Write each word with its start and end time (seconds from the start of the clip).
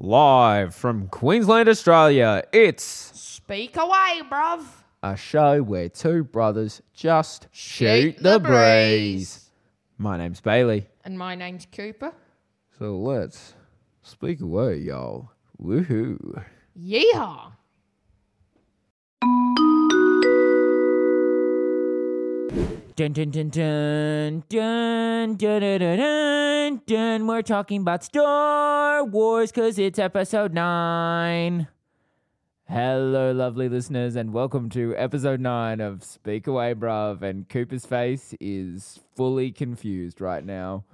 Live 0.00 0.76
from 0.76 1.08
Queensland, 1.08 1.68
Australia, 1.68 2.44
it's 2.52 2.84
Speak 2.84 3.76
away, 3.76 4.22
bruv. 4.30 4.62
a 5.02 5.16
show 5.16 5.60
where 5.60 5.88
two 5.88 6.22
brothers 6.22 6.80
just 6.94 7.48
shoot, 7.50 8.14
Shoot 8.14 8.22
the, 8.22 8.38
the 8.38 8.38
breeze. 8.38 9.50
My 9.98 10.16
name's 10.16 10.40
Bailey. 10.40 10.86
And 11.04 11.18
my 11.18 11.34
name's 11.34 11.66
Cooper. 11.72 12.12
So 12.78 12.96
let's 12.96 13.54
speak 14.02 14.40
away, 14.40 14.76
y'all. 14.76 15.32
Woohoo. 15.60 16.44
Yeehaw. 16.80 17.50
Dun 22.48 23.12
dun 23.12 23.30
dun 23.30 23.50
dun 23.50 24.42
dun 24.48 25.36
dun 25.36 25.60
dun 25.60 25.60
dun 25.60 25.98
dun 25.98 26.82
dun. 26.86 27.26
We're 27.26 27.42
talking 27.42 27.82
about 27.82 28.04
Star 28.04 29.04
Wars 29.04 29.52
because 29.52 29.78
it's 29.78 29.98
episode 29.98 30.54
nine. 30.54 31.68
Hello, 32.66 33.32
lovely 33.32 33.68
listeners, 33.68 34.16
and 34.16 34.32
welcome 34.32 34.70
to 34.70 34.96
episode 34.96 35.40
9 35.40 35.80
of 35.80 36.02
Speak 36.02 36.46
Away, 36.46 36.72
Bruv. 36.72 37.20
And 37.20 37.46
Cooper's 37.48 37.84
face 37.84 38.34
is 38.40 38.98
fully 39.14 39.52
confused 39.52 40.20
right 40.20 40.44
now 40.44 40.84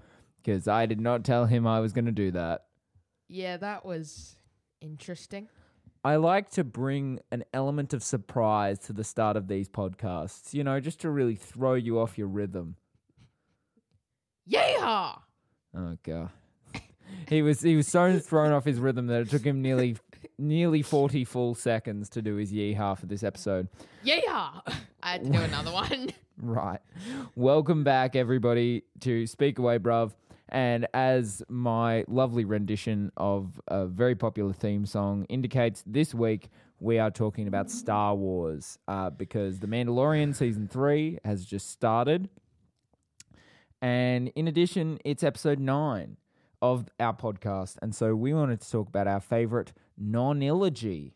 because 0.42 0.66
I 0.66 0.86
did 0.86 1.00
not 1.00 1.24
tell 1.24 1.46
him 1.46 1.68
I 1.68 1.78
was 1.78 1.92
going 1.92 2.06
to 2.06 2.12
do 2.12 2.32
that. 2.32 2.64
Yeah, 3.28 3.58
that 3.58 3.84
was 3.86 4.36
interesting. 4.80 5.48
I 6.04 6.16
like 6.16 6.50
to 6.50 6.64
bring 6.64 7.20
an 7.30 7.44
element 7.54 7.94
of 7.94 8.02
surprise 8.02 8.78
to 8.80 8.92
the 8.92 9.04
start 9.04 9.38
of 9.38 9.48
these 9.48 9.70
podcasts, 9.70 10.52
you 10.52 10.62
know, 10.62 10.78
just 10.78 11.00
to 11.00 11.10
really 11.10 11.34
throw 11.34 11.72
you 11.74 11.98
off 11.98 12.18
your 12.18 12.27
rhythm. 12.27 12.77
Yeehaw. 14.50 15.18
Oh 15.74 15.96
god. 16.02 16.28
he 17.28 17.40
was 17.40 17.62
he 17.62 17.74
was 17.74 17.88
so 17.88 18.18
thrown 18.18 18.52
off 18.52 18.66
his 18.66 18.78
rhythm 18.78 19.06
that 19.06 19.22
it 19.22 19.30
took 19.30 19.44
him 19.44 19.62
nearly 19.62 19.96
nearly 20.38 20.82
40 20.82 21.24
full 21.24 21.54
seconds 21.54 22.10
to 22.10 22.20
do 22.20 22.36
his 22.36 22.52
yeehaw 22.52 22.98
for 22.98 23.06
this 23.06 23.22
episode. 23.22 23.69
Yeehaw. 24.05 24.60
I 25.02 25.12
had 25.12 25.25
to 25.25 25.30
do 25.30 25.41
another 25.41 25.72
one. 25.72 26.10
Right. 26.36 26.80
Welcome 27.36 27.84
back 27.84 28.16
everybody 28.16 28.82
to 29.02 29.25
Speak 29.25 29.60
Away 29.60 29.78
Bruv. 29.78 30.10
And 30.55 30.86
as 30.94 31.42
my 31.48 32.05
lovely 32.06 32.44
rendition 32.44 33.10
of 33.16 33.60
a 33.66 33.86
very 33.86 34.14
popular 34.14 34.52
theme 34.52 34.86
song 34.86 35.27
indicates, 35.28 35.83
this 35.84 36.14
week 36.14 36.48
we 36.78 37.00
are 37.00 37.10
talking 37.10 37.48
about 37.48 37.72
Star 37.72 38.14
Wars 38.14 38.78
uh, 38.86 39.10
because 39.10 39.58
The 39.58 39.66
Mandalorian 39.66 40.32
season 40.32 40.69
three 40.69 41.19
has 41.25 41.44
just 41.44 41.70
started. 41.70 42.28
And 43.82 44.30
in 44.36 44.47
addition, 44.47 45.00
it's 45.05 45.25
episode 45.25 45.58
nine 45.58 46.19
of 46.62 46.88
our 47.00 47.16
podcast. 47.16 47.77
And 47.82 47.92
so 47.92 48.14
we 48.14 48.32
wanted 48.32 48.60
to 48.60 48.70
talk 48.70 48.86
about 48.86 49.08
our 49.08 49.20
favorite 49.20 49.72
non 49.98 50.38
illogy, 50.38 51.14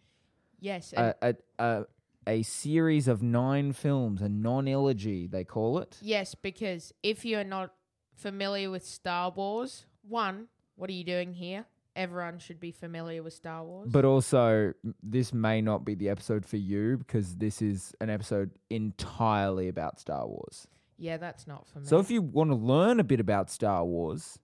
yes. 0.58 0.92
a, 0.96 1.14
a, 1.22 1.34
a, 1.60 1.84
a 2.26 2.42
series 2.42 3.06
of 3.06 3.22
nine 3.22 3.72
films, 3.72 4.20
a 4.20 4.28
non 4.28 4.66
illogy, 4.66 5.30
they 5.30 5.44
call 5.44 5.78
it. 5.78 5.96
yes, 6.02 6.34
because 6.34 6.92
if 7.04 7.24
you're 7.24 7.44
not 7.44 7.70
familiar 8.18 8.70
with 8.70 8.84
Star 8.84 9.30
Wars, 9.30 9.86
one, 10.06 10.48
what 10.76 10.90
are 10.90 10.92
you 10.94 11.04
doing 11.04 11.34
here? 11.34 11.64
Everyone 11.96 12.38
should 12.38 12.60
be 12.60 12.70
familiar 12.70 13.22
with 13.22 13.32
Star 13.32 13.64
Wars. 13.64 13.88
But 13.90 14.04
also, 14.04 14.72
this 15.02 15.32
may 15.32 15.60
not 15.60 15.84
be 15.84 15.94
the 15.94 16.08
episode 16.10 16.46
for 16.46 16.56
you 16.56 16.96
because 16.96 17.36
this 17.36 17.60
is 17.60 17.92
an 18.00 18.08
episode 18.10 18.50
entirely 18.70 19.68
about 19.68 19.98
Star 19.98 20.26
Wars. 20.26 20.68
yeah, 20.96 21.16
that's 21.16 21.46
not 21.46 21.66
for 21.68 21.80
me. 21.80 21.86
So 21.86 21.98
if 21.98 22.10
you 22.10 22.22
want 22.22 22.50
to 22.50 22.56
learn 22.56 23.00
a 23.00 23.04
bit 23.04 23.20
about 23.20 23.50
Star 23.50 23.84
Wars, 23.84 24.38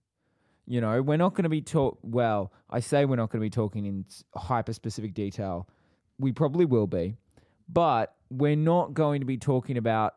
you 0.66 0.81
know, 0.81 1.00
we're 1.03 1.16
not 1.16 1.34
going 1.34 1.44
to 1.44 1.48
be 1.48 1.62
talk. 1.62 1.98
Well, 2.03 2.53
I 2.70 2.81
say 2.81 3.05
we're 3.05 3.16
not 3.16 3.31
going 3.31 3.41
to 3.41 3.47
be 3.47 3.50
talking 3.50 3.86
in 3.86 4.05
hyper 4.34 4.72
specific 4.72 5.14
detail. 5.14 5.69
We 6.19 6.33
probably 6.33 6.64
will 6.64 6.86
be, 6.86 7.16
but 7.69 8.14
we're 8.31 8.56
not 8.56 8.94
going 8.94 9.20
to 9.20 9.27
be 9.27 9.36
talking 9.36 9.77
about 9.77 10.14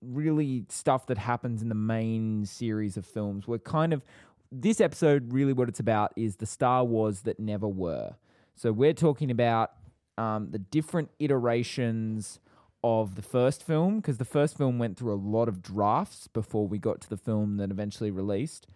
really 0.00 0.64
stuff 0.68 1.06
that 1.06 1.18
happens 1.18 1.62
in 1.62 1.68
the 1.68 1.74
main 1.74 2.44
series 2.46 2.96
of 2.96 3.06
films. 3.06 3.46
We're 3.46 3.58
kind 3.58 3.92
of 3.92 4.04
this 4.52 4.80
episode 4.80 5.32
really 5.32 5.52
what 5.52 5.68
it's 5.68 5.80
about 5.80 6.12
is 6.16 6.36
the 6.36 6.46
Star 6.46 6.84
Wars 6.84 7.22
that 7.22 7.40
never 7.40 7.68
were. 7.68 8.14
So 8.54 8.72
we're 8.72 8.94
talking 8.94 9.30
about 9.30 9.72
um, 10.16 10.48
the 10.50 10.58
different 10.58 11.10
iterations 11.18 12.40
of 12.82 13.16
the 13.16 13.22
first 13.22 13.64
film 13.64 13.96
because 13.96 14.18
the 14.18 14.24
first 14.24 14.56
film 14.56 14.78
went 14.78 14.96
through 14.96 15.12
a 15.12 15.16
lot 15.16 15.48
of 15.48 15.62
drafts 15.62 16.28
before 16.28 16.66
we 16.66 16.78
got 16.78 17.00
to 17.00 17.10
the 17.10 17.16
film 17.16 17.56
that 17.56 17.70
eventually 17.70 18.10
released. 18.10 18.66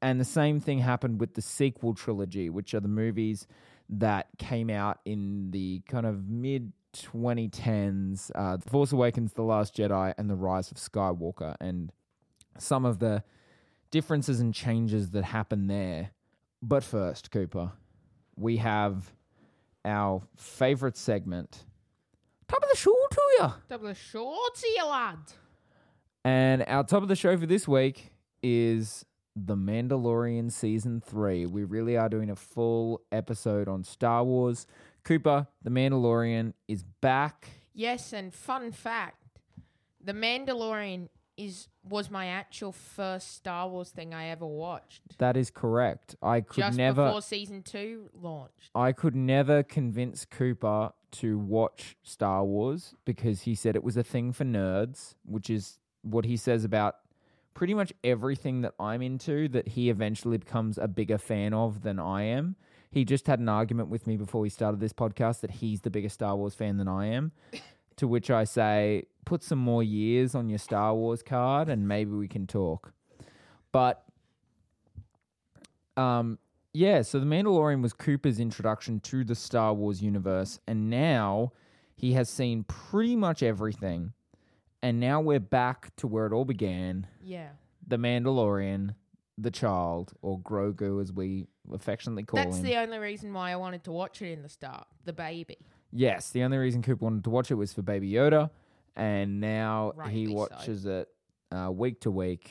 And 0.00 0.20
the 0.20 0.24
same 0.24 0.60
thing 0.60 0.78
happened 0.78 1.20
with 1.20 1.34
the 1.34 1.42
sequel 1.42 1.94
trilogy, 1.94 2.48
which 2.48 2.72
are 2.72 2.80
the 2.80 2.88
movies 2.88 3.46
that 3.90 4.28
came 4.38 4.70
out 4.70 5.00
in 5.04 5.50
the 5.50 5.82
kind 5.88 6.06
of 6.06 6.28
mid 6.28 6.72
2010s 7.06 8.30
uh, 8.34 8.56
The 8.56 8.70
Force 8.70 8.92
Awakens, 8.92 9.32
The 9.32 9.42
Last 9.42 9.76
Jedi, 9.76 10.14
and 10.18 10.28
The 10.28 10.34
Rise 10.34 10.70
of 10.70 10.76
Skywalker. 10.76 11.54
And 11.60 11.92
some 12.58 12.84
of 12.84 12.98
the 12.98 13.22
differences 13.90 14.40
and 14.40 14.54
changes 14.54 15.10
that 15.10 15.24
happen 15.24 15.66
there. 15.66 16.10
But 16.62 16.84
first, 16.84 17.30
Cooper, 17.30 17.72
we 18.36 18.58
have 18.58 19.12
our 19.84 20.22
favorite 20.36 20.96
segment. 20.96 21.64
Top 22.48 22.62
of 22.62 22.68
the 22.70 22.76
show 22.76 22.94
to 23.10 23.20
you. 23.38 23.38
Top 23.38 23.62
of 23.70 23.82
the 23.82 23.94
show 23.94 24.36
to 24.54 24.68
you, 24.68 24.86
lad. 24.86 25.18
And 26.24 26.64
our 26.66 26.84
top 26.84 27.02
of 27.02 27.08
the 27.08 27.16
show 27.16 27.36
for 27.36 27.46
this 27.46 27.68
week 27.68 28.12
is 28.42 29.04
The 29.36 29.56
Mandalorian 29.56 30.50
Season 30.50 31.00
3. 31.00 31.46
We 31.46 31.64
really 31.64 31.96
are 31.96 32.08
doing 32.08 32.30
a 32.30 32.36
full 32.36 33.02
episode 33.12 33.68
on 33.68 33.84
Star 33.84 34.24
Wars. 34.24 34.66
Cooper, 35.08 35.46
The 35.62 35.70
Mandalorian, 35.70 36.52
is 36.68 36.82
back. 36.82 37.48
Yes, 37.72 38.12
and 38.12 38.34
fun 38.34 38.72
fact, 38.72 39.40
The 40.04 40.12
Mandalorian 40.12 41.08
is 41.38 41.68
was 41.88 42.10
my 42.10 42.26
actual 42.26 42.72
first 42.72 43.34
Star 43.34 43.70
Wars 43.70 43.88
thing 43.88 44.12
I 44.12 44.28
ever 44.28 44.44
watched. 44.44 45.16
That 45.16 45.38
is 45.38 45.50
correct. 45.50 46.14
I 46.20 46.42
could 46.42 46.62
just 46.62 46.76
never 46.76 47.06
before 47.06 47.22
season 47.22 47.62
two 47.62 48.10
launched. 48.12 48.70
I 48.74 48.92
could 48.92 49.16
never 49.16 49.62
convince 49.62 50.26
Cooper 50.26 50.92
to 51.12 51.38
watch 51.38 51.96
Star 52.02 52.44
Wars 52.44 52.94
because 53.06 53.42
he 53.42 53.54
said 53.54 53.76
it 53.76 53.84
was 53.84 53.96
a 53.96 54.02
thing 54.02 54.32
for 54.34 54.44
nerds, 54.44 55.14
which 55.24 55.48
is 55.48 55.78
what 56.02 56.26
he 56.26 56.36
says 56.36 56.64
about 56.64 56.96
pretty 57.54 57.72
much 57.72 57.94
everything 58.04 58.60
that 58.60 58.74
I'm 58.78 59.00
into 59.00 59.48
that 59.48 59.68
he 59.68 59.88
eventually 59.88 60.36
becomes 60.36 60.76
a 60.76 60.86
bigger 60.86 61.18
fan 61.18 61.54
of 61.54 61.82
than 61.82 61.98
I 61.98 62.24
am. 62.24 62.56
He 62.90 63.04
just 63.04 63.26
had 63.26 63.38
an 63.38 63.48
argument 63.48 63.88
with 63.88 64.06
me 64.06 64.16
before 64.16 64.40
we 64.40 64.48
started 64.48 64.80
this 64.80 64.92
podcast 64.92 65.40
that 65.40 65.50
he's 65.50 65.82
the 65.82 65.90
biggest 65.90 66.14
Star 66.14 66.36
Wars 66.36 66.54
fan 66.54 66.76
than 66.78 66.88
I 66.88 67.06
am. 67.06 67.32
to 67.96 68.06
which 68.06 68.30
I 68.30 68.44
say, 68.44 69.04
put 69.24 69.42
some 69.42 69.58
more 69.58 69.82
years 69.82 70.34
on 70.34 70.48
your 70.48 70.58
Star 70.58 70.94
Wars 70.94 71.22
card 71.22 71.68
and 71.68 71.86
maybe 71.88 72.12
we 72.12 72.28
can 72.28 72.46
talk. 72.46 72.92
But 73.72 74.04
um 75.96 76.38
yeah, 76.72 77.02
so 77.02 77.18
The 77.18 77.26
Mandalorian 77.26 77.82
was 77.82 77.92
Cooper's 77.92 78.38
introduction 78.38 79.00
to 79.00 79.24
the 79.24 79.34
Star 79.34 79.74
Wars 79.74 80.00
universe, 80.00 80.60
and 80.68 80.88
now 80.88 81.52
he 81.96 82.12
has 82.12 82.28
seen 82.28 82.62
pretty 82.64 83.16
much 83.16 83.42
everything. 83.42 84.12
And 84.80 85.00
now 85.00 85.20
we're 85.20 85.40
back 85.40 85.94
to 85.96 86.06
where 86.06 86.26
it 86.26 86.32
all 86.32 86.44
began 86.44 87.08
Yeah. 87.22 87.48
The 87.86 87.96
Mandalorian, 87.96 88.94
the 89.40 89.50
child, 89.50 90.12
or 90.20 90.38
Grogu 90.40 91.00
as 91.00 91.12
we 91.12 91.46
affectionately 91.72 92.24
call 92.24 92.40
it 92.40 92.44
That's 92.46 92.56
him. 92.58 92.64
the 92.64 92.76
only 92.76 92.98
reason 92.98 93.32
why 93.32 93.52
I 93.52 93.56
wanted 93.56 93.84
to 93.84 93.92
watch 93.92 94.20
it 94.20 94.32
in 94.32 94.42
the 94.42 94.48
start. 94.48 94.86
The 95.04 95.12
baby. 95.12 95.56
yes, 95.92 96.30
the 96.30 96.42
only 96.42 96.56
reason 96.58 96.82
Cooper 96.82 97.04
wanted 97.04 97.24
to 97.24 97.30
watch 97.30 97.50
it 97.50 97.54
was 97.54 97.72
for 97.72 97.82
Baby 97.82 98.10
Yoda, 98.10 98.50
and 98.96 99.40
now 99.40 99.92
he 99.94 99.98
Rightly 100.00 100.26
so. 100.26 100.32
watches 100.34 100.86
it 100.86 101.08
uh, 101.52 101.70
week 101.70 102.00
to 102.00 102.10
week, 102.10 102.50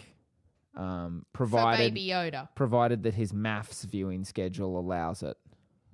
um, 0.75 1.25
For 1.33 1.39
provided 1.39 1.93
baby 1.93 2.07
Yoda. 2.07 2.47
provided 2.55 3.03
that 3.03 3.13
his 3.15 3.33
MAFS 3.33 3.83
viewing 3.85 4.23
schedule 4.23 4.79
allows 4.79 5.23
it. 5.23 5.35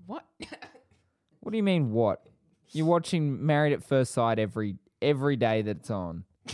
What? 0.06 0.26
What 1.40 1.52
do 1.52 1.58
you 1.58 1.64
mean? 1.64 1.92
What? 1.92 2.22
You're 2.72 2.86
watching 2.86 3.46
Married 3.46 3.74
at 3.74 3.84
First 3.84 4.14
Sight 4.14 4.40
every 4.40 4.78
every 5.02 5.36
day 5.36 5.62
that 5.62 5.78
it's 5.80 5.90
on. 5.92 6.24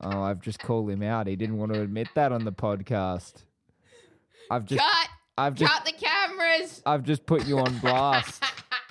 oh, 0.00 0.22
I've 0.22 0.40
just 0.40 0.58
called 0.58 0.90
him 0.90 1.02
out. 1.02 1.26
He 1.26 1.36
didn't 1.36 1.58
want 1.58 1.72
to 1.74 1.80
admit 1.80 2.08
that 2.14 2.32
on 2.32 2.44
the 2.44 2.52
podcast. 2.52 3.44
I've 4.50 4.64
just 4.64 4.80
cut! 4.80 5.08
I've 5.36 5.54
just 5.54 5.72
cut 5.72 5.84
the 5.84 5.92
cameras! 5.92 6.82
I've 6.86 7.04
just 7.04 7.26
put 7.26 7.46
you 7.46 7.58
on 7.58 7.78
blast. 7.78 8.42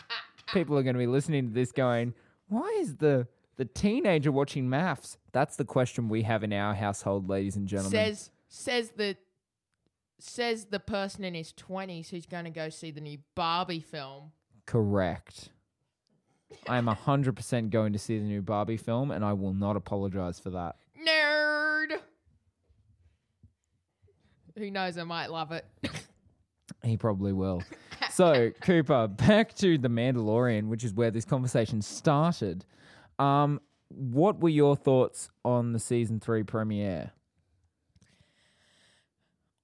People 0.54 0.78
are 0.78 0.84
going 0.84 0.96
to 0.96 1.00
be 1.00 1.08
listening 1.08 1.48
to 1.48 1.54
this 1.54 1.72
going, 1.72 2.14
"Why 2.48 2.78
is 2.80 2.98
the 2.98 3.28
the 3.58 3.66
teenager 3.66 4.32
watching 4.32 4.70
MAFS?" 4.70 5.18
That's 5.32 5.56
the 5.56 5.66
question 5.66 6.10
we 6.10 6.24
have 6.24 6.44
in 6.44 6.54
our 6.54 6.74
household, 6.74 7.28
ladies 7.28 7.56
and 7.56 7.68
gentlemen. 7.68 7.92
says 7.92 8.32
says 8.48 8.92
the 8.96 9.18
says 10.20 10.66
the 10.66 10.80
person 10.80 11.24
in 11.24 11.34
his 11.34 11.52
twenties 11.52 12.10
who's 12.10 12.26
going 12.26 12.46
to 12.46 12.50
go 12.50 12.70
see 12.70 12.92
the 12.92 13.02
new 13.02 13.18
Barbie 13.36 13.82
film. 13.82 14.32
Correct. 14.66 15.50
I 16.68 16.78
am 16.78 16.88
100% 16.88 17.70
going 17.70 17.94
to 17.94 18.00
see 18.00 18.18
the 18.18 18.24
new 18.24 18.42
Barbie 18.42 18.78
film 18.78 19.12
and 19.12 19.24
I 19.24 19.34
will 19.34 19.54
not 19.54 19.76
apologize 19.76 20.40
for 20.40 20.50
that. 20.52 20.76
Nerd. 21.06 21.98
Who 24.58 24.72
knows? 24.72 24.98
I 24.98 25.04
might 25.04 25.28
love 25.28 25.52
it. 25.52 25.66
He 26.84 26.98
probably 26.98 27.34
will. 27.34 27.64
So, 28.12 28.52
Cooper, 28.62 29.08
back 29.08 29.54
to 29.58 29.78
The 29.78 29.90
Mandalorian, 29.90 30.70
which 30.70 30.84
is 30.84 30.94
where 30.94 31.12
this 31.12 31.26
conversation 31.26 31.84
started. 31.84 32.66
Um, 33.20 33.60
what 33.90 34.40
were 34.40 34.50
your 34.50 34.76
thoughts 34.76 35.30
on 35.46 35.74
the 35.74 35.80
season 35.80 36.20
three 36.20 36.42
premiere? 36.44 37.12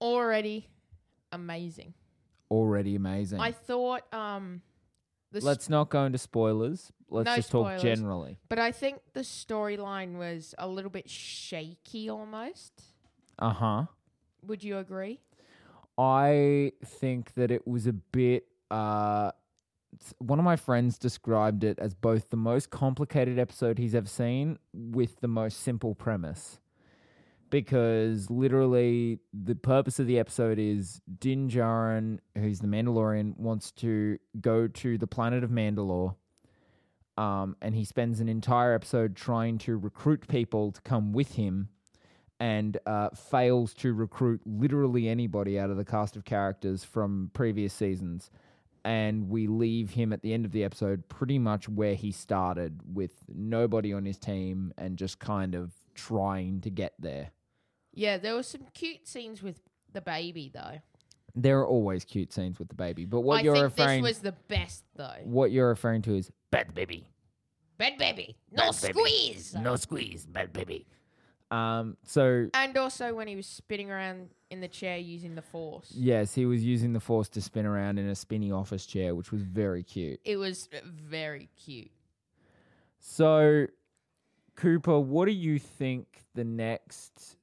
Already 0.01 0.69
amazing. 1.31 1.94
Already 2.51 2.95
amazing. 2.95 3.39
I 3.39 3.51
thought 3.51 4.03
um 4.13 4.62
the 5.31 5.39
Let's 5.44 5.69
not 5.69 5.89
go 5.89 6.06
into 6.06 6.18
spoilers. 6.19 6.91
Let's 7.13 7.27
No 7.27 7.36
just 7.36 7.51
talk 7.51 7.80
generally. 7.80 8.39
but 8.50 8.57
I 8.60 8.71
think 8.71 9.00
the 9.13 9.21
storyline 9.21 10.18
was 10.18 10.56
a 10.57 10.68
little 10.68 10.89
bit 10.89 11.10
shaky 11.10 12.10
almost. 12.10 12.81
Uh 13.39 13.51
huh. 13.54 13.83
Would 14.48 14.63
you 14.63 14.77
agree? 14.80 15.19
I 15.98 16.71
think 16.83 17.33
that 17.36 17.51
it 17.51 17.68
was 17.68 17.86
a 17.88 17.94
bit. 17.94 18.45
Uh, 18.71 19.31
one 20.18 20.39
of 20.39 20.45
my 20.45 20.56
friends 20.56 20.98
described 20.98 21.63
it 21.63 21.77
as 21.77 21.94
both 21.94 22.31
the 22.31 22.38
most 22.38 22.71
complicated 22.71 23.38
episode 23.38 23.77
he's 23.77 23.94
ever 23.94 24.07
seen 24.07 24.57
with 24.74 25.21
the 25.21 25.27
most 25.27 25.62
simple 25.62 25.94
premise. 25.94 26.59
Because 27.51 28.31
literally, 28.31 29.19
the 29.31 29.54
purpose 29.54 30.00
of 30.00 30.07
the 30.07 30.18
episode 30.18 30.57
is 30.57 31.00
Din 31.19 31.48
Djarin, 31.48 32.18
who's 32.36 32.59
the 32.59 32.68
Mandalorian, 32.68 33.38
wants 33.38 33.71
to 33.74 34.18
go 34.42 34.68
to 34.68 34.98
the 34.98 35.06
planet 35.06 35.44
of 35.44 35.51
Mandalore. 35.51 36.16
Um, 37.18 37.56
and 37.62 37.75
he 37.75 37.86
spends 37.86 38.19
an 38.19 38.27
entire 38.27 38.74
episode 38.74 39.15
trying 39.15 39.60
to 39.60 39.77
recruit 39.77 40.27
people 40.27 40.71
to 40.71 40.81
come 40.81 41.13
with 41.13 41.36
him 41.36 41.69
and 42.39 42.77
uh, 42.86 43.10
fails 43.10 43.74
to 43.75 43.94
recruit 43.94 44.42
literally 44.45 45.07
anybody 45.07 45.60
out 45.60 45.69
of 45.69 45.77
the 45.77 45.86
cast 45.86 46.15
of 46.15 46.25
characters 46.25 46.83
from 46.83 47.30
previous 47.33 47.74
seasons. 47.74 48.31
And 48.83 49.30
we 49.30 49.48
leave 49.48 49.92
him 49.92 50.12
at 50.12 50.24
the 50.24 50.33
end 50.33 50.44
of 50.44 50.51
the 50.51 50.63
episode 50.63 51.07
pretty 51.07 51.39
much 51.39 51.69
where 51.69 51.95
he 51.95 52.12
started, 52.12 52.81
with 52.94 53.12
nobody 53.33 53.94
on 53.94 54.04
his 54.04 54.18
team 54.18 54.74
and 54.77 54.98
just 54.98 55.19
kind 55.19 55.56
of 55.56 55.71
trying 55.95 56.59
to 56.62 56.69
get 56.69 56.94
there. 57.00 57.30
Yeah, 57.94 58.18
there 58.18 58.36
were 58.36 58.44
some 58.44 58.66
cute 58.74 59.07
scenes 59.07 59.42
with 59.42 59.62
the 59.94 60.01
baby 60.01 60.51
though. 60.54 60.81
There 61.35 61.59
are 61.59 61.68
always 61.68 62.06
cute 62.06 62.31
scenes 62.31 62.59
with 62.59 62.68
the 62.69 62.75
baby, 62.75 63.06
but 63.06 63.21
what 63.21 63.39
I 63.39 63.41
you're 63.41 63.56
think 63.56 63.77
referring 63.77 64.03
this 64.03 64.09
was 64.18 64.19
the 64.19 64.33
best 64.47 64.83
though. 64.95 65.15
what 65.24 65.51
you're 65.51 65.69
referring 65.69 66.01
to 66.03 66.15
is 66.15 66.31
Bad 66.51 66.74
baby. 66.75 67.07
Bed 67.80 67.97
baby, 67.97 68.35
no 68.51 68.71
Bad 68.71 68.81
baby. 68.81 68.94
squeeze. 68.94 69.56
No 69.56 69.75
squeeze. 69.75 70.25
Bad 70.27 70.53
baby. 70.53 70.85
um. 71.50 71.97
So 72.03 72.47
And 72.53 72.77
also 72.77 73.13
when 73.15 73.27
he 73.27 73.35
was 73.35 73.47
spinning 73.47 73.89
around 73.89 74.30
in 74.51 74.62
the 74.62 74.68
chair 74.68 74.97
using 74.97 75.33
the 75.33 75.41
force. 75.41 75.91
yes, 75.95 76.35
he 76.35 76.45
was 76.45 76.63
using 76.63 76.94
the 76.94 77.00
force 77.00 77.27
to 77.30 77.41
spin 77.41 77.65
around 77.65 77.97
in 77.97 78.07
a 78.07 78.13
spinny 78.15 78.51
office 78.51 78.85
chair, 78.85 79.15
which 79.15 79.31
was 79.31 79.41
very 79.41 79.81
cute. 79.81 80.19
It 80.24 80.38
was 80.38 80.69
very 80.85 81.50
cute. 81.56 81.89
So, 83.00 83.65
Cooper, 84.56 85.00
what 85.00 85.25
do 85.25 85.31
you 85.31 85.57
think 85.59 86.24
the 86.35 86.44
next 86.44 87.38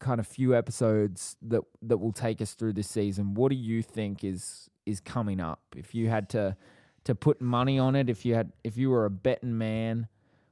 kind 0.00 0.18
of 0.18 0.26
few 0.26 0.56
episodes 0.56 1.36
that 1.42 1.62
that 1.82 1.98
will 1.98 2.12
take 2.12 2.40
us 2.42 2.54
through 2.54 2.72
this 2.72 2.88
season? 2.88 3.34
What 3.34 3.50
do 3.50 3.56
you 3.56 3.82
think 3.82 4.24
is 4.24 4.68
is 4.86 5.00
coming 5.00 5.40
up? 5.40 5.60
If 5.76 5.94
you 5.94 6.08
had 6.08 6.28
to 6.30 6.56
to 7.04 7.14
put 7.14 7.40
money 7.40 7.78
on 7.78 7.94
it, 7.94 8.10
if 8.10 8.24
you 8.24 8.34
had 8.34 8.52
if 8.64 8.76
you 8.76 8.90
were 8.90 9.04
a 9.04 9.10
betting 9.10 9.56
man, 9.56 10.08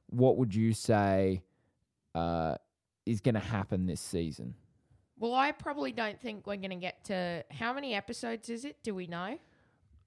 what 0.07 0.37
would 0.37 0.55
you 0.55 0.73
say 0.73 1.43
uh, 2.15 2.55
is 3.05 3.21
going 3.21 3.35
to 3.35 3.41
happen 3.41 3.85
this 3.85 4.01
season? 4.01 4.55
Well, 5.17 5.33
I 5.33 5.51
probably 5.51 5.91
don't 5.91 6.19
think 6.19 6.47
we're 6.47 6.55
going 6.55 6.69
to 6.69 6.75
get 6.77 7.03
to 7.05 7.43
how 7.51 7.73
many 7.73 7.93
episodes 7.93 8.49
is 8.49 8.63
it? 8.63 8.77
Do 8.83 8.95
we 8.95 9.05
know? 9.05 9.37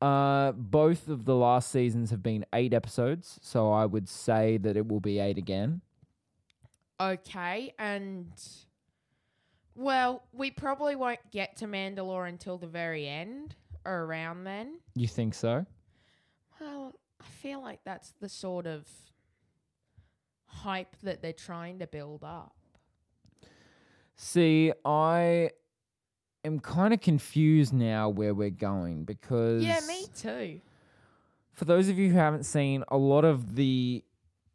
Uh, 0.01 0.53
both 0.53 1.09
of 1.09 1.27
the 1.27 1.37
last 1.37 1.71
seasons 1.71 2.11
have 2.11 2.23
been 2.23 2.45
eight 2.53 2.75
episodes, 2.75 3.39
so 3.41 3.71
I 3.71 3.87
would 3.87 4.09
say 4.09 4.57
that 4.57 4.77
it 4.77 4.89
will 4.89 5.01
be 5.01 5.21
eight 5.21 5.39
again. 5.39 5.81
Okay, 7.01 7.73
and 7.79 8.33
well, 9.75 10.23
we 10.33 10.51
probably 10.51 10.97
won't 10.97 11.21
get 11.31 11.57
to 11.59 11.67
Mandalore 11.67 12.29
until 12.29 12.59
the 12.59 12.67
very 12.67 13.09
end 13.09 13.55
or 13.85 14.05
around 14.05 14.45
then. 14.45 14.79
You 14.95 15.09
think 15.09 15.35
so? 15.35 15.67
Well, 16.61 16.95
I 17.21 17.25
feel 17.25 17.61
like 17.63 17.81
that's 17.85 18.13
the 18.21 18.29
sort 18.29 18.67
of 18.67 18.87
hype 20.47 20.97
that 21.03 21.23
they're 21.23 21.33
trying 21.33 21.79
to 21.81 21.87
build 21.87 22.23
up. 22.23 22.55
See, 24.17 24.73
I 24.85 25.51
am 26.45 26.61
kind 26.61 26.93
of 26.95 27.01
confused 27.01 27.73
now 27.73 28.09
where 28.09 28.35
we're 28.35 28.51
going 28.51 29.05
because 29.05 29.63
Yeah, 29.63 29.81
me 29.87 30.07
too. 30.15 30.61
for 31.53 31.65
those 31.65 31.89
of 31.89 31.99
you 31.99 32.11
who 32.11 32.17
haven't 32.17 32.45
seen 32.45 32.85
a 32.89 32.97
lot 32.97 33.25
of 33.25 33.57
the 33.57 34.05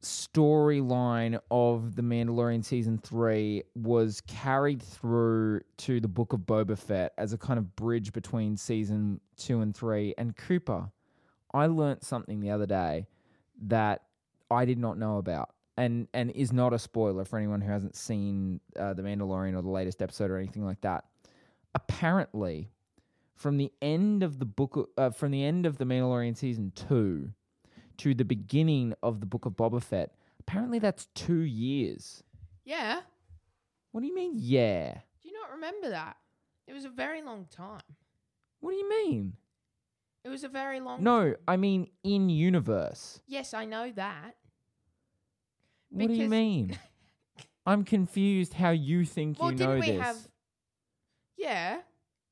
storyline 0.07 1.39
of 1.51 1.95
the 1.95 2.01
Mandalorian 2.01 2.63
season 2.63 2.98
3 2.98 3.63
was 3.75 4.21
carried 4.27 4.81
through 4.81 5.62
to 5.77 6.00
the 6.00 6.07
book 6.07 6.33
of 6.33 6.42
Boba 6.42 6.77
Fett 6.77 7.13
as 7.18 7.33
a 7.33 7.38
kind 7.38 7.59
of 7.59 7.75
bridge 7.75 8.13
between 8.13 8.57
season 8.57 9.19
2 9.38 9.62
and 9.62 9.75
3 9.75 10.15
and 10.18 10.36
Cooper 10.36 10.89
I 11.54 11.68
learnt 11.68 12.04
something 12.04 12.39
the 12.39 12.51
other 12.51 12.65
day 12.65 13.07
that 13.63 14.04
I 14.51 14.65
did 14.65 14.77
not 14.77 14.98
know 14.98 15.18
about 15.18 15.50
and 15.77 16.07
and 16.13 16.31
is 16.31 16.51
not 16.51 16.74
a 16.74 16.80
spoiler 16.80 17.25
for 17.25 17.38
anyone 17.38 17.62
who 17.62 17.71
hasn't 17.71 17.95
seen 17.95 18.60
uh, 18.77 18.94
the 18.94 19.01
Mandalorian 19.01 19.56
or 19.56 19.62
the 19.62 19.69
latest 19.69 20.01
episode 20.01 20.31
or 20.31 20.38
anything 20.38 20.65
like 20.65 20.81
that. 20.81 21.06
Apparently, 21.75 22.69
from 23.36 23.57
the 23.57 23.71
end 23.81 24.24
of 24.24 24.39
the 24.39 24.45
book, 24.45 24.89
uh, 24.98 25.12
from 25.12 25.31
the 25.31 25.44
end 25.44 25.65
of 25.65 25.77
the 25.77 25.86
Mandalorian 25.86 26.36
season 26.36 26.71
two 26.75 27.31
to 27.99 28.13
the 28.13 28.25
beginning 28.25 28.94
of 29.03 29.19
the 29.19 29.25
book 29.25 29.45
of 29.45 29.53
Boba 29.53 29.81
Fett, 29.81 30.13
apparently 30.39 30.79
that's 30.79 31.07
two 31.15 31.39
years. 31.41 32.23
Yeah. 32.65 33.01
What 33.91 34.01
do 34.01 34.07
you 34.07 34.15
mean? 34.15 34.33
Yeah. 34.35 34.94
Do 35.21 35.29
you 35.29 35.33
not 35.33 35.51
remember 35.51 35.89
that? 35.89 36.17
It 36.67 36.73
was 36.73 36.85
a 36.85 36.89
very 36.89 37.21
long 37.21 37.47
time. 37.49 37.81
What 38.59 38.71
do 38.71 38.77
you 38.77 38.89
mean? 38.89 39.33
It 40.23 40.29
was 40.29 40.44
a 40.44 40.49
very 40.49 40.79
long 40.81 41.03
No, 41.03 41.35
I 41.47 41.55
mean 41.57 41.88
in 42.03 42.29
universe. 42.29 43.21
Yes, 43.27 43.53
I 43.53 43.65
know 43.65 43.91
that. 43.95 44.35
What 45.89 46.07
do 46.07 46.13
you 46.13 46.19
Because- 46.19 46.29
mean? 46.29 46.79
I'm 47.65 47.83
confused 47.83 48.53
how 48.53 48.69
you 48.71 49.05
think 49.05 49.39
Well, 49.39 49.51
you 49.51 49.57
know 49.57 49.75
didn't 49.75 49.79
we 49.81 49.91
this. 49.97 50.01
have 50.01 50.27
Yeah. 51.38 51.81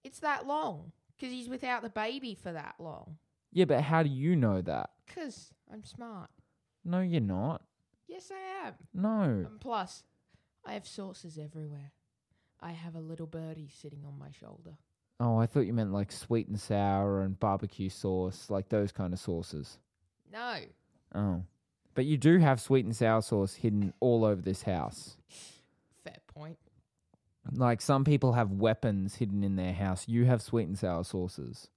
It's 0.04 0.20
that 0.20 0.46
long 0.46 0.92
cuz 1.20 1.30
he's 1.30 1.48
without 1.50 1.82
the 1.82 1.90
baby 1.90 2.36
for 2.36 2.52
that 2.52 2.76
long. 2.80 3.18
Yeah, 3.52 3.66
but 3.66 3.82
how 3.82 4.04
do 4.04 4.10
you 4.10 4.36
know 4.36 4.62
that? 4.62 4.92
Cuz 5.08 5.54
I'm 5.72 5.84
smart. 5.84 6.30
No, 6.84 7.02
you're 7.02 7.22
not. 7.22 7.62
Yes, 8.08 8.32
I 8.32 8.68
am. 8.68 8.74
No. 8.94 9.22
And 9.48 9.60
plus, 9.60 10.04
I 10.66 10.74
have 10.74 10.88
sources 10.88 11.38
everywhere. 11.38 11.92
I 12.62 12.72
have 12.72 12.96
a 12.96 13.00
little 13.00 13.28
birdie 13.28 13.70
sitting 13.74 14.04
on 14.06 14.18
my 14.18 14.30
shoulder. 14.32 14.78
Oh, 15.20 15.38
I 15.38 15.46
thought 15.46 15.62
you 15.62 15.74
meant 15.74 15.94
like 15.94 16.12
sweet 16.12 16.48
and 16.48 16.60
sour 16.60 17.22
and 17.22 17.40
barbecue 17.40 17.90
sauce, 17.90 18.50
like 18.50 18.70
those 18.70 18.92
kind 18.92 19.14
of 19.14 19.20
sauces. 19.20 19.80
No. 20.32 20.58
Oh. 21.14 21.44
But 21.94 22.06
you 22.06 22.18
do 22.18 22.40
have 22.40 22.60
sweet 22.60 22.86
and 22.86 22.96
sour 22.96 23.22
sauce 23.22 23.56
hidden 23.56 23.94
all 24.00 24.26
over 24.26 24.42
this 24.42 24.64
house. 24.64 25.18
Fair 26.04 26.18
point. 26.28 26.58
Like 27.54 27.82
some 27.82 28.04
people 28.04 28.34
have 28.34 28.52
weapons 28.52 29.16
hidden 29.16 29.44
in 29.44 29.56
their 29.56 29.74
house. 29.74 30.08
You 30.08 30.26
have 30.26 30.42
sweet 30.42 30.68
and 30.68 30.78
sour 30.78 31.04
sauces. 31.04 31.70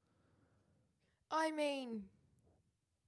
I 1.31 1.51
mean, 1.53 2.05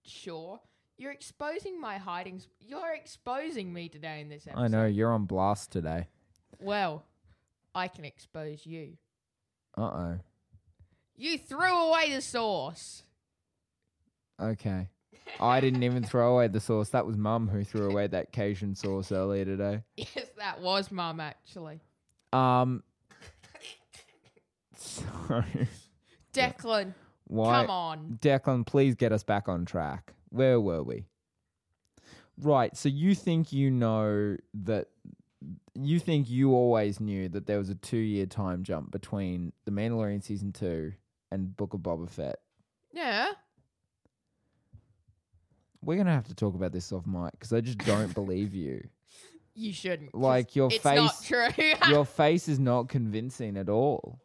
sure. 0.04 0.61
You're 0.99 1.12
exposing 1.12 1.80
my 1.80 1.99
hidings. 1.99 2.47
You're 2.61 2.95
exposing 2.95 3.73
me 3.73 3.88
today 3.88 4.21
in 4.21 4.28
this 4.28 4.47
episode. 4.47 4.62
I 4.62 4.69
know, 4.69 4.87
you're 4.87 5.12
on 5.12 5.25
blast 5.25 5.73
today. 5.73 6.09
Well, 6.59 7.04
I 7.75 7.88
can 7.88 8.04
expose 8.04 8.66
you. 8.66 8.99
Uh 9.76 9.83
oh. 9.83 10.19
You 11.16 11.38
threw 11.38 11.73
away 11.73 12.14
the 12.14 12.21
sauce. 12.21 13.02
Okay. 14.40 14.88
I 15.38 15.61
didn't 15.61 15.83
even 15.83 16.02
throw 16.02 16.35
away 16.35 16.49
the 16.49 16.61
sauce. 16.61 16.90
That 16.90 17.07
was 17.07 17.16
mum 17.16 17.49
who 17.49 17.62
threw 17.64 17.90
away 17.90 18.07
that 18.09 18.33
Cajun 18.33 18.75
sauce 18.75 19.12
earlier 19.12 19.45
today. 19.45 19.83
Yes, 19.97 20.26
that 20.38 20.61
was 20.61 20.90
mum, 20.90 21.21
actually. 21.21 21.80
Um. 22.33 22.83
Sorry. 24.76 25.69
Declan, 26.33 26.95
why? 27.31 27.61
come 27.63 27.71
on. 27.71 28.19
Declan, 28.21 28.67
please 28.67 28.95
get 28.97 29.13
us 29.13 29.23
back 29.23 29.49
on 29.49 29.65
track. 29.65 30.13
Where 30.31 30.61
were 30.61 30.83
we? 30.83 31.07
Right. 32.37 32.77
So 32.77 32.89
you 32.89 33.15
think 33.15 33.53
you 33.53 33.71
know 33.71 34.37
that 34.65 34.89
you 35.75 35.99
think 36.01 36.29
you 36.29 36.53
always 36.53 37.01
knew 37.01 37.29
that 37.29 37.47
there 37.47 37.59
was 37.59 37.71
a 37.71 37.75
two 37.77 37.97
year 37.97 38.27
time 38.27 38.63
jump 38.65 38.91
between 38.91 39.53
The 39.65 39.71
Mandalorian 39.71 40.23
season 40.25 40.53
two 40.53 40.93
and 41.31 41.57
Book 41.57 41.73
of 41.75 41.81
Boba 41.81 42.11
Fett. 42.11 42.41
Yeah. 42.93 43.29
We're 45.83 45.97
gonna 45.97 46.13
have 46.13 46.29
to 46.29 46.35
talk 46.35 46.55
about 46.55 46.73
this 46.73 46.93
off 46.93 47.07
mic 47.07 47.33
because 47.33 47.53
I 47.53 47.61
just 47.61 47.79
don't 47.79 48.13
believe 48.15 48.55
you. 48.55 48.89
You 49.53 49.73
shouldn't. 49.73 50.15
Like 50.15 50.55
your 50.55 50.69
it's 50.73 50.83
not 50.85 51.13
face, 51.17 51.23
true. 51.23 51.73
your 51.89 52.05
face 52.07 52.49
is 52.49 52.61
not 52.61 52.89
convincing 52.89 53.57
at 53.57 53.69
all. 53.69 54.21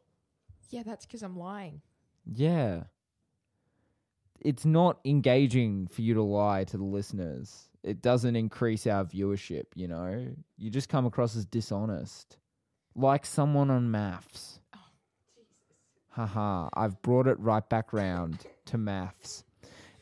yeah, 0.70 0.84
that's 0.86 1.06
because 1.06 1.24
I'm 1.24 1.36
lying. 1.36 1.82
Yeah. 2.32 2.84
It's 4.42 4.66
not 4.66 5.00
engaging 5.06 5.88
for 5.88 6.02
you 6.02 6.14
to 6.14 6.22
lie 6.22 6.64
to 6.66 6.78
the 6.78 6.84
listeners. 6.84 7.70
It 7.84 8.02
doesn't 8.02 8.36
increase 8.36 8.88
our 8.88 9.06
viewership, 9.06 9.66
you 9.76 9.88
know? 9.88 10.28
You 10.58 10.70
just 10.70 10.90
come 10.90 11.06
across 11.06 11.36
as 11.36 11.46
dishonest. 11.46 12.38
Like 12.96 13.26
someone 13.26 13.70
on 13.70 13.92
MAFS. 13.92 14.60
Oh, 14.76 14.80
Haha, 16.12 16.70
I've 16.74 17.02
brought 17.02 17.28
it 17.28 17.40
right 17.40 17.68
back 17.68 17.94
round 17.94 18.46
to 18.66 18.78
MAFS. 18.78 19.44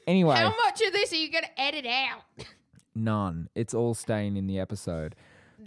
Anyway, 0.08 0.36
How 0.36 0.54
much 0.66 0.82
of 0.82 0.94
this 0.94 1.12
are 1.14 1.18
you 1.18 1.32
going 1.32 1.46
to 1.46 1.62
edit 1.62 1.86
out? 1.86 2.46
none. 2.96 3.50
It's 3.56 3.74
all 3.74 3.94
staying 3.94 4.38
in 4.38 4.48
the 4.48 4.60
episode. 4.60 5.16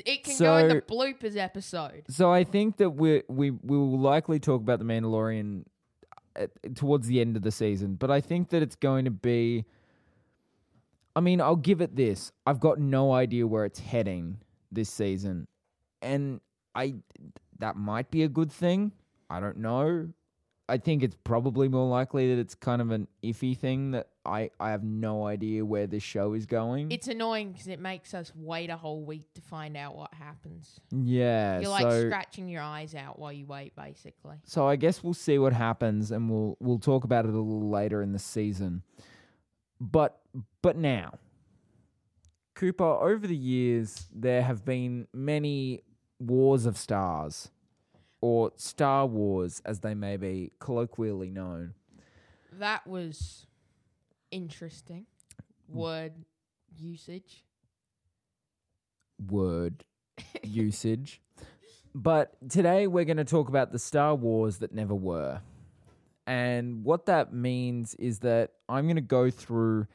It 0.05 0.25
can 0.25 0.39
go 0.39 0.57
in 0.59 0.69
the 0.69 0.83
bloopers 0.83 1.37
episode. 1.37 2.05
So 2.09 2.31
I 2.31 2.45
think 2.45 2.77
that 2.79 2.91
we 2.91 3.23
we 3.29 3.51
we 3.51 3.77
will 3.79 3.99
likely 3.99 4.39
talk 4.39 4.61
about 4.61 4.79
the 4.79 4.85
Mandalorian 4.85 5.65
towards 6.75 7.07
the 7.07 7.21
end 7.21 7.37
of 7.37 7.43
the 7.43 7.51
season, 7.51 7.95
but 7.95 8.11
I 8.11 8.21
think 8.21 8.51
that 8.51 8.63
it's 8.63 8.77
going 8.77 9.05
to 9.05 9.11
be. 9.11 9.65
I 11.15 11.21
mean, 11.21 11.41
I'll 11.41 11.57
give 11.57 11.81
it 11.81 11.97
this: 11.97 12.33
I've 12.47 12.61
got 12.61 12.79
no 12.79 13.13
idea 13.13 13.47
where 13.47 13.65
it's 13.65 13.81
heading 13.81 14.39
this 14.71 14.91
season, 14.91 15.49
and 16.03 16.41
I 16.75 16.95
that 17.59 17.77
might 17.77 18.11
be 18.11 18.23
a 18.23 18.29
good 18.29 18.53
thing. 18.53 18.93
I 19.31 19.41
don't 19.41 19.59
know. 19.59 20.09
I 20.69 20.79
think 20.79 21.03
it's 21.03 21.17
probably 21.25 21.69
more 21.69 21.89
likely 21.89 22.35
that 22.35 22.41
it's 22.41 22.55
kind 22.55 22.83
of 22.83 22.91
an 22.91 23.07
iffy 23.23 23.57
thing 23.57 23.93
that 23.93 24.09
I 24.27 24.51
I 24.61 24.71
have 24.71 24.85
no 24.85 25.27
idea 25.27 25.65
where 25.65 25.87
this 25.87 26.03
show 26.03 26.35
is 26.35 26.47
going. 26.47 26.91
It's 26.91 27.09
annoying 27.09 27.53
because 27.53 27.69
it 27.69 27.81
makes 27.81 28.15
us 28.15 28.33
wait 28.35 28.71
a 28.71 28.77
whole 28.77 29.03
week 29.05 29.33
to 29.35 29.41
find 29.41 29.77
out 29.77 29.97
what 29.97 30.13
happens. 30.15 30.81
yeah, 30.91 31.61
You're 31.61 31.71
like 31.71 31.83
so 31.83 32.07
scratching 32.07 32.49
your 32.49 32.63
eyes 32.63 32.95
out 32.95 33.19
while 33.19 33.33
you 33.33 33.47
wait, 33.47 33.75
basically. 33.77 34.37
So 34.45 34.67
I 34.67 34.77
guess 34.77 35.03
we'll 35.03 35.15
see 35.15 35.39
what 35.39 35.53
happens, 35.53 36.11
and 36.11 36.31
we'll 36.31 36.57
we'll 36.61 36.79
talk 36.79 37.05
about 37.05 37.25
it 37.25 37.31
a 37.31 37.39
little 37.39 37.71
later 37.71 38.03
in 38.03 38.13
the 38.13 38.19
season. 38.19 38.83
But 39.81 40.19
but 40.63 40.77
now, 40.77 41.19
Cooper. 42.55 42.85
Over 42.85 43.27
the 43.27 43.37
years, 43.37 44.07
there 44.15 44.43
have 44.43 44.65
been 44.65 45.07
many 45.13 45.83
wars 46.19 46.67
of 46.67 46.77
stars, 46.79 47.51
or 48.21 48.53
Star 48.57 49.07
Wars, 49.07 49.61
as 49.65 49.81
they 49.81 49.95
may 49.95 50.17
be 50.17 50.53
colloquially 50.59 51.31
known. 51.31 51.75
That 52.59 52.87
was 52.87 53.47
interesting. 54.31 55.07
Word 55.69 56.13
usage. 56.77 57.45
word 59.29 59.85
usage. 60.43 61.21
But 61.95 62.37
today 62.51 62.87
we're 62.87 63.05
going 63.05 63.17
to 63.17 63.25
talk 63.25 63.49
about 63.49 63.73
the 63.73 63.79
Star 63.79 64.15
Wars 64.15 64.59
that 64.59 64.73
never 64.73 64.95
were. 64.95 65.41
And 66.27 66.85
what 66.85 67.07
that 67.07 67.33
means 67.33 67.95
is 67.95 68.19
that 68.21 68.53
I'm 68.69 68.85
going 68.85 68.97
to 68.97 69.01
go 69.01 69.31
through 69.31 69.87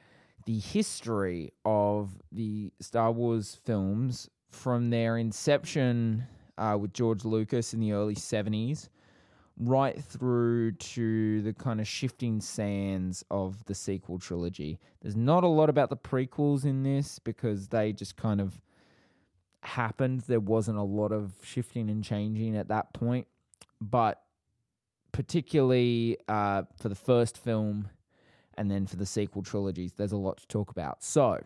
the 0.46 0.58
history 0.58 1.54
of 1.66 2.10
the 2.32 2.74
Star 2.80 3.12
Wars 3.12 3.58
films 3.64 4.30
from 4.50 4.90
their 4.90 5.18
inception 5.18 6.26
uh, 6.58 6.78
with 6.80 6.94
George 6.94 7.26
Lucas 7.26 7.74
in 7.74 7.80
the 7.80 7.92
early 7.92 8.16
70s 8.16 8.90
right 9.62 10.04
through 10.04 10.72
to 10.72 11.42
the 11.44 11.54
kind 11.54 11.80
of 11.80 11.88
shifting 11.88 12.42
sands 12.42 13.24
of 13.30 13.64
the 13.66 13.76
sequel 13.76 14.18
trilogy. 14.18 14.80
There's 15.02 15.16
not 15.16 15.44
a 15.44 15.48
lot 15.48 15.70
about 15.70 15.90
the 15.90 15.98
prequels 15.98 16.66
in 16.66 16.82
this 16.82 17.20
because 17.20 17.68
they 17.68 17.94
just 17.94 18.18
kind 18.18 18.42
of 18.42 18.60
happened. 19.62 20.22
There 20.22 20.40
wasn't 20.40 20.80
a 20.80 20.84
lot 20.84 21.12
of 21.12 21.34
shifting 21.44 21.90
and 21.90 22.04
changing 22.04 22.58
at 22.58 22.70
that 22.70 22.94
point. 22.94 23.28
But 23.80 24.22
particularly 25.12 26.18
uh, 26.28 26.64
for 26.78 26.90
the 26.90 26.96
first 26.96 27.38
film 27.38 27.90
and 28.56 28.70
then 28.70 28.88
for 28.88 28.96
the 28.96 29.06
sequel 29.06 29.44
trilogies, 29.44 29.94
there's 29.94 30.12
a 30.12 30.18
lot 30.18 30.38
to 30.38 30.48
talk 30.48 30.72
about. 30.72 31.04
So, 31.04 31.40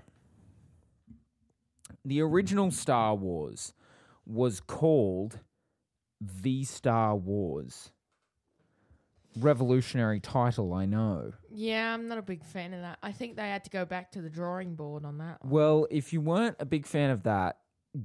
the 2.04 2.22
original 2.22 2.72
Star 2.72 3.14
Wars 3.14 3.74
was 4.26 4.60
called 4.60 5.40
The 6.20 6.64
Star 6.64 7.16
Wars. 7.16 7.92
Revolutionary 9.38 10.20
title, 10.20 10.74
I 10.74 10.86
know. 10.86 11.34
Yeah, 11.52 11.94
I'm 11.94 12.08
not 12.08 12.18
a 12.18 12.22
big 12.22 12.44
fan 12.44 12.74
of 12.74 12.82
that. 12.82 13.00
I 13.04 13.12
think 13.12 13.36
they 13.36 13.44
had 13.50 13.64
to 13.66 13.70
go 13.70 13.86
back 13.86 14.12
to 14.14 14.22
the 14.22 14.30
drawing 14.30 14.76
board 14.76 15.06
on 15.06 15.18
that. 15.20 15.44
one. 15.44 15.52
Well, 15.52 15.88
if 15.92 16.14
you 16.14 16.22
weren't 16.22 16.56
a 16.60 16.66
big 16.66 16.86
fan 16.86 17.10
of 17.10 17.24
that, 17.24 17.58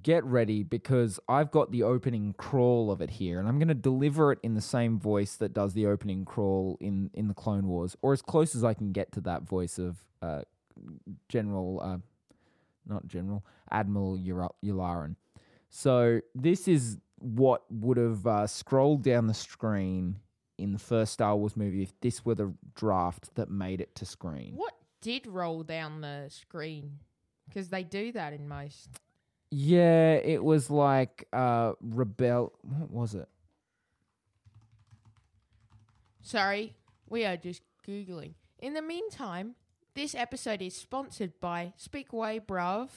get 0.02 0.24
ready 0.24 0.62
because 0.62 1.18
I've 1.28 1.50
got 1.50 1.72
the 1.72 1.82
opening 1.82 2.34
crawl 2.38 2.90
of 2.90 3.00
it 3.00 3.10
here, 3.10 3.38
and 3.38 3.48
I'm 3.48 3.58
going 3.58 3.68
to 3.68 3.74
deliver 3.74 4.32
it 4.32 4.38
in 4.42 4.54
the 4.54 4.60
same 4.60 4.98
voice 4.98 5.36
that 5.36 5.52
does 5.52 5.72
the 5.74 5.86
opening 5.86 6.24
crawl 6.24 6.76
in 6.80 7.10
in 7.14 7.28
the 7.28 7.34
Clone 7.34 7.66
Wars, 7.66 7.96
or 8.02 8.12
as 8.12 8.22
close 8.22 8.54
as 8.54 8.62
I 8.64 8.74
can 8.74 8.92
get 8.92 9.12
to 9.12 9.20
that 9.22 9.42
voice 9.42 9.78
of 9.78 9.98
uh, 10.22 10.42
General, 11.28 11.80
uh, 11.82 11.98
not 12.86 13.06
General 13.06 13.44
Admiral 13.70 14.16
Yura- 14.18 14.50
Yularen. 14.64 15.16
So 15.70 16.20
this 16.34 16.66
is 16.68 16.98
what 17.18 17.62
would 17.70 17.96
have 17.96 18.26
uh, 18.26 18.46
scrolled 18.46 19.02
down 19.02 19.26
the 19.26 19.34
screen 19.34 20.16
in 20.60 20.72
the 20.72 20.78
first 20.78 21.12
Star 21.12 21.36
Wars 21.36 21.56
movie 21.56 21.82
if 21.82 21.98
this 22.00 22.24
were 22.24 22.34
the 22.34 22.52
draft 22.74 23.34
that 23.34 23.50
made 23.50 23.80
it 23.80 23.94
to 23.96 24.04
screen. 24.06 24.52
What 24.56 24.74
did 25.00 25.26
roll 25.26 25.62
down 25.62 26.00
the 26.00 26.26
screen? 26.28 26.98
Because 27.48 27.68
they 27.68 27.82
do 27.82 28.12
that 28.12 28.32
in 28.32 28.46
most. 28.46 28.88
Yeah, 29.50 30.14
it 30.14 30.44
was 30.44 30.70
like 30.70 31.26
uh 31.32 31.72
rebel 31.80 32.52
what 32.62 32.90
was 32.90 33.14
it? 33.14 33.28
Sorry, 36.22 36.76
we 37.08 37.24
are 37.24 37.36
just 37.36 37.62
Googling. 37.86 38.34
In 38.58 38.74
the 38.74 38.82
meantime, 38.82 39.54
this 39.94 40.14
episode 40.14 40.62
is 40.62 40.76
sponsored 40.76 41.32
by 41.40 41.72
Speakway 41.78 42.40
Bruv 42.44 42.90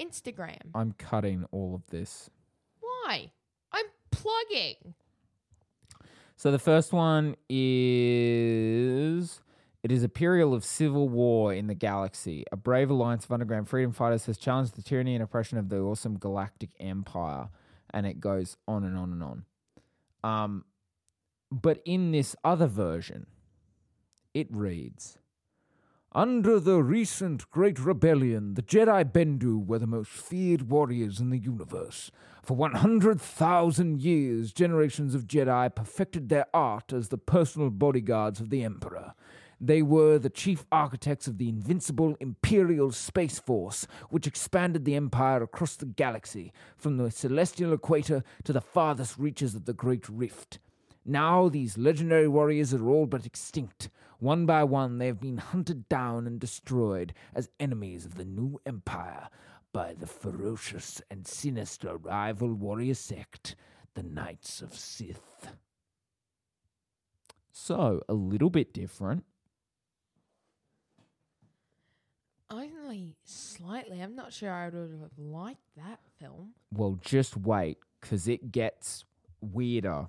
Instagram. 0.00 0.70
I'm 0.74 0.92
cutting 0.98 1.46
all 1.52 1.74
of 1.74 1.86
this. 1.86 2.28
Why? 2.80 3.30
I'm 3.72 3.86
plugging. 4.10 4.94
So 6.36 6.50
the 6.50 6.58
first 6.58 6.92
one 6.92 7.36
is 7.48 9.40
it 9.82 9.92
is 9.92 10.02
a 10.02 10.08
period 10.08 10.48
of 10.48 10.64
civil 10.64 11.08
war 11.08 11.52
in 11.52 11.66
the 11.66 11.74
galaxy. 11.74 12.44
A 12.50 12.56
brave 12.56 12.90
alliance 12.90 13.24
of 13.24 13.32
underground 13.32 13.68
freedom 13.68 13.92
fighters 13.92 14.26
has 14.26 14.38
challenged 14.38 14.76
the 14.76 14.82
tyranny 14.82 15.14
and 15.14 15.22
oppression 15.22 15.58
of 15.58 15.68
the 15.68 15.78
awesome 15.78 16.18
galactic 16.18 16.70
empire, 16.80 17.48
and 17.92 18.06
it 18.06 18.20
goes 18.20 18.56
on 18.66 18.84
and 18.84 18.96
on 18.96 19.12
and 19.12 19.22
on. 19.22 19.44
Um, 20.24 20.64
but 21.50 21.80
in 21.84 22.12
this 22.12 22.34
other 22.42 22.66
version, 22.66 23.26
it 24.32 24.48
reads. 24.50 25.18
Under 26.12 26.60
the 26.60 26.82
recent 26.82 27.50
Great 27.50 27.78
Rebellion, 27.78 28.54
the 28.54 28.62
Jedi 28.62 29.04
Bendu 29.04 29.66
were 29.66 29.80
the 29.80 29.86
most 29.86 30.10
feared 30.10 30.70
warriors 30.70 31.20
in 31.20 31.30
the 31.30 31.38
universe. 31.38 32.10
For 32.44 32.54
100,000 32.58 34.02
years, 34.02 34.52
generations 34.52 35.14
of 35.14 35.26
Jedi 35.26 35.74
perfected 35.74 36.28
their 36.28 36.44
art 36.52 36.92
as 36.92 37.08
the 37.08 37.16
personal 37.16 37.70
bodyguards 37.70 38.38
of 38.38 38.50
the 38.50 38.62
Emperor. 38.62 39.14
They 39.58 39.80
were 39.80 40.18
the 40.18 40.28
chief 40.28 40.66
architects 40.70 41.26
of 41.26 41.38
the 41.38 41.48
invincible 41.48 42.18
Imperial 42.20 42.92
Space 42.92 43.38
Force, 43.38 43.86
which 44.10 44.26
expanded 44.26 44.84
the 44.84 44.94
Empire 44.94 45.42
across 45.42 45.76
the 45.76 45.86
galaxy, 45.86 46.52
from 46.76 46.98
the 46.98 47.10
celestial 47.10 47.72
equator 47.72 48.22
to 48.42 48.52
the 48.52 48.60
farthest 48.60 49.16
reaches 49.16 49.54
of 49.54 49.64
the 49.64 49.72
Great 49.72 50.06
Rift. 50.06 50.58
Now 51.02 51.48
these 51.48 51.78
legendary 51.78 52.28
warriors 52.28 52.74
are 52.74 52.86
all 52.86 53.06
but 53.06 53.24
extinct. 53.24 53.88
One 54.18 54.44
by 54.44 54.64
one, 54.64 54.98
they 54.98 55.06
have 55.06 55.20
been 55.20 55.38
hunted 55.38 55.88
down 55.88 56.26
and 56.26 56.38
destroyed 56.38 57.14
as 57.34 57.48
enemies 57.58 58.04
of 58.04 58.16
the 58.16 58.26
new 58.26 58.60
empire 58.66 59.30
by 59.74 59.92
the 59.92 60.06
ferocious 60.06 61.02
and 61.10 61.26
sinister 61.26 61.96
rival 61.96 62.54
warrior 62.54 62.94
sect, 62.94 63.56
the 63.94 64.04
Knights 64.04 64.62
of 64.62 64.72
Sith. 64.72 65.52
So, 67.52 68.00
a 68.08 68.14
little 68.14 68.50
bit 68.50 68.72
different. 68.72 69.24
Only 72.48 73.16
slightly. 73.24 74.00
I'm 74.00 74.14
not 74.14 74.32
sure 74.32 74.52
I 74.52 74.66
would 74.66 74.74
have 74.74 75.18
liked 75.18 75.58
that 75.76 75.98
film. 76.20 76.52
Well, 76.72 76.98
just 77.02 77.36
wait, 77.36 77.78
because 78.00 78.28
it 78.28 78.52
gets 78.52 79.04
weirder. 79.40 80.06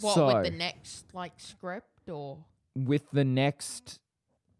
What 0.00 0.14
so, 0.14 0.26
with 0.26 0.44
the 0.44 0.50
next 0.50 1.14
like 1.14 1.34
script 1.38 2.08
or 2.10 2.38
with 2.74 3.08
the 3.12 3.24
next 3.24 4.00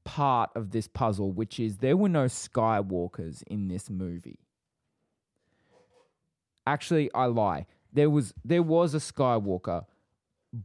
part 0.06 0.50
of 0.54 0.70
this 0.70 0.86
puzzle, 0.86 1.32
which 1.32 1.58
is 1.58 1.78
there 1.78 1.96
were 1.96 2.08
no 2.08 2.26
Skywalkers 2.26 3.42
in 3.48 3.66
this 3.66 3.90
movie. 3.90 4.38
Actually, 6.64 7.10
I 7.12 7.26
lie. 7.26 7.66
There 7.92 8.08
was 8.08 8.32
there 8.44 8.62
was 8.62 8.94
a 8.94 8.98
Skywalker, 8.98 9.84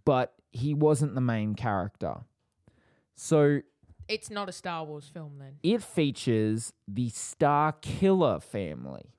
but 0.05 0.33
he 0.51 0.73
wasn't 0.73 1.15
the 1.15 1.21
main 1.21 1.55
character. 1.55 2.17
So 3.15 3.61
it's 4.07 4.29
not 4.29 4.47
a 4.47 4.51
Star 4.51 4.85
Wars 4.85 5.09
film 5.11 5.33
then. 5.39 5.55
it 5.63 5.81
features 5.81 6.71
the 6.87 7.09
Star 7.09 7.73
Killer 7.81 8.39
family, 8.39 9.13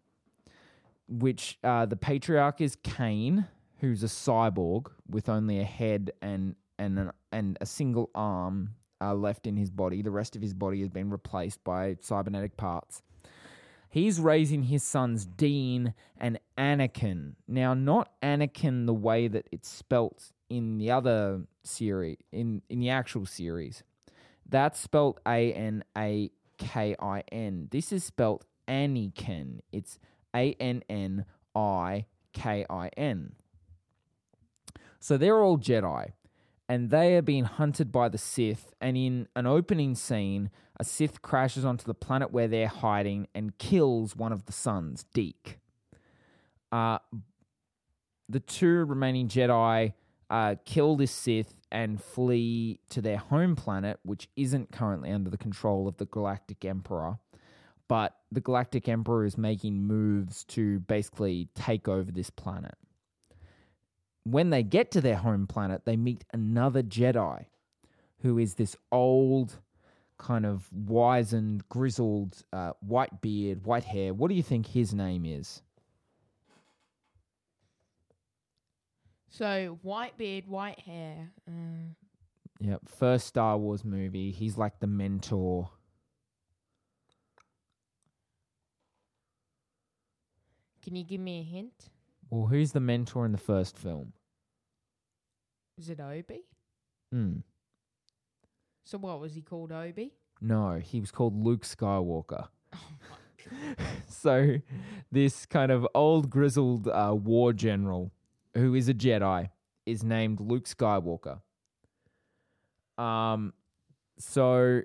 which 1.09 1.59
uh, 1.65 1.85
the 1.87 1.97
patriarch 1.97 2.61
is 2.61 2.77
Kane, 2.85 3.49
who's 3.81 4.05
a 4.05 4.07
cyborg 4.07 4.87
with 5.09 5.29
only 5.29 5.59
a 5.59 5.65
head 5.65 6.13
and 6.23 6.55
and 6.79 6.99
an, 6.99 7.13
and 7.33 7.59
a 7.61 7.67
single 7.67 8.11
arm 8.15 8.75
are 9.03 9.15
left 9.15 9.47
in 9.47 9.57
his 9.57 9.71
body. 9.71 10.03
The 10.03 10.11
rest 10.11 10.37
of 10.37 10.43
his 10.43 10.55
body 10.55 10.81
has 10.81 10.89
been 10.89 11.11
replaced 11.11 11.63
by 11.65 11.97
cybernetic 12.01 12.57
parts. 12.57 13.03
He's 13.91 14.19
raising 14.19 14.63
his 14.63 14.83
sons 14.83 15.27
Dean 15.27 15.93
and 16.19 16.39
Anakin. 16.57 17.35
Now, 17.47 17.75
not 17.75 18.11
Anakin 18.23 18.87
the 18.87 18.95
way 18.95 19.29
that 19.29 19.47
it's 19.53 19.69
spelt 19.69 20.33
in 20.49 20.79
the 20.79 20.91
other 20.91 21.43
series, 21.63 22.17
in, 22.33 22.63
in 22.71 22.81
the 22.81 22.89
actual 22.89 23.27
series. 23.27 23.83
That's 24.49 24.79
spelt 24.79 25.21
A 25.27 25.53
N 25.53 25.85
A 25.97 26.31
K 26.59 26.97
I 26.99 27.23
N. 27.31 27.69
This 27.71 27.93
is 27.93 28.05
spelt 28.05 28.45
Annikin. 28.69 29.61
It's 29.73 29.99
A 30.35 30.55
N 30.59 30.83
N 30.89 31.25
I 31.55 32.07
K 32.33 32.65
I 32.69 32.89
N. 32.97 33.35
So 35.01 35.17
they're 35.17 35.43
all 35.43 35.59
Jedi, 35.59 36.13
and 36.73 36.89
they 36.89 37.17
are 37.17 37.23
being 37.23 37.45
hunted 37.45 37.93
by 37.93 38.09
the 38.09 38.17
Sith. 38.17 38.73
And 38.81 38.97
in 38.97 39.29
an 39.37 39.47
opening 39.47 39.95
scene, 39.95 40.49
a 40.81 40.85
Sith 40.85 41.21
crashes 41.21 41.67
onto 41.67 41.85
the 41.85 41.93
planet 41.93 42.33
where 42.33 42.49
they're 42.49 42.67
hiding 42.67 43.29
and 43.35 43.59
kills 43.59 44.17
one 44.17 44.33
of 44.33 44.47
the 44.47 44.53
sons, 44.53 45.05
Deke. 45.13 45.59
Uh, 46.73 46.97
the 48.27 48.41
two 48.41 48.87
remaining 48.87 49.29
Jedi 49.29 49.93
uh, 50.31 50.55
kill 50.65 50.97
this 50.97 51.13
Sith 51.13 51.61
and 51.71 52.03
flee 52.03 52.81
to 52.89 53.03
their 53.03 53.19
home 53.19 53.55
planet, 53.55 54.01
which 54.03 54.31
isn't 54.35 54.73
currently 54.73 55.11
under 55.11 55.29
the 55.29 55.37
control 55.37 55.87
of 55.87 55.99
the 55.99 56.07
Galactic 56.07 56.65
Emperor. 56.65 57.19
But 57.87 58.17
the 58.31 58.41
Galactic 58.41 58.89
Emperor 58.89 59.27
is 59.27 59.37
making 59.37 59.83
moves 59.83 60.45
to 60.45 60.81
basically 60.81 61.51
take 61.55 61.87
over 61.87 62.11
this 62.11 62.31
planet. 62.31 62.77
When 64.25 64.51
they 64.51 64.63
get 64.63 64.91
to 64.93 65.01
their 65.01 65.17
home 65.17 65.47
planet, 65.47 65.85
they 65.85 65.97
meet 65.97 66.25
another 66.33 66.83
Jedi 66.83 67.47
who 68.21 68.39
is 68.39 68.55
this 68.55 68.77
old, 68.93 69.59
kind 70.17 70.47
of 70.47 70.69
wizened, 70.73 71.69
grizzled, 71.69 72.43
uh, 72.53 72.73
white 72.81 73.21
beard, 73.21 73.65
white 73.65 73.85
hair. 73.85 74.15
What 74.15 74.29
do 74.29 74.35
you 74.37 74.43
think 74.43 74.69
his 74.69 74.95
name 74.95 75.27
is? 75.27 75.63
So 79.29 79.79
white 79.83 80.17
beard, 80.17 80.47
white 80.47 80.79
hair. 80.81 81.31
Uh, 81.49 81.95
Yep, 82.61 82.83
first 82.87 83.27
Star 83.27 83.59
Wars 83.59 83.85
movie. 83.85 84.31
He's 84.31 84.57
like 84.57 84.79
the 84.79 84.87
mentor. 84.87 85.69
can 90.83 90.97
you 90.97 91.05
give 91.05 91.21
me 91.21 91.41
a 91.41 91.43
hint? 91.43 91.91
Well, 92.33 92.47
who's 92.47 92.73
the 92.73 92.81
mentor 92.81 93.27
in 93.27 93.33
the 93.33 93.39
first 93.39 93.77
film? 93.77 94.15
Is 95.77 95.91
it 95.91 96.01
Obi? 96.01 96.47
Hmm. 97.13 97.41
So 98.85 98.97
what 98.97 99.21
was 99.21 99.35
he 99.35 99.43
called? 99.43 99.71
Obi? 99.71 100.15
No, 100.41 100.81
he 100.83 100.99
was 100.99 101.11
called 101.11 101.37
Luke 101.37 101.63
Skywalker. 101.67 102.49
so, 104.09 104.57
this 105.11 105.45
kind 105.45 105.71
of 105.71 105.87
old 105.95 106.31
grizzled 106.31 106.89
uh, 106.89 107.15
war 107.15 107.53
general 107.53 108.11
who 108.55 108.75
is 108.75 108.89
a 108.89 108.95
Jedi 108.95 109.51
is 109.85 110.03
named 110.03 110.41
Luke 110.41 110.65
Skywalker. 110.65 111.43
Um, 112.97 113.53
so 114.19 114.81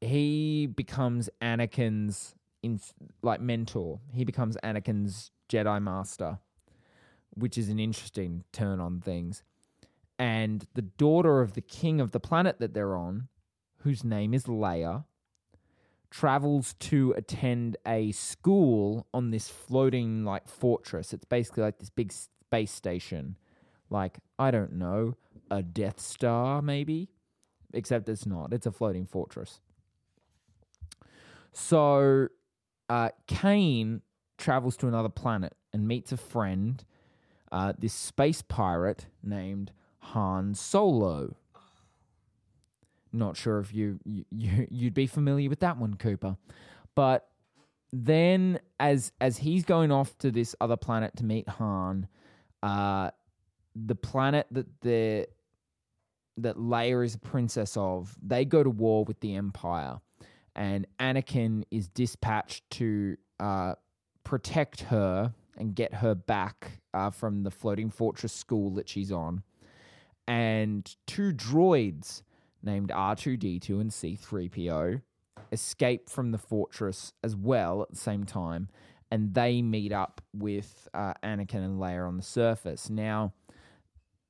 he 0.00 0.66
becomes 0.68 1.28
Anakin's 1.42 2.36
in 2.62 2.78
like 3.22 3.40
mentor. 3.40 3.98
He 4.14 4.24
becomes 4.24 4.56
Anakin's 4.62 5.32
Jedi 5.48 5.82
master, 5.82 6.38
which 7.34 7.56
is 7.58 7.68
an 7.68 7.78
interesting 7.78 8.44
turn 8.52 8.80
on 8.80 9.00
things. 9.00 9.42
And 10.18 10.66
the 10.74 10.82
daughter 10.82 11.40
of 11.40 11.54
the 11.54 11.60
king 11.60 12.00
of 12.00 12.12
the 12.12 12.20
planet 12.20 12.58
that 12.60 12.74
they're 12.74 12.96
on, 12.96 13.28
whose 13.78 14.04
name 14.04 14.34
is 14.34 14.44
Leia, 14.44 15.04
travels 16.10 16.74
to 16.74 17.14
attend 17.16 17.76
a 17.86 18.12
school 18.12 19.06
on 19.14 19.30
this 19.30 19.48
floating 19.48 20.24
like 20.24 20.46
fortress. 20.46 21.12
It's 21.12 21.24
basically 21.24 21.62
like 21.62 21.78
this 21.78 21.90
big 21.90 22.12
space 22.12 22.70
station, 22.70 23.36
like 23.88 24.18
I 24.38 24.50
don't 24.50 24.74
know, 24.74 25.16
a 25.50 25.62
Death 25.62 25.98
Star 25.98 26.60
maybe, 26.60 27.08
except 27.72 28.08
it's 28.08 28.26
not. 28.26 28.52
It's 28.52 28.66
a 28.66 28.72
floating 28.72 29.06
fortress. 29.06 29.60
So, 31.52 32.28
uh, 32.88 33.10
Kane 33.26 34.02
travels 34.38 34.76
to 34.78 34.88
another 34.88 35.08
planet 35.08 35.54
and 35.72 35.88
meets 35.88 36.12
a 36.12 36.16
friend, 36.16 36.84
uh, 37.52 37.74
this 37.78 37.92
space 37.92 38.42
pirate 38.42 39.06
named 39.22 39.70
Han 39.98 40.54
Solo. 40.54 41.36
Not 43.12 43.36
sure 43.36 43.60
if 43.60 43.74
you, 43.74 44.00
you 44.04 44.24
you 44.30 44.66
you'd 44.70 44.94
be 44.94 45.06
familiar 45.06 45.50
with 45.50 45.60
that 45.60 45.76
one, 45.76 45.94
Cooper, 45.94 46.38
but 46.94 47.28
then 47.92 48.58
as 48.80 49.12
as 49.20 49.36
he's 49.36 49.64
going 49.64 49.92
off 49.92 50.16
to 50.18 50.30
this 50.30 50.56
other 50.62 50.78
planet 50.78 51.14
to 51.16 51.24
meet 51.24 51.46
Han, 51.46 52.08
uh, 52.62 53.10
the 53.76 53.94
planet 53.94 54.46
that 54.50 54.66
the 54.80 55.28
that 56.38 56.56
Leia 56.56 57.04
is 57.04 57.14
a 57.14 57.18
princess 57.18 57.76
of, 57.76 58.16
they 58.22 58.46
go 58.46 58.62
to 58.62 58.70
war 58.70 59.04
with 59.04 59.20
the 59.20 59.36
Empire, 59.36 60.00
and 60.56 60.86
Anakin 60.98 61.64
is 61.70 61.88
dispatched 61.88 62.68
to 62.70 63.18
uh, 63.38 63.74
protect 64.24 64.80
her 64.80 65.34
and 65.56 65.74
get 65.74 65.94
her 65.94 66.14
back 66.14 66.80
uh, 66.94 67.10
from 67.10 67.42
the 67.42 67.50
floating 67.50 67.90
fortress 67.90 68.32
school 68.32 68.70
that 68.70 68.88
she's 68.88 69.12
on. 69.12 69.42
And 70.26 70.94
two 71.06 71.32
droids 71.32 72.22
named 72.62 72.90
R2D2 72.90 73.68
and 73.80 73.90
C3PO 73.90 75.02
escape 75.50 76.08
from 76.08 76.30
the 76.30 76.38
fortress 76.38 77.12
as 77.22 77.36
well 77.36 77.82
at 77.82 77.90
the 77.90 77.96
same 77.96 78.24
time, 78.24 78.68
and 79.10 79.34
they 79.34 79.60
meet 79.60 79.92
up 79.92 80.22
with 80.32 80.88
uh, 80.94 81.12
Anakin 81.22 81.64
and 81.64 81.78
Leia 81.78 82.06
on 82.06 82.16
the 82.16 82.22
surface. 82.22 82.88
Now, 82.88 83.34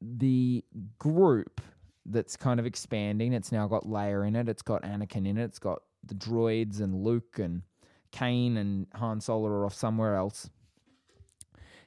the 0.00 0.64
group 0.98 1.60
that's 2.04 2.36
kind 2.36 2.58
of 2.58 2.66
expanding, 2.66 3.32
it's 3.32 3.52
now 3.52 3.68
got 3.68 3.84
Leia 3.84 4.26
in 4.26 4.34
it, 4.34 4.48
it's 4.48 4.62
got 4.62 4.82
Anakin 4.82 5.26
in 5.26 5.38
it, 5.38 5.44
it's 5.44 5.60
got 5.60 5.82
the 6.04 6.14
droids 6.14 6.80
and 6.80 7.04
Luke 7.04 7.38
and 7.38 7.62
Kane 8.10 8.56
and 8.56 8.86
Han 8.96 9.20
Solo 9.20 9.46
are 9.48 9.64
off 9.64 9.74
somewhere 9.74 10.16
else. 10.16 10.50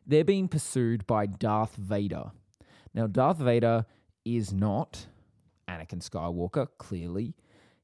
They're 0.06 0.24
being 0.24 0.48
pursued 0.48 1.08
by 1.08 1.26
Darth 1.26 1.76
Vader. 1.76 2.32
Now, 2.94 3.08
Darth 3.08 3.38
Vader 3.38 3.86
is 4.24 4.54
not 4.54 5.08
Anakin 5.68 6.08
Skywalker, 6.08 6.68
clearly. 6.78 7.36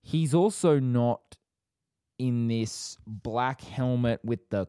He's 0.01 0.33
also 0.33 0.79
not 0.79 1.37
in 2.19 2.47
this 2.47 2.97
black 3.07 3.61
helmet 3.61 4.19
with 4.23 4.49
the. 4.49 4.67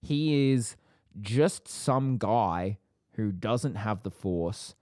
He 0.00 0.52
is 0.52 0.76
just 1.20 1.68
some 1.68 2.18
guy 2.18 2.78
who 3.14 3.32
doesn't 3.32 3.76
have 3.76 4.02
the 4.02 4.10
Force, 4.10 4.74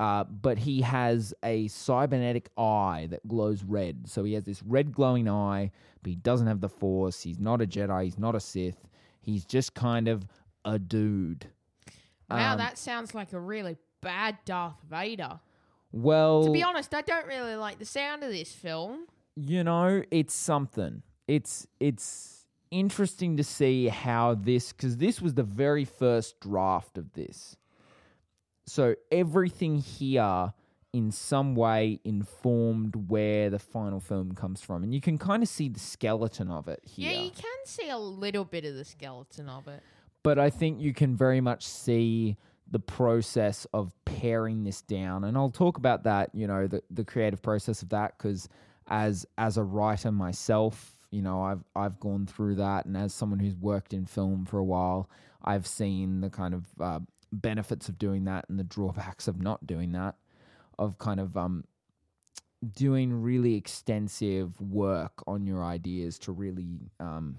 uh, 0.00 0.24
but 0.24 0.58
he 0.58 0.80
has 0.82 1.32
a 1.42 1.68
cybernetic 1.68 2.48
eye 2.58 3.06
that 3.10 3.26
glows 3.28 3.62
red. 3.62 4.08
So 4.08 4.24
he 4.24 4.34
has 4.34 4.44
this 4.44 4.62
red 4.62 4.92
glowing 4.92 5.28
eye, 5.28 5.70
but 6.02 6.10
he 6.10 6.16
doesn't 6.16 6.46
have 6.46 6.60
the 6.60 6.68
Force. 6.68 7.22
He's 7.22 7.38
not 7.38 7.60
a 7.62 7.66
Jedi. 7.66 8.04
He's 8.04 8.18
not 8.18 8.34
a 8.34 8.40
Sith. 8.40 8.88
He's 9.20 9.44
just 9.44 9.74
kind 9.74 10.08
of 10.08 10.26
a 10.64 10.78
dude. 10.78 11.46
Wow, 12.30 12.52
Um, 12.52 12.58
that 12.58 12.78
sounds 12.78 13.14
like 13.14 13.32
a 13.32 13.40
really 13.40 13.76
bad 14.00 14.38
Darth 14.44 14.80
Vader. 14.88 15.38
Well, 15.92 16.44
To 16.46 16.50
be 16.50 16.62
honest, 16.62 16.94
I 16.94 17.02
don't 17.02 17.26
really 17.26 17.54
like 17.54 17.78
the 17.78 17.84
sound 17.84 18.22
of 18.24 18.30
this 18.30 18.52
film. 18.52 19.06
you 19.36 19.62
know, 19.62 20.02
it's 20.10 20.34
something. 20.34 21.02
It's 21.28 21.66
it's 21.78 22.46
interesting 22.70 23.36
to 23.36 23.44
see 23.44 23.88
how 23.88 24.34
this 24.34 24.72
because 24.72 24.96
this 24.96 25.20
was 25.20 25.34
the 25.34 25.42
very 25.42 25.84
first 25.84 26.40
draft 26.40 26.96
of 26.98 27.12
this. 27.12 27.56
So 28.66 28.94
everything 29.10 29.78
here 29.78 30.52
in 30.92 31.10
some 31.10 31.54
way 31.54 31.98
informed 32.04 32.94
where 33.08 33.48
the 33.50 33.58
final 33.58 33.98
film 33.98 34.34
comes 34.34 34.60
from. 34.60 34.82
And 34.82 34.94
you 34.94 35.00
can 35.00 35.16
kind 35.16 35.42
of 35.42 35.48
see 35.48 35.68
the 35.68 35.80
skeleton 35.80 36.50
of 36.50 36.68
it 36.68 36.80
here. 36.84 37.10
Yeah, 37.10 37.20
you 37.22 37.30
can 37.30 37.64
see 37.64 37.88
a 37.88 37.96
little 37.98 38.44
bit 38.44 38.64
of 38.64 38.74
the 38.74 38.84
skeleton 38.84 39.48
of 39.48 39.68
it. 39.68 39.82
but 40.22 40.38
I 40.38 40.50
think 40.50 40.80
you 40.80 40.92
can 40.92 41.16
very 41.16 41.40
much 41.40 41.66
see 41.66 42.36
the 42.70 42.78
process 42.78 43.66
of 43.72 43.92
paring 44.04 44.64
this 44.64 44.80
down, 44.82 45.24
and 45.24 45.36
I'll 45.36 45.50
talk 45.50 45.76
about 45.78 46.04
that. 46.04 46.30
You 46.34 46.46
know, 46.46 46.66
the 46.66 46.82
the 46.90 47.04
creative 47.04 47.42
process 47.42 47.82
of 47.82 47.88
that 47.90 48.16
because 48.16 48.48
as 48.86 49.26
as 49.36 49.56
a 49.56 49.62
writer 49.62 50.12
myself, 50.12 50.92
you 51.10 51.22
know, 51.22 51.42
I've 51.42 51.64
I've 51.74 51.98
gone 52.00 52.26
through 52.26 52.56
that, 52.56 52.86
and 52.86 52.96
as 52.96 53.12
someone 53.12 53.40
who's 53.40 53.56
worked 53.56 53.92
in 53.92 54.06
film 54.06 54.46
for 54.46 54.58
a 54.58 54.64
while, 54.64 55.10
I've 55.44 55.66
seen 55.66 56.20
the 56.20 56.30
kind 56.30 56.54
of 56.54 56.66
uh, 56.80 57.00
benefits 57.32 57.88
of 57.88 57.98
doing 57.98 58.24
that 58.24 58.44
and 58.48 58.58
the 58.58 58.64
drawbacks 58.64 59.26
of 59.26 59.40
not 59.40 59.66
doing 59.66 59.92
that, 59.92 60.16
of 60.78 60.98
kind 60.98 61.20
of 61.20 61.36
um 61.36 61.64
doing 62.74 63.12
really 63.12 63.56
extensive 63.56 64.60
work 64.60 65.22
on 65.26 65.46
your 65.46 65.64
ideas 65.64 66.18
to 66.20 66.32
really 66.32 66.78
um 67.00 67.36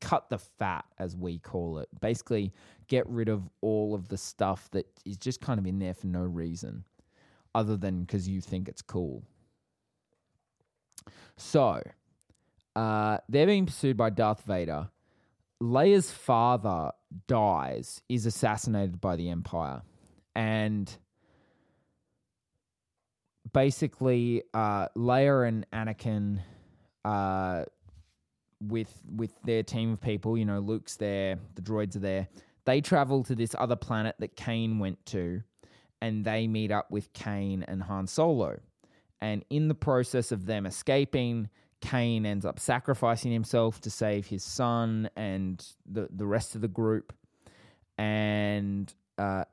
cut 0.00 0.28
the 0.30 0.38
fat, 0.38 0.84
as 0.98 1.16
we 1.16 1.38
call 1.38 1.78
it. 1.78 1.88
Basically, 2.00 2.52
get 2.86 3.06
rid 3.08 3.28
of 3.28 3.48
all 3.60 3.94
of 3.94 4.08
the 4.08 4.16
stuff 4.16 4.70
that 4.70 4.86
is 5.04 5.16
just 5.16 5.40
kind 5.40 5.58
of 5.58 5.66
in 5.66 5.78
there 5.78 5.94
for 5.94 6.06
no 6.06 6.22
reason, 6.22 6.84
other 7.54 7.76
than 7.76 8.02
because 8.02 8.28
you 8.28 8.40
think 8.40 8.68
it's 8.68 8.82
cool. 8.82 9.22
So, 11.36 11.82
uh, 12.76 13.18
they're 13.28 13.46
being 13.46 13.66
pursued 13.66 13.96
by 13.96 14.10
Darth 14.10 14.42
Vader. 14.42 14.88
Leia's 15.62 16.10
father 16.10 16.92
dies, 17.26 18.00
is 18.08 18.26
assassinated 18.26 19.00
by 19.00 19.16
the 19.16 19.28
Empire, 19.30 19.82
and 20.34 20.96
basically, 23.52 24.42
uh, 24.54 24.88
Leia 24.96 25.48
and 25.48 25.66
Anakin, 25.72 26.40
uh, 27.04 27.64
with 28.60 29.02
with 29.08 29.32
their 29.44 29.62
team 29.62 29.92
of 29.92 30.00
people, 30.00 30.36
you 30.38 30.44
know, 30.44 30.60
Luke's 30.60 30.96
there, 30.96 31.38
the 31.54 31.62
droids 31.62 31.96
are 31.96 32.00
there. 32.00 32.28
They 32.64 32.80
travel 32.80 33.24
to 33.24 33.34
this 33.34 33.54
other 33.58 33.76
planet 33.76 34.16
that 34.18 34.36
Kane 34.36 34.78
went 34.78 35.04
to, 35.06 35.42
and 36.00 36.24
they 36.24 36.46
meet 36.46 36.70
up 36.70 36.90
with 36.90 37.12
Kane 37.12 37.64
and 37.66 37.82
Han 37.82 38.06
Solo. 38.06 38.60
And 39.20 39.44
in 39.50 39.68
the 39.68 39.74
process 39.74 40.30
of 40.30 40.46
them 40.46 40.66
escaping, 40.66 41.48
Kane 41.80 42.26
ends 42.26 42.44
up 42.44 42.58
sacrificing 42.58 43.32
himself 43.32 43.80
to 43.82 43.90
save 43.90 44.26
his 44.26 44.42
son 44.42 45.08
and 45.16 45.64
the 45.86 46.08
the 46.10 46.26
rest 46.26 46.54
of 46.54 46.60
the 46.60 46.68
group. 46.68 47.12
And 47.96 48.92
uh, 49.16 49.44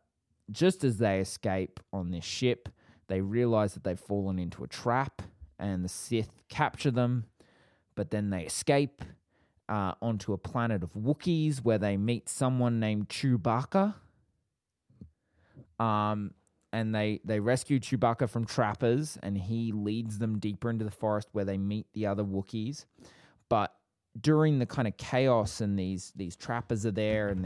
just 0.52 0.84
as 0.84 0.98
they 0.98 1.20
escape 1.20 1.80
on 1.92 2.12
this 2.12 2.26
ship, 2.26 2.70
they 3.08 3.22
realize 3.22 3.74
that 3.74 3.84
they've 3.84 4.00
fallen 4.00 4.40
into 4.40 4.64
a 4.64 4.68
trap, 4.68 5.22
and 5.60 5.84
the 5.84 5.90
Sith 5.90 6.32
capture 6.50 6.92
them. 6.92 7.26
But 7.96 8.12
then 8.12 8.30
they 8.30 8.44
escape 8.44 9.02
uh, 9.70 9.94
onto 10.02 10.34
a 10.34 10.38
planet 10.38 10.84
of 10.84 10.94
Wookiees 10.94 11.64
where 11.64 11.78
they 11.78 11.98
meet 11.98 12.30
someone 12.30 12.80
named 12.80 13.10
Chewbacca. 13.10 13.96
Um, 15.80 16.32
and 16.76 16.94
they 16.94 17.22
they 17.24 17.40
rescue 17.40 17.80
Chewbacca 17.80 18.30
from 18.30 18.46
trappers, 18.46 19.18
and 19.24 19.38
he 19.38 19.72
leads 19.72 20.18
them 20.18 20.40
deeper 20.40 20.70
into 20.70 20.84
the 20.84 20.92
forest 20.92 21.30
where 21.32 21.46
they 21.46 21.58
meet 21.58 21.88
the 21.94 22.06
other 22.06 22.24
Wookiees. 22.26 22.84
But 23.48 23.74
during 24.20 24.60
the 24.60 24.66
kind 24.66 24.86
of 24.86 24.98
chaos, 24.98 25.62
and 25.62 25.80
these 25.80 26.12
these 26.18 26.36
trappers 26.36 26.86
are 26.86 26.92
there, 26.92 27.30
and 27.30 27.46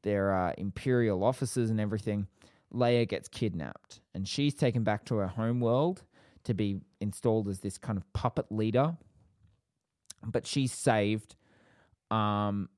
they're 0.00 0.34
uh, 0.34 0.54
imperial 0.56 1.24
officers 1.24 1.68
and 1.68 1.78
everything. 1.78 2.26
Leia 2.72 3.06
gets 3.06 3.28
kidnapped, 3.28 4.00
and 4.14 4.26
she's 4.26 4.54
taken 4.54 4.82
back 4.82 5.04
to 5.04 5.16
her 5.16 5.26
home 5.26 5.60
world 5.60 6.02
to 6.44 6.54
be 6.54 6.80
installed 7.00 7.48
as 7.48 7.60
this 7.60 7.76
kind 7.76 7.98
of 7.98 8.10
puppet 8.14 8.46
leader. 8.50 8.96
But 10.24 10.46
she's 10.46 10.72
saved, 10.72 11.36
um, 12.10 12.70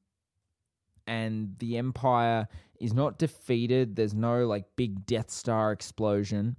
and 1.06 1.54
the 1.60 1.78
Empire 1.78 2.48
is 2.84 2.92
not 2.92 3.18
defeated. 3.18 3.96
There's 3.96 4.14
no 4.14 4.46
like 4.46 4.64
big 4.76 5.06
Death 5.06 5.30
Star 5.30 5.72
explosion. 5.72 6.56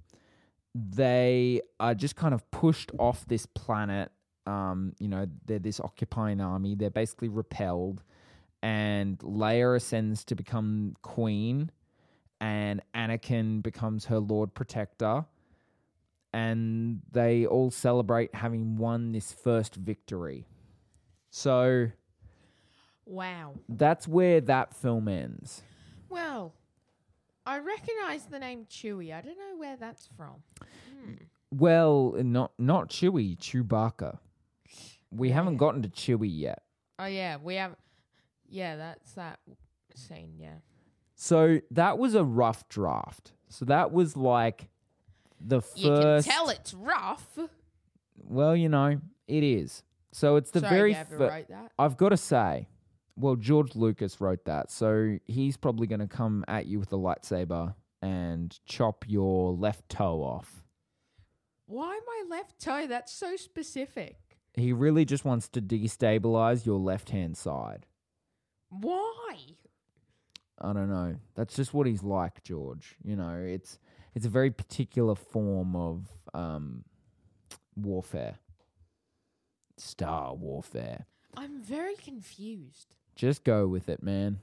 They 0.74 1.62
are 1.80 1.94
just 1.94 2.16
kind 2.16 2.34
of 2.34 2.50
pushed 2.50 2.90
off 2.98 3.24
this 3.26 3.46
planet. 3.46 4.10
Um, 4.44 4.92
you 4.98 5.08
know, 5.08 5.26
they're 5.46 5.58
this 5.58 5.80
occupying 5.80 6.40
army. 6.40 6.74
They're 6.74 6.90
basically 6.90 7.28
repelled, 7.28 8.02
and 8.62 9.18
Leia 9.20 9.76
ascends 9.76 10.24
to 10.26 10.34
become 10.34 10.94
queen, 11.02 11.70
and 12.40 12.82
Anakin 12.94 13.62
becomes 13.62 14.06
her 14.06 14.18
Lord 14.18 14.52
Protector. 14.54 15.24
And 16.32 17.00
they 17.12 17.46
all 17.46 17.70
celebrate 17.70 18.34
having 18.34 18.76
won 18.76 19.12
this 19.12 19.32
first 19.32 19.74
victory. 19.76 20.46
So 21.30 21.90
Wow. 23.06 23.54
that's 23.68 24.06
where 24.06 24.42
that 24.42 24.74
film 24.74 25.08
ends. 25.08 25.62
Well, 26.08 26.54
I 27.44 27.58
recognise 27.58 28.26
the 28.26 28.38
name 28.38 28.66
Chewy. 28.70 29.14
I 29.14 29.20
don't 29.20 29.38
know 29.38 29.56
where 29.56 29.76
that's 29.76 30.08
from. 30.16 30.42
Hmm. 30.60 31.14
Well, 31.50 32.14
not 32.18 32.52
not 32.58 32.88
Chewie, 32.90 33.38
Chewbacca. 33.38 34.18
We 35.10 35.30
haven't 35.30 35.56
gotten 35.56 35.82
to 35.82 35.88
Chewy 35.88 36.28
yet. 36.30 36.62
Oh 36.98 37.06
yeah, 37.06 37.36
we 37.42 37.54
have. 37.56 37.76
Yeah, 38.48 38.76
that's 38.76 39.12
that 39.12 39.38
scene. 39.94 40.34
Yeah. 40.38 40.56
So 41.14 41.60
that 41.70 41.98
was 41.98 42.14
a 42.14 42.24
rough 42.24 42.68
draft. 42.68 43.32
So 43.48 43.64
that 43.66 43.92
was 43.92 44.16
like 44.16 44.68
the 45.40 45.60
first. 45.60 45.78
You 45.78 45.90
can 45.90 46.22
tell 46.22 46.48
it's 46.50 46.74
rough. 46.74 47.38
Well, 48.16 48.56
you 48.56 48.68
know, 48.68 49.00
it 49.28 49.42
is. 49.42 49.82
So 50.12 50.36
it's 50.36 50.50
the 50.50 50.60
Sorry, 50.60 50.94
very. 50.94 50.94
Fir- 50.94 51.44
I've 51.78 51.96
got 51.96 52.08
to 52.10 52.16
say, 52.16 52.68
well, 53.16 53.36
George 53.36 53.74
Lucas 53.74 54.20
wrote 54.20 54.44
that, 54.44 54.70
so 54.70 55.18
he's 55.24 55.56
probably 55.56 55.86
going 55.86 56.00
to 56.00 56.06
come 56.06 56.44
at 56.48 56.66
you 56.66 56.78
with 56.78 56.92
a 56.92 56.96
lightsaber 56.96 57.74
and 58.02 58.58
chop 58.66 59.04
your 59.08 59.52
left 59.52 59.88
toe 59.88 60.22
off. 60.22 60.64
Why 61.66 61.98
my 62.06 62.36
left 62.36 62.60
toe? 62.60 62.86
That's 62.86 63.12
so 63.12 63.36
specific. 63.36 64.16
He 64.54 64.72
really 64.72 65.04
just 65.04 65.24
wants 65.24 65.48
to 65.48 65.60
destabilize 65.60 66.64
your 66.64 66.78
left 66.78 67.10
hand 67.10 67.36
side. 67.36 67.86
Why? 68.70 69.36
I 70.60 70.72
don't 70.72 70.88
know. 70.88 71.16
That's 71.34 71.56
just 71.56 71.74
what 71.74 71.86
he's 71.86 72.02
like, 72.02 72.42
George. 72.42 72.96
You 73.04 73.16
know, 73.16 73.38
it's 73.38 73.78
it's 74.14 74.26
a 74.26 74.30
very 74.30 74.50
particular 74.50 75.14
form 75.14 75.76
of 75.76 76.08
um, 76.32 76.84
warfare. 77.74 78.36
Star 79.76 80.34
warfare. 80.34 81.06
I'm 81.36 81.60
very 81.60 81.96
confused. 81.96 82.94
Just 83.16 83.42
go 83.44 83.66
with 83.66 83.88
it, 83.88 84.02
man. 84.02 84.38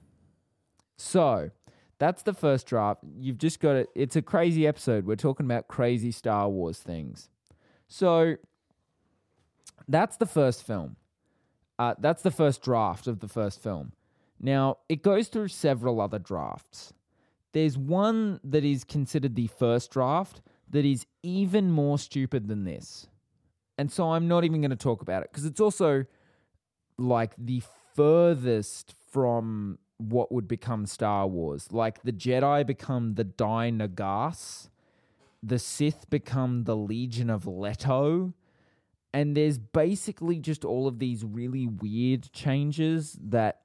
So, 0.98 1.52
that's 2.00 2.24
the 2.24 2.34
first 2.34 2.68
draft. 2.68 3.02
You've 3.18 3.38
just 3.38 3.60
got 3.60 3.76
it. 3.76 3.90
It's 3.96 4.16
a 4.16 4.22
crazy 4.22 4.68
episode. 4.68 5.06
We're 5.06 5.16
talking 5.16 5.46
about 5.46 5.68
crazy 5.68 6.12
Star 6.12 6.50
Wars 6.50 6.80
things. 6.80 7.30
So, 7.88 8.36
that's 9.88 10.18
the 10.18 10.26
first 10.26 10.66
film. 10.66 10.98
Uh, 11.80 11.96
that's 12.00 12.22
the 12.22 12.32
first 12.32 12.62
draft 12.62 13.08
of 13.08 13.20
the 13.20 13.28
first 13.28 13.62
film. 13.62 13.94
Now, 14.40 14.78
it 14.90 15.02
goes 15.02 15.28
through 15.28 15.48
several 15.50 16.02
other 16.02 16.20
drafts. 16.20 16.94
There's 17.54 17.78
one 17.78 18.40
that 18.44 18.66
is 18.66 18.84
considered 18.84 19.36
the 19.36 19.48
first 19.48 19.92
draft 19.92 20.42
that 20.70 20.86
is 20.86 21.06
even 21.22 21.72
more 21.72 21.98
stupid 22.00 22.48
than 22.48 22.64
this. 22.66 23.08
And 23.78 23.92
so 23.92 24.12
I'm 24.12 24.28
not 24.28 24.44
even 24.44 24.62
going 24.62 24.72
to 24.72 24.76
talk 24.76 25.02
about 25.02 25.24
it 25.24 25.30
because 25.32 25.46
it's 25.46 25.60
also 25.60 26.06
like 26.98 27.34
the 27.38 27.62
furthest 27.96 28.94
from 29.12 29.78
what 29.98 30.32
would 30.32 30.48
become 30.48 30.86
Star 30.86 31.28
Wars. 31.28 31.72
Like 31.72 32.04
the 32.04 32.12
Jedi 32.12 32.66
become 32.66 33.16
the 33.16 33.24
Dai 33.24 33.72
Nogas, 33.72 34.70
the 35.42 35.60
Sith 35.60 36.10
become 36.10 36.64
the 36.64 36.76
Legion 36.76 37.30
of 37.30 37.44
Lettow, 37.44 38.34
and 39.14 39.38
there's 39.38 39.58
basically 39.58 40.40
just 40.40 40.66
all 40.66 40.88
of 40.88 41.00
these 41.00 41.24
really 41.24 41.68
weird 41.68 42.32
changes 42.32 43.18
that 43.22 43.62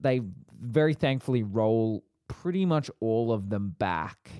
they 0.00 0.20
very 0.60 0.94
thankfully 0.94 1.42
roll 1.42 2.04
pretty 2.26 2.66
much 2.66 2.90
all 2.98 3.32
of 3.32 3.50
them 3.50 3.74
back 3.78 4.30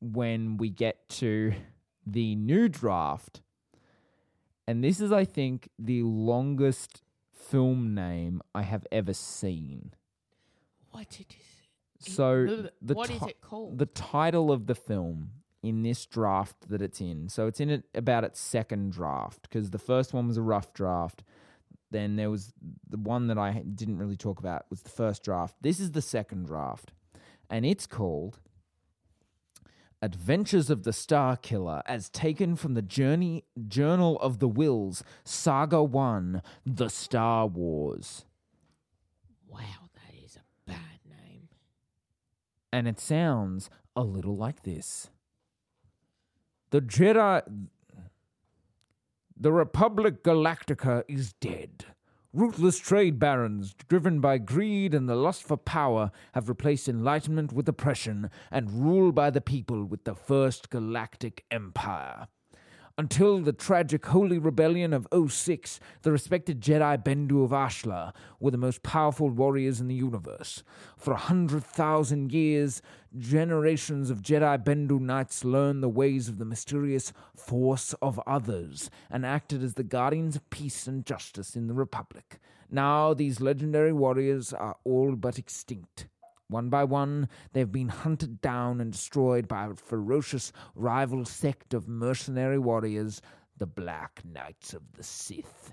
when 0.00 0.56
we 0.56 0.70
get 0.70 1.08
to 1.08 1.52
the 2.06 2.36
new 2.36 2.68
draft. 2.68 3.40
And 4.66 4.84
this 4.84 5.00
is, 5.00 5.10
I 5.10 5.24
think, 5.24 5.68
the 5.78 6.02
longest 6.02 7.03
film 7.50 7.94
name 7.94 8.42
I 8.54 8.62
have 8.62 8.86
ever 8.92 9.12
seen. 9.12 9.92
What 10.90 11.18
it 11.20 11.34
is? 12.00 12.12
So 12.14 12.68
the 12.82 12.94
what 12.94 13.10
is 13.10 13.20
ti- 13.20 13.30
it 13.30 13.40
called? 13.40 13.78
the 13.78 13.86
title 13.86 14.52
of 14.52 14.66
the 14.66 14.74
film 14.74 15.30
in 15.62 15.82
this 15.82 16.04
draft 16.04 16.68
that 16.68 16.82
it's 16.82 17.00
in. 17.00 17.28
So 17.28 17.46
it's 17.46 17.60
in 17.60 17.70
it 17.70 17.84
about 17.94 18.24
its 18.24 18.38
second 18.40 18.92
draft 18.92 19.42
because 19.42 19.70
the 19.70 19.78
first 19.78 20.12
one 20.12 20.28
was 20.28 20.36
a 20.36 20.42
rough 20.42 20.72
draft. 20.74 21.22
Then 21.90 22.16
there 22.16 22.30
was 22.30 22.52
the 22.88 22.98
one 22.98 23.28
that 23.28 23.38
I 23.38 23.62
didn't 23.74 23.98
really 23.98 24.16
talk 24.16 24.38
about 24.40 24.66
was 24.68 24.82
the 24.82 24.90
first 24.90 25.22
draft. 25.22 25.54
This 25.62 25.80
is 25.80 25.92
the 25.92 26.02
second 26.02 26.46
draft, 26.46 26.92
and 27.48 27.64
it's 27.64 27.86
called 27.86 28.40
Adventures 30.04 30.68
of 30.68 30.82
the 30.82 30.92
Star 30.92 31.34
Killer 31.34 31.80
as 31.86 32.10
taken 32.10 32.56
from 32.56 32.74
the 32.74 32.82
Journey 32.82 33.44
Journal 33.66 34.20
of 34.20 34.38
the 34.38 34.46
Whills, 34.50 35.02
Saga 35.24 35.82
1, 35.82 36.42
The 36.66 36.90
Star 36.90 37.46
Wars. 37.46 38.26
wow, 39.48 39.88
that 39.94 40.14
is 40.22 40.36
a 40.36 40.70
bad 40.70 41.00
name. 41.08 41.48
and 42.70 42.86
it 42.86 43.00
sounds 43.00 43.70
a 43.96 44.02
little 44.02 44.36
like 44.36 44.64
this. 44.64 45.08
The 46.68 46.82
Jedi. 46.82 47.40
The 49.38 49.52
Republic 49.52 50.22
Galactica 50.22 51.04
is 51.08 51.32
dead. 51.32 51.86
Ruthless 52.34 52.80
trade 52.80 53.20
barons, 53.20 53.74
driven 53.86 54.18
by 54.18 54.38
greed 54.38 54.92
and 54.92 55.08
the 55.08 55.14
lust 55.14 55.44
for 55.44 55.56
power, 55.56 56.10
have 56.32 56.48
replaced 56.48 56.88
enlightenment 56.88 57.52
with 57.52 57.68
oppression 57.68 58.28
and 58.50 58.84
rule 58.84 59.12
by 59.12 59.30
the 59.30 59.40
people 59.40 59.84
with 59.84 60.02
the 60.02 60.16
First 60.16 60.68
Galactic 60.68 61.44
Empire. 61.52 62.26
Until 62.96 63.40
the 63.40 63.52
tragic 63.52 64.06
Holy 64.06 64.38
Rebellion 64.38 64.92
of 64.92 65.08
06, 65.12 65.80
the 66.02 66.12
respected 66.12 66.60
Jedi 66.60 67.02
Bendu 67.02 67.42
of 67.42 67.50
Ashla 67.50 68.14
were 68.38 68.52
the 68.52 68.56
most 68.56 68.84
powerful 68.84 69.28
warriors 69.28 69.80
in 69.80 69.88
the 69.88 69.96
universe. 69.96 70.62
For 70.96 71.12
a 71.12 71.16
hundred 71.16 71.64
thousand 71.64 72.32
years, 72.32 72.82
generations 73.18 74.10
of 74.10 74.22
Jedi 74.22 74.62
Bendu 74.62 75.00
knights 75.00 75.44
learned 75.44 75.82
the 75.82 75.88
ways 75.88 76.28
of 76.28 76.38
the 76.38 76.44
mysterious 76.44 77.12
Force 77.34 77.94
of 77.94 78.20
Others 78.28 78.90
and 79.10 79.26
acted 79.26 79.64
as 79.64 79.74
the 79.74 79.82
guardians 79.82 80.36
of 80.36 80.48
peace 80.50 80.86
and 80.86 81.04
justice 81.04 81.56
in 81.56 81.66
the 81.66 81.74
Republic. 81.74 82.38
Now, 82.70 83.12
these 83.12 83.40
legendary 83.40 83.92
warriors 83.92 84.52
are 84.52 84.76
all 84.84 85.16
but 85.16 85.36
extinct. 85.36 86.06
One 86.48 86.68
by 86.68 86.84
one, 86.84 87.28
they 87.52 87.60
have 87.60 87.72
been 87.72 87.88
hunted 87.88 88.40
down 88.40 88.80
and 88.80 88.92
destroyed 88.92 89.48
by 89.48 89.66
a 89.66 89.74
ferocious 89.74 90.52
rival 90.74 91.24
sect 91.24 91.72
of 91.72 91.88
mercenary 91.88 92.58
warriors, 92.58 93.22
the 93.56 93.66
Black 93.66 94.20
Knights 94.24 94.74
of 94.74 94.82
the 94.92 95.02
Sith. 95.02 95.72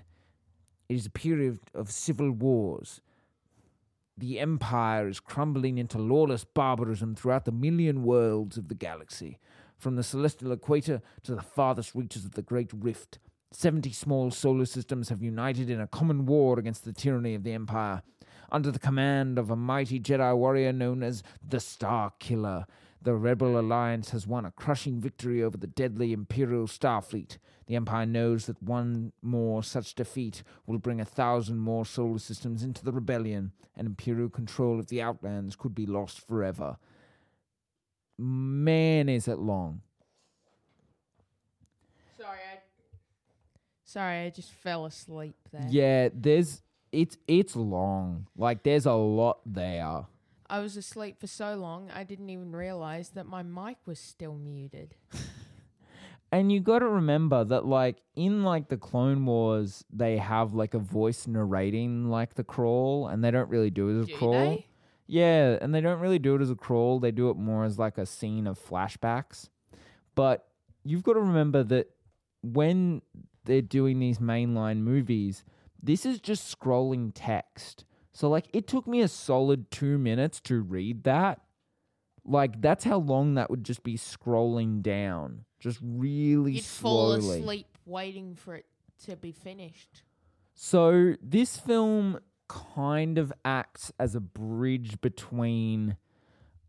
It 0.88 0.94
is 0.94 1.06
a 1.06 1.10
period 1.10 1.60
of 1.74 1.90
civil 1.90 2.30
wars. 2.30 3.00
The 4.16 4.38
Empire 4.38 5.08
is 5.08 5.20
crumbling 5.20 5.78
into 5.78 5.98
lawless 5.98 6.44
barbarism 6.44 7.14
throughout 7.14 7.44
the 7.44 7.52
million 7.52 8.02
worlds 8.02 8.56
of 8.56 8.68
the 8.68 8.74
galaxy, 8.74 9.38
from 9.78 9.96
the 9.96 10.02
celestial 10.02 10.52
equator 10.52 11.02
to 11.24 11.34
the 11.34 11.42
farthest 11.42 11.94
reaches 11.94 12.24
of 12.24 12.32
the 12.32 12.42
Great 12.42 12.70
Rift. 12.72 13.18
Seventy 13.52 13.92
small 13.92 14.30
solar 14.30 14.64
systems 14.64 15.08
have 15.08 15.22
united 15.22 15.68
in 15.68 15.80
a 15.80 15.86
common 15.86 16.24
war 16.24 16.58
against 16.58 16.84
the 16.84 16.92
tyranny 16.92 17.34
of 17.34 17.42
the 17.42 17.52
Empire 17.52 18.02
under 18.52 18.70
the 18.70 18.78
command 18.78 19.38
of 19.38 19.50
a 19.50 19.56
mighty 19.56 19.98
Jedi 19.98 20.36
warrior 20.36 20.72
known 20.72 21.02
as 21.02 21.24
the 21.46 21.58
Star 21.58 22.12
Killer. 22.20 22.66
The 23.00 23.14
Rebel 23.14 23.58
Alliance 23.58 24.10
has 24.10 24.28
won 24.28 24.44
a 24.44 24.52
crushing 24.52 25.00
victory 25.00 25.42
over 25.42 25.56
the 25.56 25.66
deadly 25.66 26.12
Imperial 26.12 26.68
Starfleet. 26.68 27.38
The 27.66 27.74
Empire 27.74 28.06
knows 28.06 28.46
that 28.46 28.62
one 28.62 29.12
more 29.22 29.64
such 29.64 29.96
defeat 29.96 30.44
will 30.66 30.78
bring 30.78 31.00
a 31.00 31.04
thousand 31.04 31.58
more 31.58 31.84
solar 31.84 32.20
systems 32.20 32.62
into 32.62 32.84
the 32.84 32.92
rebellion, 32.92 33.52
and 33.76 33.88
Imperial 33.88 34.28
control 34.28 34.78
of 34.78 34.86
the 34.86 35.02
Outlands 35.02 35.56
could 35.56 35.74
be 35.74 35.86
lost 35.86 36.24
forever. 36.24 36.76
Man, 38.18 39.08
is 39.08 39.26
it 39.26 39.38
long. 39.38 39.80
Sorry, 42.20 42.38
I. 42.52 42.58
Sorry, 43.84 44.26
I 44.26 44.30
just 44.30 44.52
fell 44.52 44.84
asleep 44.86 45.34
there. 45.50 45.66
Yeah, 45.68 46.10
there's 46.14 46.62
it's 46.92 47.16
it's 47.26 47.56
long. 47.56 48.26
Like 48.36 48.62
there's 48.62 48.86
a 48.86 48.92
lot 48.92 49.40
there. 49.46 50.04
I 50.48 50.58
was 50.58 50.76
asleep 50.76 51.18
for 51.18 51.26
so 51.26 51.56
long, 51.56 51.90
I 51.90 52.04
didn't 52.04 52.28
even 52.28 52.54
realize 52.54 53.10
that 53.10 53.26
my 53.26 53.42
mic 53.42 53.78
was 53.86 53.98
still 53.98 54.34
muted. 54.34 54.94
And 56.32 56.50
you 56.50 56.60
got 56.60 56.78
to 56.78 56.88
remember 56.88 57.44
that 57.44 57.66
like 57.66 57.98
in 58.16 58.42
like 58.42 58.70
the 58.70 58.78
Clone 58.78 59.26
Wars, 59.26 59.84
they 59.92 60.16
have 60.16 60.54
like 60.54 60.72
a 60.72 60.78
voice 60.78 61.26
narrating 61.26 62.08
like 62.08 62.34
the 62.34 62.42
crawl, 62.42 63.06
and 63.06 63.22
they 63.22 63.30
don't 63.30 63.50
really 63.50 63.68
do 63.68 63.90
it 63.90 64.00
as 64.00 64.08
a 64.08 64.12
crawl. 64.14 64.32
they? 64.32 64.66
Yeah, 65.06 65.58
and 65.60 65.74
they 65.74 65.82
don't 65.82 66.00
really 66.00 66.18
do 66.18 66.34
it 66.34 66.40
as 66.40 66.50
a 66.50 66.54
crawl. 66.54 67.00
They 67.00 67.10
do 67.10 67.28
it 67.28 67.36
more 67.36 67.66
as 67.66 67.78
like 67.78 67.98
a 67.98 68.06
scene 68.06 68.46
of 68.46 68.58
flashbacks. 68.58 69.50
But 70.14 70.46
you've 70.84 71.02
got 71.02 71.14
to 71.14 71.20
remember 71.20 71.62
that 71.64 71.90
when 72.42 73.02
they're 73.44 73.60
doing 73.60 73.98
these 73.98 74.18
mainline 74.18 74.78
movies, 74.78 75.44
this 75.82 76.06
is 76.06 76.20
just 76.20 76.58
scrolling 76.58 77.12
text. 77.14 77.84
So 78.12 78.28
like 78.28 78.46
it 78.52 78.66
took 78.66 78.86
me 78.86 79.00
a 79.00 79.08
solid 79.08 79.70
2 79.70 79.98
minutes 79.98 80.40
to 80.42 80.60
read 80.60 81.04
that. 81.04 81.40
Like 82.24 82.60
that's 82.60 82.84
how 82.84 82.98
long 82.98 83.34
that 83.34 83.50
would 83.50 83.64
just 83.64 83.82
be 83.82 83.96
scrolling 83.96 84.82
down. 84.82 85.44
Just 85.58 85.78
really 85.82 86.52
You'd 86.52 86.64
fall 86.64 87.12
asleep 87.12 87.66
waiting 87.84 88.34
for 88.34 88.54
it 88.54 88.66
to 89.04 89.16
be 89.16 89.32
finished. 89.32 90.02
So 90.54 91.14
this 91.22 91.56
film 91.56 92.20
kind 92.48 93.18
of 93.18 93.32
acts 93.44 93.92
as 93.98 94.14
a 94.14 94.20
bridge 94.20 95.00
between 95.00 95.96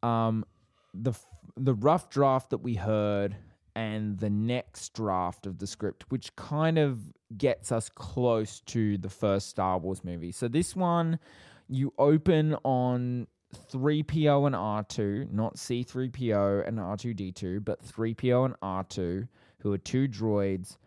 um, 0.02 0.45
the 0.93 1.12
f- 1.12 1.26
the 1.58 1.73
rough 1.73 2.10
draft 2.10 2.49
that 2.49 2.60
we 2.60 2.76
heard 2.76 3.36
and 3.75 4.19
the 4.19 4.29
next 4.29 4.93
draft 4.93 5.45
of 5.45 5.59
the 5.59 5.67
script, 5.67 6.05
which 6.09 6.36
kind 6.36 6.77
of 6.77 6.99
gets 7.38 7.71
us 7.71 7.89
close 7.89 8.59
to 8.62 8.97
the 8.97 9.09
first 9.09 9.49
Star 9.49 9.77
Wars 9.77 10.03
movie. 10.03 10.31
So 10.31 10.47
this 10.47 10.75
one, 10.75 11.19
you 11.67 11.93
open 11.97 12.55
on 12.63 13.27
3PO 13.71 14.47
and 14.47 14.55
R2, 14.55 15.31
not 15.31 15.55
C3PO 15.55 16.67
and 16.67 16.77
R2D2, 16.77 17.63
but 17.63 17.83
3PO 17.83 18.45
and 18.45 18.55
R2, 18.62 19.27
who 19.59 19.73
are 19.73 19.77
two 19.77 20.07
droids 20.07 20.77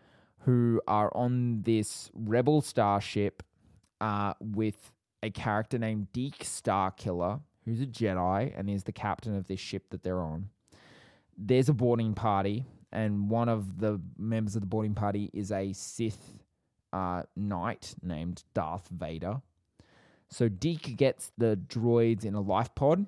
who 0.47 0.81
are 0.87 1.11
on 1.13 1.61
this 1.63 2.09
rebel 2.13 2.61
starship 2.61 3.43
uh, 3.99 4.33
with 4.39 4.93
a 5.21 5.29
character 5.29 5.77
named 5.77 6.07
Deke 6.13 6.39
Starkiller, 6.39 7.41
who's 7.65 7.81
a 7.81 7.85
Jedi 7.85 8.57
and 8.57 8.69
is 8.69 8.83
the 8.83 8.93
captain 8.93 9.35
of 9.35 9.47
this 9.47 9.59
ship 9.59 9.89
that 9.89 10.03
they're 10.03 10.21
on. 10.21 10.49
There's 11.37 11.67
a 11.67 11.73
boarding 11.73 12.13
party, 12.13 12.65
and 12.97 13.29
one 13.29 13.47
of 13.47 13.79
the 13.79 14.01
members 14.17 14.55
of 14.55 14.61
the 14.61 14.67
boarding 14.67 14.95
party 14.95 15.29
is 15.31 15.51
a 15.51 15.71
Sith 15.71 16.39
uh, 16.91 17.21
knight 17.35 17.93
named 18.01 18.43
Darth 18.55 18.87
Vader. 18.89 19.43
So 20.31 20.49
Deke 20.49 20.97
gets 20.97 21.31
the 21.37 21.59
droids 21.67 22.25
in 22.25 22.33
a 22.33 22.41
life 22.41 22.73
pod 22.73 23.05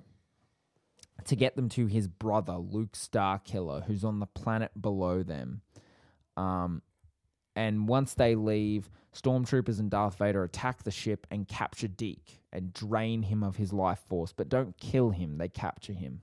to 1.26 1.36
get 1.36 1.56
them 1.56 1.70
to 1.70 1.88
his 1.88 2.08
brother, 2.08 2.54
Luke 2.54 2.92
Starkiller, 2.92 3.84
who's 3.84 4.04
on 4.04 4.20
the 4.20 4.28
planet 4.28 4.80
below 4.80 5.24
them. 5.24 5.62
Um, 6.38 6.84
and 7.56 7.88
once 7.88 8.14
they 8.14 8.36
leave, 8.36 8.92
stormtroopers 9.16 9.80
and 9.80 9.90
Darth 9.90 10.20
Vader 10.20 10.44
attack 10.44 10.84
the 10.84 10.92
ship 10.92 11.26
and 11.32 11.48
capture 11.48 11.88
Deke 11.88 12.44
and 12.54 12.74
drain 12.74 13.24
him 13.24 13.42
of 13.42 13.56
his 13.56 13.74
life 13.74 14.04
force, 14.08 14.34
but 14.38 14.50
don't 14.50 14.78
kill 14.78 15.10
him, 15.10 15.40
they 15.40 15.50
capture 15.50 15.94
him. 15.94 16.22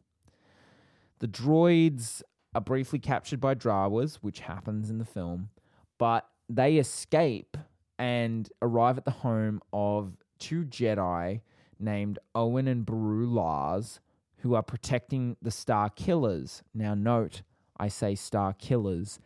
The 1.18 1.26
droids 1.26 2.22
are 2.54 2.60
briefly 2.60 2.98
captured 2.98 3.40
by 3.40 3.54
Jawas, 3.54 4.16
which 4.16 4.40
happens 4.40 4.90
in 4.90 4.98
the 4.98 5.04
film, 5.04 5.50
but 5.98 6.26
they 6.48 6.76
escape 6.76 7.56
and 7.98 8.50
arrive 8.62 8.98
at 8.98 9.04
the 9.04 9.10
home 9.10 9.60
of 9.72 10.16
two 10.38 10.64
Jedi 10.64 11.40
named 11.78 12.18
Owen 12.34 12.68
and 12.68 12.84
Beru 12.84 13.26
Lars, 13.26 14.00
who 14.38 14.54
are 14.54 14.62
protecting 14.62 15.36
the 15.42 15.50
Star 15.50 15.90
Killers. 15.90 16.62
Now, 16.74 16.94
note, 16.94 17.42
I 17.78 17.88
say 17.88 18.14
Star 18.14 18.52
Killers. 18.52 19.18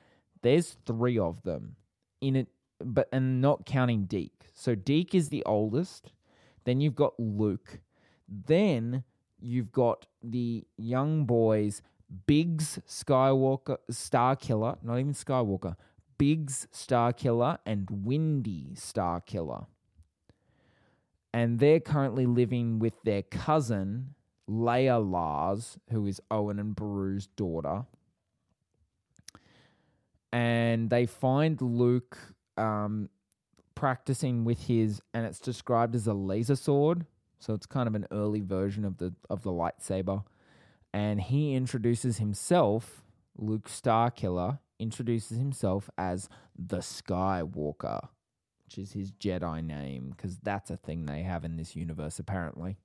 There's 0.42 0.76
three 0.86 1.18
of 1.18 1.42
them 1.42 1.76
in 2.20 2.36
it, 2.36 2.48
but 2.82 3.08
and 3.12 3.40
not 3.40 3.66
counting 3.66 4.04
Deke. 4.04 4.46
So 4.54 4.74
Deke 4.74 5.14
is 5.14 5.28
the 5.28 5.44
oldest. 5.44 6.12
Then 6.64 6.80
you've 6.80 6.94
got 6.94 7.18
Luke. 7.18 7.80
Then 8.28 9.04
you've 9.40 9.72
got 9.72 10.06
the 10.22 10.64
young 10.76 11.24
boys, 11.24 11.82
Biggs 12.26 12.80
Skywalker, 12.88 13.78
Star 13.90 14.36
Killer, 14.36 14.76
not 14.82 14.98
even 14.98 15.12
Skywalker, 15.12 15.76
Biggs 16.18 16.66
Star 16.70 17.12
Killer, 17.12 17.58
and 17.64 17.88
Windy 17.90 18.74
Star 18.74 19.20
Killer. 19.20 19.66
And 21.32 21.60
they're 21.60 21.80
currently 21.80 22.26
living 22.26 22.80
with 22.80 22.94
their 23.04 23.22
cousin, 23.22 24.14
Leia 24.48 24.98
Lars, 25.08 25.78
who 25.90 26.06
is 26.06 26.20
Owen 26.30 26.58
and 26.58 26.74
Beru's 26.74 27.28
daughter. 27.28 27.84
And 30.32 30.90
they 30.90 31.06
find 31.06 31.60
Luke 31.60 32.18
um, 32.56 33.08
practicing 33.74 34.44
with 34.44 34.66
his, 34.66 35.00
and 35.14 35.24
it's 35.24 35.40
described 35.40 35.94
as 35.94 36.06
a 36.06 36.14
laser 36.14 36.56
sword. 36.56 37.06
So 37.38 37.54
it's 37.54 37.66
kind 37.66 37.88
of 37.88 37.94
an 37.94 38.06
early 38.10 38.40
version 38.40 38.84
of 38.84 38.98
the 38.98 39.14
of 39.30 39.42
the 39.42 39.50
lightsaber. 39.50 40.24
And 40.92 41.20
he 41.20 41.54
introduces 41.54 42.18
himself, 42.18 43.02
Luke 43.36 43.68
Starkiller, 43.68 44.58
introduces 44.78 45.38
himself 45.38 45.88
as 45.96 46.28
the 46.58 46.78
Skywalker, 46.78 48.08
which 48.64 48.78
is 48.78 48.92
his 48.92 49.12
Jedi 49.12 49.64
name, 49.64 50.14
because 50.16 50.38
that's 50.38 50.70
a 50.70 50.76
thing 50.76 51.06
they 51.06 51.22
have 51.22 51.44
in 51.44 51.56
this 51.56 51.76
universe, 51.76 52.18
apparently. 52.18 52.76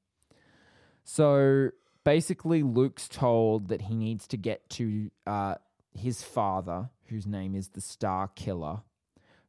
So 1.03 1.71
basically, 2.03 2.63
Luke's 2.63 3.07
told 3.07 3.69
that 3.69 3.81
he 3.81 3.95
needs 3.95 4.27
to 4.27 4.37
get 4.37 4.69
to 4.71 5.09
uh, 5.25 5.55
his 5.93 6.21
father, 6.21 6.89
whose 7.07 7.25
name 7.25 7.55
is 7.55 7.69
the 7.69 7.81
Star 7.81 8.29
Killer, 8.35 8.81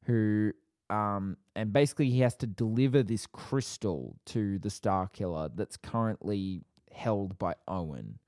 who 0.05 0.53
um, 0.89 1.37
and 1.55 1.73
basically 1.73 2.11
he 2.11 2.21
has 2.21 2.37
to 2.37 2.47
deliver 2.47 3.03
this 3.03 3.27
crystal 3.27 4.17
to 4.27 4.59
the 4.59 4.71
Star 4.71 5.09
Killer 5.09 5.51
that's 5.55 5.77
currently 5.77 6.63
held 6.93 7.39
by 7.39 7.55
Owen. 7.67 8.19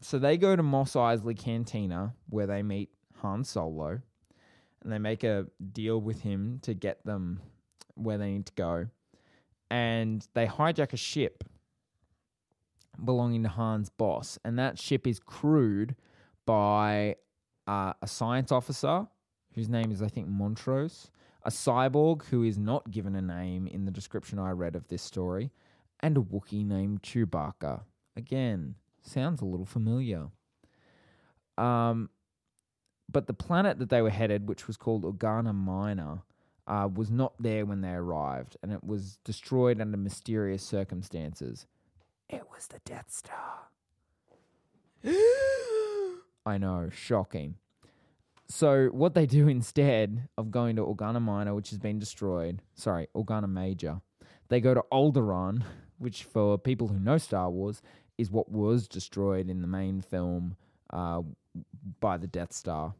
So 0.00 0.18
they 0.18 0.36
go 0.36 0.54
to 0.54 0.62
Mos 0.62 0.92
Eisley 0.94 1.38
Cantina 1.38 2.14
where 2.28 2.46
they 2.46 2.62
meet 2.62 2.90
Han 3.22 3.44
Solo, 3.44 4.00
and 4.82 4.92
they 4.92 4.98
make 4.98 5.24
a 5.24 5.46
deal 5.72 6.00
with 6.00 6.20
him 6.20 6.60
to 6.62 6.74
get 6.74 7.04
them 7.04 7.40
where 7.94 8.18
they 8.18 8.30
need 8.30 8.46
to 8.46 8.52
go, 8.54 8.86
and 9.70 10.26
they 10.34 10.46
hijack 10.46 10.92
a 10.92 10.96
ship 10.96 11.44
belonging 13.02 13.42
to 13.42 13.48
Han's 13.48 13.88
boss, 13.88 14.38
and 14.44 14.58
that 14.58 14.78
ship 14.78 15.06
is 15.06 15.18
crewed 15.18 15.96
by 16.44 17.16
uh, 17.66 17.92
a 18.00 18.06
science 18.06 18.52
officer 18.52 19.06
whose 19.54 19.68
name 19.68 19.90
is, 19.90 20.02
I 20.02 20.08
think, 20.08 20.28
Montrose, 20.28 21.10
a 21.42 21.50
cyborg 21.50 22.24
who 22.26 22.42
is 22.42 22.58
not 22.58 22.90
given 22.90 23.16
a 23.16 23.22
name 23.22 23.66
in 23.66 23.86
the 23.86 23.90
description 23.90 24.38
I 24.38 24.50
read 24.50 24.76
of 24.76 24.88
this 24.88 25.02
story, 25.02 25.50
and 26.00 26.16
a 26.16 26.20
Wookiee 26.20 26.66
named 26.66 27.02
Chewbacca. 27.02 27.82
Again, 28.16 28.74
sounds 29.06 29.40
a 29.40 29.44
little 29.44 29.66
familiar. 29.66 30.28
Um, 31.58 32.10
but 33.10 33.26
the 33.26 33.34
planet 33.34 33.78
that 33.78 33.88
they 33.88 34.02
were 34.02 34.10
headed, 34.10 34.48
which 34.48 34.66
was 34.66 34.76
called 34.76 35.04
Organa 35.04 35.54
Minor, 35.54 36.22
uh, 36.66 36.88
was 36.92 37.10
not 37.10 37.34
there 37.38 37.64
when 37.64 37.80
they 37.80 37.92
arrived, 37.92 38.56
and 38.62 38.72
it 38.72 38.82
was 38.82 39.18
destroyed 39.24 39.80
under 39.80 39.96
mysterious 39.96 40.64
circumstances. 40.64 41.66
It 42.28 42.42
was 42.52 42.66
the 42.66 42.80
Death 42.84 43.10
Star. 43.10 43.68
I 46.46 46.58
know, 46.58 46.90
shocking. 46.92 47.56
So 48.48 48.86
what 48.86 49.14
they 49.14 49.26
do 49.26 49.48
instead 49.48 50.28
of 50.36 50.50
going 50.50 50.76
to 50.76 50.82
Organa 50.82 51.22
Minor, 51.22 51.54
which 51.54 51.70
has 51.70 51.78
been 51.78 51.98
destroyed, 51.98 52.62
sorry, 52.74 53.08
Organa 53.14 53.48
Major, 53.48 54.00
they 54.48 54.60
go 54.60 54.74
to 54.74 54.84
Alderaan, 54.92 55.62
which 55.98 56.24
for 56.24 56.58
people 56.58 56.88
who 56.88 56.98
know 56.98 57.18
Star 57.18 57.48
Wars 57.48 57.80
is 58.18 58.30
what 58.30 58.50
was 58.50 58.88
destroyed 58.88 59.48
in 59.48 59.60
the 59.60 59.68
main 59.68 60.00
film 60.00 60.56
uh, 60.90 61.22
by 62.00 62.16
the 62.16 62.26
Death 62.26 62.52
Star. 62.52 62.94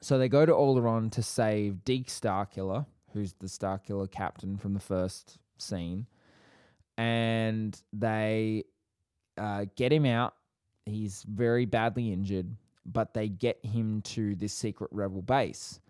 So 0.00 0.18
they 0.18 0.28
go 0.28 0.44
to 0.44 0.52
Alderaan 0.52 1.10
to 1.12 1.22
save 1.22 1.84
Deke 1.84 2.08
Starkiller, 2.08 2.86
who's 3.12 3.32
the 3.34 3.46
Starkiller 3.46 4.10
captain 4.10 4.58
from 4.58 4.74
the 4.74 4.80
first 4.80 5.38
scene, 5.56 6.06
and 6.98 7.80
they 7.92 8.64
uh, 9.38 9.66
get 9.76 9.92
him 9.92 10.04
out. 10.04 10.34
He's 10.84 11.22
very 11.22 11.64
badly 11.64 12.12
injured, 12.12 12.54
but 12.84 13.14
they 13.14 13.28
get 13.28 13.64
him 13.64 14.02
to 14.02 14.34
this 14.34 14.52
secret 14.52 14.90
rebel 14.92 15.22
base. 15.22 15.80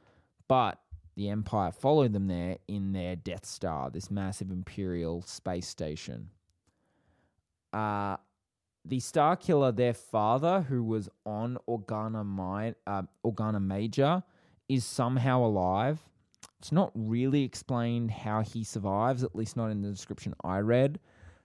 But 0.46 0.78
the 1.16 1.30
Empire 1.30 1.72
followed 1.72 2.12
them 2.12 2.28
there 2.28 2.58
in 2.68 2.92
their 2.92 3.16
Death 3.16 3.46
Star, 3.46 3.90
this 3.90 4.10
massive 4.10 4.50
Imperial 4.50 5.22
space 5.22 5.66
station. 5.66 6.30
Uh, 7.74 8.16
the 8.84 9.00
Star 9.00 9.34
Killer, 9.34 9.72
their 9.72 9.94
father, 9.94 10.62
who 10.62 10.84
was 10.84 11.08
on 11.26 11.58
Organa, 11.68 12.24
Mi- 12.24 12.74
uh, 12.86 13.02
Organa 13.24 13.60
Major, 13.60 14.22
is 14.68 14.84
somehow 14.84 15.44
alive. 15.44 15.98
It's 16.60 16.70
not 16.70 16.92
really 16.94 17.42
explained 17.42 18.10
how 18.10 18.42
he 18.42 18.62
survives, 18.62 19.24
at 19.24 19.34
least 19.34 19.56
not 19.56 19.70
in 19.70 19.82
the 19.82 19.90
description 19.90 20.34
I 20.44 20.58
read. 20.58 21.00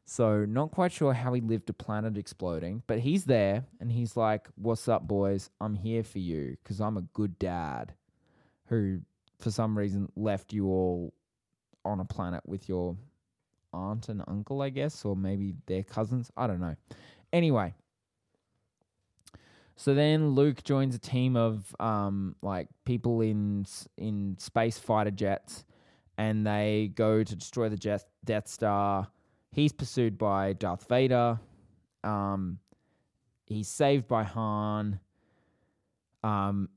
So, 0.06 0.46
not 0.46 0.72
quite 0.72 0.92
sure 0.92 1.13
how 1.13 1.34
he 1.34 1.42
lived 1.42 1.70
a 1.70 1.74
planet 1.74 2.18
exploding, 2.18 2.84
but 2.88 3.00
he's 3.00 3.26
there 3.26 3.65
and 3.80 3.92
he's 3.92 4.18
like, 4.18 4.48
What's 4.56 4.88
up, 4.88 5.08
boys? 5.08 5.50
I'm 5.62 5.76
here 5.76 6.04
for 6.04 6.20
you 6.20 6.58
because 6.62 6.82
I'm 6.82 6.98
a 6.98 7.04
good 7.13 7.38
dad 7.39 7.94
who, 8.68 9.02
for 9.39 9.52
some 9.52 9.78
reason, 9.78 10.12
left 10.15 10.52
you 10.54 10.68
all 10.68 11.13
on 11.86 12.00
a 12.00 12.06
planet 12.06 12.42
with 12.46 12.68
your 12.68 12.96
aunt 13.73 14.10
and 14.10 14.23
uncle, 14.27 14.62
I 14.62 14.69
guess, 14.69 15.05
or 15.05 15.15
maybe 15.15 15.55
their 15.65 15.84
cousins. 15.84 16.32
I 16.38 16.47
don't 16.47 16.60
know. 16.60 16.75
Anyway, 17.32 17.73
so 19.75 19.93
then 19.93 20.32
Luke 20.32 20.63
joins 20.63 20.93
a 20.93 20.99
team 20.99 21.38
of 21.38 21.75
um, 21.79 22.36
like 22.41 22.67
people 22.86 23.21
in 23.21 23.65
in 23.97 24.36
space 24.38 24.77
fighter 24.77 25.12
jets, 25.12 25.63
and 26.17 26.45
they 26.45 26.91
go 26.95 27.23
to 27.23 27.36
destroy 27.36 27.69
the 27.69 27.77
jet, 27.77 28.03
Death 28.25 28.47
Star. 28.47 29.08
He's 29.51 29.71
pursued 29.71 30.17
by 30.17 30.53
Darth 30.53 30.88
Vader. 30.89 31.39
Um, 32.03 32.60
he's 33.45 33.69
saved 33.69 34.08
by 34.08 34.23
Han. 34.23 34.99
Um, 36.23 36.69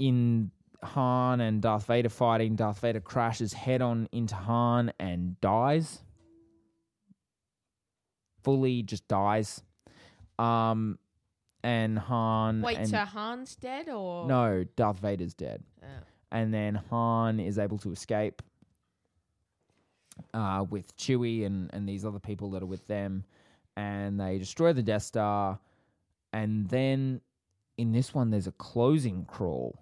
in 0.00 0.50
Han 0.82 1.40
and 1.40 1.62
Darth 1.62 1.86
Vader 1.86 2.08
fighting, 2.08 2.56
Darth 2.56 2.80
Vader 2.80 3.00
crashes 3.00 3.52
head 3.52 3.82
on 3.82 4.08
into 4.10 4.34
Han 4.34 4.92
and 4.98 5.40
dies. 5.40 6.02
Fully 8.42 8.82
just 8.82 9.06
dies. 9.08 9.62
Um, 10.38 10.98
and 11.62 11.98
Han. 11.98 12.62
Wait, 12.62 12.78
and 12.78 12.88
so 12.88 12.98
Han's 12.98 13.54
dead 13.56 13.88
or 13.88 14.26
no, 14.26 14.64
Darth 14.76 14.98
Vader's 14.98 15.34
dead 15.34 15.62
Oh. 15.82 15.86
and 16.32 16.52
then 16.52 16.74
Han 16.90 17.38
is 17.38 17.58
able 17.58 17.78
to 17.78 17.92
escape 17.92 18.42
uh, 20.34 20.64
with 20.68 20.96
Chewie 20.96 21.44
and, 21.46 21.70
and 21.72 21.88
these 21.88 22.04
other 22.04 22.18
people 22.18 22.50
that 22.50 22.62
are 22.62 22.66
with 22.66 22.86
them, 22.86 23.24
and 23.76 24.18
they 24.20 24.38
destroy 24.38 24.72
the 24.72 24.82
Death 24.82 25.02
Star. 25.02 25.58
And 26.32 26.68
then 26.68 27.20
in 27.76 27.92
this 27.92 28.14
one, 28.14 28.30
there's 28.30 28.46
a 28.46 28.52
closing 28.52 29.24
crawl. 29.24 29.78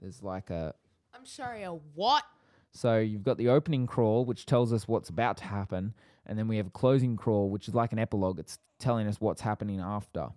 There's 0.00 0.22
like 0.22 0.50
a 0.50 0.74
I'm 1.14 1.26
sorry, 1.26 1.62
a 1.64 1.72
what? 1.72 2.24
so 2.72 2.98
you've 2.98 3.24
got 3.24 3.36
the 3.36 3.48
opening 3.48 3.86
crawl, 3.86 4.24
which 4.24 4.46
tells 4.46 4.72
us 4.72 4.86
what's 4.88 5.08
about 5.08 5.36
to 5.38 5.44
happen, 5.44 5.92
and 6.30 6.38
then 6.38 6.46
we 6.46 6.58
have 6.58 6.68
a 6.68 6.70
closing 6.70 7.16
crawl, 7.16 7.50
which 7.50 7.66
is 7.66 7.74
like 7.74 7.92
an 7.92 7.98
epilogue. 7.98 8.38
It's 8.38 8.60
telling 8.78 9.08
us 9.08 9.20
what's 9.20 9.40
happening 9.40 9.80
after. 9.80 10.28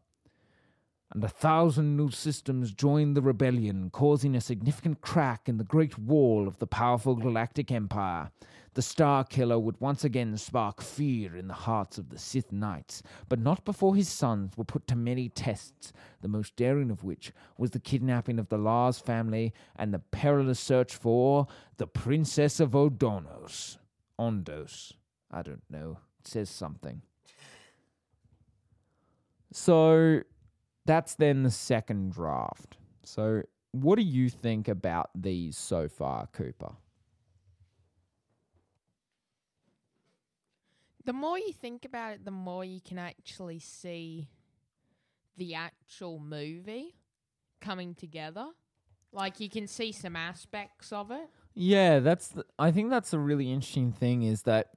And 1.13 1.23
a 1.23 1.27
thousand 1.27 1.95
new 1.95 2.09
systems 2.09 2.73
joined 2.73 3.15
the 3.15 3.21
rebellion, 3.21 3.91
causing 3.91 4.35
a 4.35 4.41
significant 4.41 5.01
crack 5.01 5.47
in 5.47 5.57
the 5.57 5.63
great 5.63 5.99
wall 5.99 6.47
of 6.47 6.57
the 6.57 6.65
powerful 6.65 7.15
galactic 7.15 7.71
empire. 7.71 8.31
The 8.73 8.81
Star 8.81 9.23
Killer 9.23 9.59
would 9.59 9.79
once 9.79 10.03
again 10.03 10.35
spark 10.35 10.81
fear 10.81 11.35
in 11.35 11.47
the 11.47 11.53
hearts 11.53 11.99
of 11.99 12.09
the 12.09 12.17
Sith 12.17 12.51
Knights, 12.51 13.03
but 13.29 13.37
not 13.37 13.63
before 13.63 13.95
his 13.95 14.09
sons 14.09 14.57
were 14.57 14.63
put 14.63 14.87
to 14.87 14.95
many 14.95 15.29
tests, 15.29 15.93
the 16.21 16.27
most 16.27 16.55
daring 16.55 16.89
of 16.89 17.03
which 17.03 17.31
was 17.55 17.69
the 17.69 17.79
kidnapping 17.79 18.39
of 18.39 18.49
the 18.49 18.57
Lars 18.57 18.97
family 18.97 19.53
and 19.75 19.93
the 19.93 19.99
perilous 19.99 20.59
search 20.59 20.95
for 20.95 21.45
the 21.77 21.85
Princess 21.85 22.59
of 22.59 22.71
Odonos. 22.71 23.77
Ondos. 24.19 24.93
I 25.33 25.41
don't 25.41 25.63
know. 25.69 25.97
It 26.19 26.27
says 26.27 26.49
something. 26.49 27.01
So 29.51 30.21
that's 30.85 31.15
then 31.15 31.43
the 31.43 31.51
second 31.51 32.13
draft. 32.13 32.77
So 33.03 33.43
what 33.71 33.95
do 33.95 34.03
you 34.03 34.29
think 34.29 34.67
about 34.67 35.09
these 35.15 35.57
so 35.57 35.89
far, 35.89 36.27
Cooper? 36.27 36.73
The 41.05 41.13
more 41.13 41.37
you 41.37 41.51
think 41.51 41.83
about 41.83 42.13
it, 42.13 42.25
the 42.25 42.31
more 42.31 42.63
you 42.63 42.79
can 42.79 42.97
actually 42.97 43.59
see 43.59 44.29
the 45.35 45.55
actual 45.55 46.19
movie 46.19 46.95
coming 47.59 47.95
together. 47.95 48.47
Like 49.11 49.39
you 49.39 49.49
can 49.49 49.67
see 49.67 49.91
some 49.91 50.15
aspects 50.15 50.93
of 50.93 51.11
it. 51.11 51.27
Yeah, 51.55 51.99
that's. 51.99 52.29
The, 52.29 52.45
I 52.57 52.71
think 52.71 52.89
that's 52.89 53.13
a 53.13 53.19
really 53.19 53.51
interesting 53.51 53.91
thing. 53.91 54.23
Is 54.23 54.43
that 54.43 54.69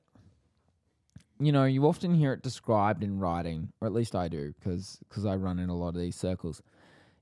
you 1.38 1.52
know 1.52 1.64
you 1.64 1.86
often 1.86 2.14
hear 2.14 2.32
it 2.32 2.42
described 2.42 3.02
in 3.02 3.18
writing, 3.18 3.72
or 3.80 3.86
at 3.86 3.92
least 3.92 4.14
I 4.14 4.28
do, 4.28 4.54
because 4.58 5.26
I 5.26 5.36
run 5.36 5.58
in 5.58 5.68
a 5.68 5.76
lot 5.76 5.88
of 5.88 6.00
these 6.00 6.16
circles. 6.16 6.62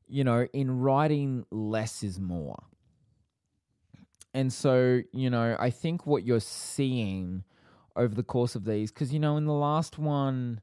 You 0.07 0.25
know, 0.25 0.47
in 0.53 0.81
writing, 0.81 1.47
less 1.51 2.03
is 2.03 2.21
more. 2.21 2.63
And 4.35 4.53
so, 4.53 5.01
you 5.13 5.31
know, 5.31 5.57
I 5.59 5.71
think 5.71 6.07
what 6.07 6.25
you're 6.25 6.41
seeing 6.41 7.45
over 7.97 8.15
the 8.15 8.25
course 8.25 8.57
of 8.57 8.65
these, 8.65 8.91
because 8.91 9.13
you 9.13 9.21
know, 9.21 9.37
in 9.37 9.47
the 9.47 9.53
last 9.53 9.99
one, 9.99 10.61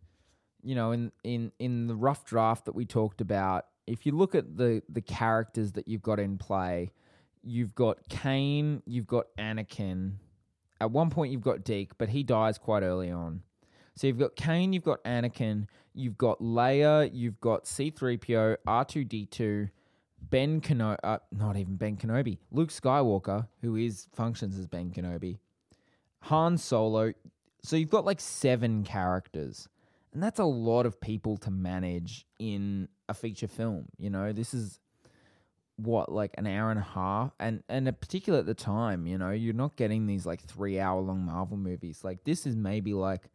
you 0.61 0.75
know, 0.75 0.91
in 0.91 1.11
in 1.23 1.51
in 1.57 1.87
the 1.87 1.95
rough 1.95 2.25
draft 2.25 2.65
that 2.65 2.75
we 2.75 2.85
talked 2.85 3.21
about, 3.21 3.65
if 3.87 4.05
you 4.05 4.11
look 4.11 4.35
at 4.35 4.57
the 4.57 4.83
the 4.89 5.01
characters 5.01 5.71
that 5.73 5.87
you've 5.87 6.01
got 6.01 6.19
in 6.19 6.37
play, 6.37 6.91
you've 7.41 7.73
got 7.73 7.97
Kane, 8.09 8.83
you've 8.85 9.07
got 9.07 9.27
Annikin. 9.39 10.13
At 10.81 10.89
one 10.89 11.11
point, 11.11 11.31
you've 11.31 11.41
got 11.41 11.63
Deke, 11.63 11.95
but 11.99 12.09
he 12.09 12.23
dies 12.23 12.57
quite 12.57 12.81
early 12.81 13.11
on. 13.11 13.43
So 13.95 14.07
you've 14.07 14.17
got 14.17 14.35
Kane, 14.35 14.73
you've 14.73 14.83
got 14.83 15.03
Annikin, 15.03 15.67
you've 15.93 16.17
got 16.17 16.39
Leia, 16.39 17.07
you've 17.13 17.39
got 17.39 17.65
C3PO, 17.65 18.57
R2D2, 18.67 19.69
Ben 20.21 20.59
Kenobi, 20.59 20.97
uh, 21.03 21.19
not 21.31 21.55
even 21.55 21.75
Ben 21.75 21.97
Kenobi, 21.97 22.39
Luke 22.51 22.71
Skywalker, 22.71 23.47
who 23.61 23.75
is 23.75 24.07
functions 24.11 24.57
as 24.57 24.65
Ben 24.65 24.89
Kenobi, 24.89 25.37
Han 26.21 26.57
Solo. 26.57 27.13
So 27.61 27.75
you've 27.75 27.89
got 27.89 28.05
like 28.05 28.19
seven 28.19 28.83
characters. 28.83 29.69
And 30.13 30.23
that's 30.23 30.39
a 30.39 30.45
lot 30.45 30.87
of 30.87 30.99
people 30.99 31.37
to 31.37 31.51
manage 31.51 32.25
in 32.39 32.87
a 33.07 33.13
feature 33.13 33.47
film. 33.47 33.85
You 33.99 34.09
know, 34.09 34.33
this 34.33 34.55
is 34.55 34.79
what 35.83 36.11
like 36.11 36.35
an 36.37 36.47
hour 36.47 36.71
and 36.71 36.79
a 36.79 36.83
half? 36.83 37.31
And 37.39 37.63
and 37.69 37.87
particular 38.01 38.39
at 38.39 38.45
the 38.45 38.53
time 38.55 39.07
you 39.07 39.17
know 39.17 39.31
you're 39.31 39.53
not 39.53 39.75
getting 39.77 40.07
these 40.07 40.25
like 40.25 40.41
three 40.41 40.79
hour 40.79 41.01
long 41.01 41.25
marvel 41.25 41.57
movies. 41.57 42.01
Like 42.03 42.23
this 42.25 42.45
is 42.47 42.55
maybe 42.55 42.93
like 42.93 43.29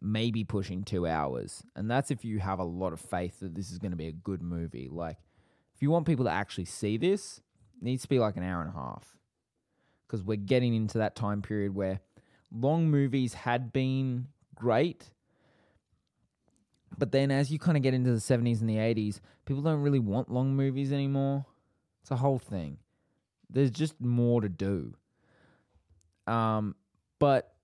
maybe 0.00 0.44
pushing 0.44 0.84
two 0.84 1.06
hours. 1.06 1.64
And 1.76 1.90
that's 1.90 2.10
if 2.10 2.24
you 2.24 2.40
have 2.40 2.58
a 2.60 2.64
lot 2.64 2.92
of 2.92 3.00
faith 3.00 3.40
that 3.40 3.54
this 3.54 3.70
is 3.72 3.78
going 3.78 3.92
to 3.92 3.96
be 3.96 4.08
a 4.08 4.12
good 4.12 4.42
movie. 4.42 4.88
Like 4.90 5.18
if 5.74 5.82
you 5.82 5.90
want 5.90 6.06
people 6.06 6.26
to 6.26 6.30
actually 6.32 6.66
see 6.66 6.96
this 6.98 7.40
it 7.78 7.84
needs 7.84 8.02
to 8.02 8.08
be 8.08 8.18
like 8.20 8.36
an 8.36 8.44
hour 8.44 8.62
and 8.62 8.70
a 8.70 8.74
half. 8.74 9.16
Because 10.06 10.22
we're 10.24 10.36
getting 10.36 10.74
into 10.74 10.98
that 10.98 11.16
time 11.16 11.42
period 11.42 11.74
where 11.74 12.00
long 12.52 12.90
movies 12.90 13.34
had 13.34 13.72
been 13.72 14.28
great 14.54 15.10
But 16.98 17.12
then 17.12 17.30
as 17.30 17.50
you 17.50 17.58
kind 17.58 17.76
of 17.76 17.82
get 17.82 17.94
into 17.94 18.12
the 18.12 18.18
70s 18.18 18.60
and 18.60 18.68
the 18.68 18.76
80s, 18.76 19.20
people 19.46 19.62
don't 19.62 19.80
really 19.82 19.98
want 19.98 20.30
long 20.30 20.54
movies 20.56 20.92
anymore. 20.92 21.46
It's 22.02 22.10
a 22.10 22.16
whole 22.16 22.38
thing. 22.38 22.78
There's 23.48 23.70
just 23.70 24.00
more 24.00 24.40
to 24.40 24.48
do. 24.48 24.94
Um, 26.26 26.74
but 27.18 27.54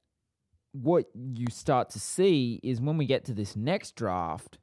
what 0.72 1.06
you 1.14 1.46
start 1.50 1.90
to 1.90 2.00
see 2.00 2.60
is 2.62 2.80
when 2.80 2.96
we 2.96 3.06
get 3.06 3.24
to 3.26 3.34
this 3.34 3.56
next 3.56 3.96
draft, 3.96 4.58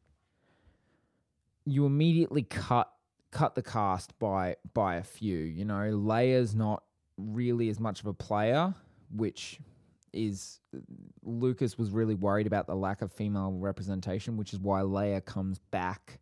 you 1.66 1.86
immediately 1.86 2.44
cut 2.44 2.92
cut 3.32 3.56
the 3.56 3.62
cast 3.62 4.18
by 4.20 4.56
by 4.74 4.96
a 4.96 5.04
few. 5.04 5.38
You 5.38 5.66
know, 5.66 5.92
Leia's 5.92 6.56
not 6.56 6.84
really 7.18 7.70
as 7.70 7.80
much 7.80 8.00
of 8.00 8.06
a 8.06 8.14
player, 8.14 8.74
which 9.14 9.60
is 10.14 10.62
Lucas 11.24 11.78
was 11.78 11.90
really 11.92 12.16
worried 12.16 12.48
about 12.48 12.68
the 12.68 12.76
lack 12.76 13.02
of 13.02 13.12
female 13.12 13.52
representation, 13.52 14.38
which 14.38 14.54
is 14.54 14.60
why 14.60 14.82
Leia 14.82 15.24
comes 15.24 15.60
back 15.72 16.20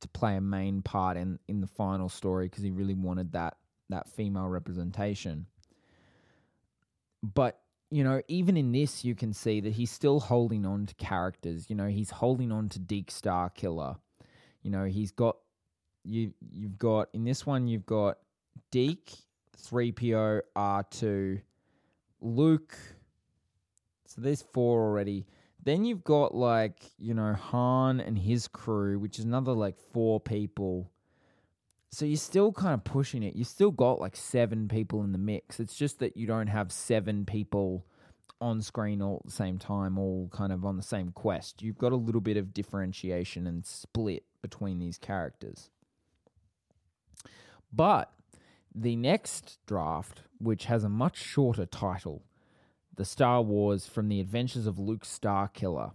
to 0.00 0.08
play 0.08 0.36
a 0.36 0.40
main 0.40 0.82
part 0.82 1.16
in 1.16 1.38
in 1.48 1.60
the 1.60 1.66
final 1.66 2.08
story 2.08 2.46
because 2.46 2.62
he 2.62 2.70
really 2.70 2.94
wanted 2.94 3.32
that 3.32 3.56
that 3.88 4.08
female 4.08 4.48
representation. 4.48 5.46
But 7.22 7.58
you 7.90 8.02
know, 8.02 8.20
even 8.28 8.56
in 8.56 8.72
this, 8.72 9.04
you 9.04 9.14
can 9.14 9.32
see 9.32 9.60
that 9.60 9.72
he's 9.74 9.90
still 9.90 10.18
holding 10.18 10.66
on 10.66 10.86
to 10.86 10.94
characters. 10.96 11.70
You 11.70 11.76
know, 11.76 11.86
he's 11.86 12.10
holding 12.10 12.50
on 12.50 12.68
to 12.70 12.78
Deke 12.78 13.10
Star 13.10 13.48
Killer. 13.50 13.96
You 14.62 14.70
know, 14.70 14.84
he's 14.84 15.12
got 15.12 15.36
you. 16.04 16.32
You've 16.52 16.78
got 16.78 17.08
in 17.12 17.24
this 17.24 17.46
one, 17.46 17.68
you've 17.68 17.86
got 17.86 18.18
Deke, 18.70 19.12
three 19.56 19.92
PO, 19.92 20.40
R 20.56 20.82
two, 20.90 21.40
Luke. 22.20 22.76
So 24.06 24.20
there's 24.20 24.42
four 24.42 24.82
already. 24.82 25.26
Then 25.66 25.84
you've 25.84 26.04
got 26.04 26.32
like 26.32 26.92
you 26.96 27.12
know 27.12 27.34
Han 27.34 27.98
and 27.98 28.16
his 28.16 28.46
crew, 28.46 29.00
which 29.00 29.18
is 29.18 29.24
another 29.24 29.52
like 29.52 29.76
four 29.92 30.20
people. 30.20 30.92
So 31.90 32.04
you're 32.04 32.16
still 32.18 32.52
kind 32.52 32.72
of 32.72 32.84
pushing 32.84 33.24
it. 33.24 33.34
You 33.34 33.42
still 33.42 33.72
got 33.72 34.00
like 34.00 34.14
seven 34.14 34.68
people 34.68 35.02
in 35.02 35.10
the 35.10 35.18
mix. 35.18 35.58
It's 35.58 35.74
just 35.74 35.98
that 35.98 36.16
you 36.16 36.24
don't 36.28 36.46
have 36.46 36.70
seven 36.70 37.24
people 37.26 37.84
on 38.40 38.62
screen 38.62 39.02
all 39.02 39.16
at 39.16 39.26
the 39.26 39.32
same 39.32 39.58
time, 39.58 39.98
all 39.98 40.28
kind 40.32 40.52
of 40.52 40.64
on 40.64 40.76
the 40.76 40.84
same 40.84 41.10
quest. 41.10 41.62
You've 41.62 41.78
got 41.78 41.90
a 41.90 41.96
little 41.96 42.20
bit 42.20 42.36
of 42.36 42.54
differentiation 42.54 43.48
and 43.48 43.66
split 43.66 44.22
between 44.42 44.78
these 44.78 44.98
characters. 44.98 45.70
But 47.72 48.12
the 48.72 48.94
next 48.94 49.58
draft, 49.66 50.22
which 50.38 50.66
has 50.66 50.84
a 50.84 50.88
much 50.88 51.16
shorter 51.16 51.66
title, 51.66 52.22
The 52.96 53.04
Star 53.04 53.42
Wars 53.42 53.86
from 53.86 54.08
the 54.08 54.20
Adventures 54.20 54.66
of 54.66 54.78
Luke 54.78 55.04
Starkiller, 55.04 55.92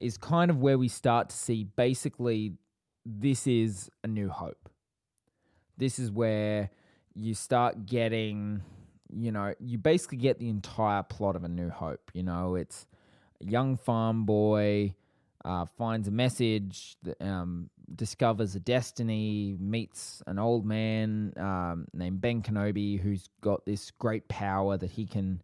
is 0.00 0.18
kind 0.18 0.50
of 0.50 0.60
where 0.60 0.76
we 0.76 0.88
start 0.88 1.30
to 1.30 1.36
see 1.36 1.64
basically 1.64 2.52
this 3.06 3.46
is 3.46 3.90
a 4.02 4.06
new 4.06 4.28
hope. 4.28 4.68
This 5.76 5.98
is 5.98 6.10
where 6.10 6.70
you 7.14 7.34
start 7.34 7.86
getting, 7.86 8.62
you 9.12 9.32
know, 9.32 9.54
you 9.60 9.78
basically 9.78 10.18
get 10.18 10.38
the 10.38 10.48
entire 10.48 11.02
plot 11.02 11.36
of 11.36 11.44
A 11.44 11.48
New 11.48 11.70
Hope. 11.70 12.10
You 12.12 12.22
know, 12.22 12.54
it's 12.54 12.86
a 13.40 13.46
young 13.46 13.76
farm 13.76 14.24
boy 14.24 14.94
uh, 15.44 15.66
finds 15.66 16.08
a 16.08 16.10
message, 16.10 16.96
um, 17.20 17.68
discovers 17.94 18.54
a 18.54 18.60
destiny, 18.60 19.56
meets 19.60 20.22
an 20.26 20.38
old 20.38 20.64
man 20.64 21.32
um, 21.36 21.86
named 21.92 22.20
Ben 22.20 22.42
Kenobi 22.42 23.00
who's 23.00 23.28
got 23.40 23.64
this 23.66 23.90
great 23.90 24.26
power 24.28 24.76
that 24.78 24.90
he 24.90 25.06
can 25.06 25.42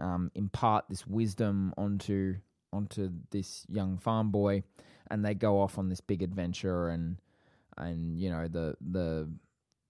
um, 0.00 0.30
impart 0.34 0.86
this 0.88 1.06
wisdom 1.06 1.72
onto 1.76 2.36
onto 2.72 3.10
this 3.30 3.66
young 3.68 3.98
farm 3.98 4.30
boy, 4.30 4.62
and 5.10 5.24
they 5.24 5.34
go 5.34 5.60
off 5.60 5.78
on 5.78 5.88
this 5.88 6.00
big 6.00 6.22
adventure 6.22 6.88
and 6.88 7.16
and 7.76 8.18
you 8.18 8.30
know 8.30 8.48
the 8.48 8.76
the 8.80 9.28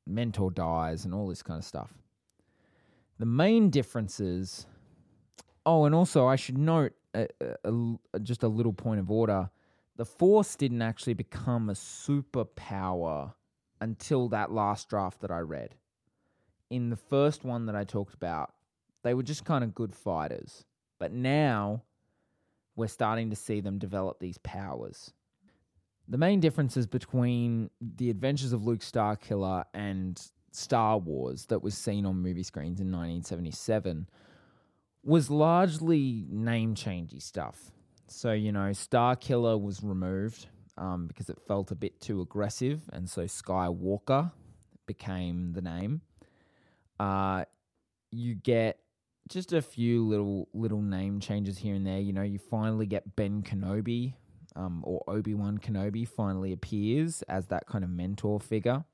mentor 0.06 0.50
dies 0.50 1.04
and 1.04 1.14
all 1.14 1.28
this 1.28 1.42
kind 1.42 1.58
of 1.58 1.64
stuff. 1.64 1.92
The 3.18 3.26
main 3.26 3.70
differences. 3.70 4.66
Oh, 5.66 5.84
and 5.84 5.94
also 5.94 6.26
I 6.26 6.36
should 6.36 6.56
note 6.56 6.92
a, 7.14 7.28
a, 7.64 7.70
a, 8.14 8.20
just 8.20 8.42
a 8.42 8.48
little 8.48 8.72
point 8.72 9.00
of 9.00 9.10
order. 9.10 9.50
The 9.96 10.06
Force 10.06 10.56
didn't 10.56 10.80
actually 10.80 11.14
become 11.14 11.68
a 11.68 11.74
superpower 11.74 13.34
until 13.80 14.28
that 14.30 14.50
last 14.50 14.88
draft 14.88 15.20
that 15.20 15.30
I 15.30 15.40
read. 15.40 15.74
In 16.70 16.88
the 16.88 16.96
first 16.96 17.44
one 17.44 17.66
that 17.66 17.76
I 17.76 17.84
talked 17.84 18.14
about, 18.14 18.54
they 19.02 19.14
were 19.14 19.22
just 19.22 19.44
kind 19.44 19.64
of 19.64 19.74
good 19.74 19.94
fighters. 19.94 20.64
But 20.98 21.12
now 21.12 21.82
we're 22.76 22.88
starting 22.88 23.30
to 23.30 23.36
see 23.36 23.60
them 23.60 23.78
develop 23.78 24.20
these 24.20 24.38
powers. 24.38 25.12
The 26.08 26.18
main 26.18 26.40
differences 26.40 26.86
between 26.86 27.70
the 27.80 28.10
adventures 28.10 28.52
of 28.52 28.64
Luke 28.64 28.80
Starkiller 28.80 29.64
and 29.72 30.20
Star 30.52 30.98
Wars 30.98 31.46
that 31.46 31.62
was 31.62 31.76
seen 31.76 32.04
on 32.04 32.16
movie 32.16 32.42
screens 32.42 32.80
in 32.80 32.88
1977 32.88 34.08
was 35.02 35.30
largely 35.30 36.26
name 36.28 36.74
changey 36.74 37.22
stuff. 37.22 37.70
So, 38.08 38.32
you 38.32 38.50
know, 38.50 38.70
Starkiller 38.70 39.60
was 39.60 39.82
removed 39.82 40.48
um, 40.76 41.06
because 41.06 41.30
it 41.30 41.38
felt 41.46 41.70
a 41.70 41.76
bit 41.76 42.00
too 42.00 42.20
aggressive, 42.20 42.82
and 42.92 43.08
so 43.08 43.22
Skywalker 43.22 44.32
became 44.86 45.52
the 45.52 45.62
name. 45.62 46.00
Uh, 46.98 47.44
you 48.10 48.34
get 48.34 48.78
just 49.30 49.52
a 49.52 49.62
few 49.62 50.06
little 50.06 50.48
little 50.52 50.82
name 50.82 51.20
changes 51.20 51.56
here 51.56 51.74
and 51.74 51.86
there. 51.86 52.00
You 52.00 52.12
know, 52.12 52.22
you 52.22 52.38
finally 52.38 52.86
get 52.86 53.16
Ben 53.16 53.42
Kenobi, 53.42 54.14
um, 54.56 54.82
or 54.84 55.02
Obi 55.08 55.34
Wan 55.34 55.58
Kenobi 55.58 56.06
finally 56.06 56.52
appears 56.52 57.22
as 57.22 57.46
that 57.46 57.66
kind 57.66 57.84
of 57.84 57.90
mentor 57.90 58.40
figure, 58.40 58.84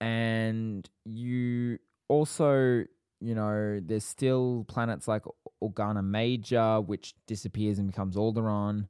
and 0.00 0.88
you 1.04 1.78
also, 2.08 2.84
you 3.20 3.34
know, 3.34 3.80
there's 3.82 4.04
still 4.04 4.64
planets 4.68 5.08
like 5.08 5.24
Organa 5.62 6.04
Major, 6.04 6.80
which 6.80 7.14
disappears 7.26 7.78
and 7.78 7.88
becomes 7.88 8.16
Alderaan. 8.16 8.86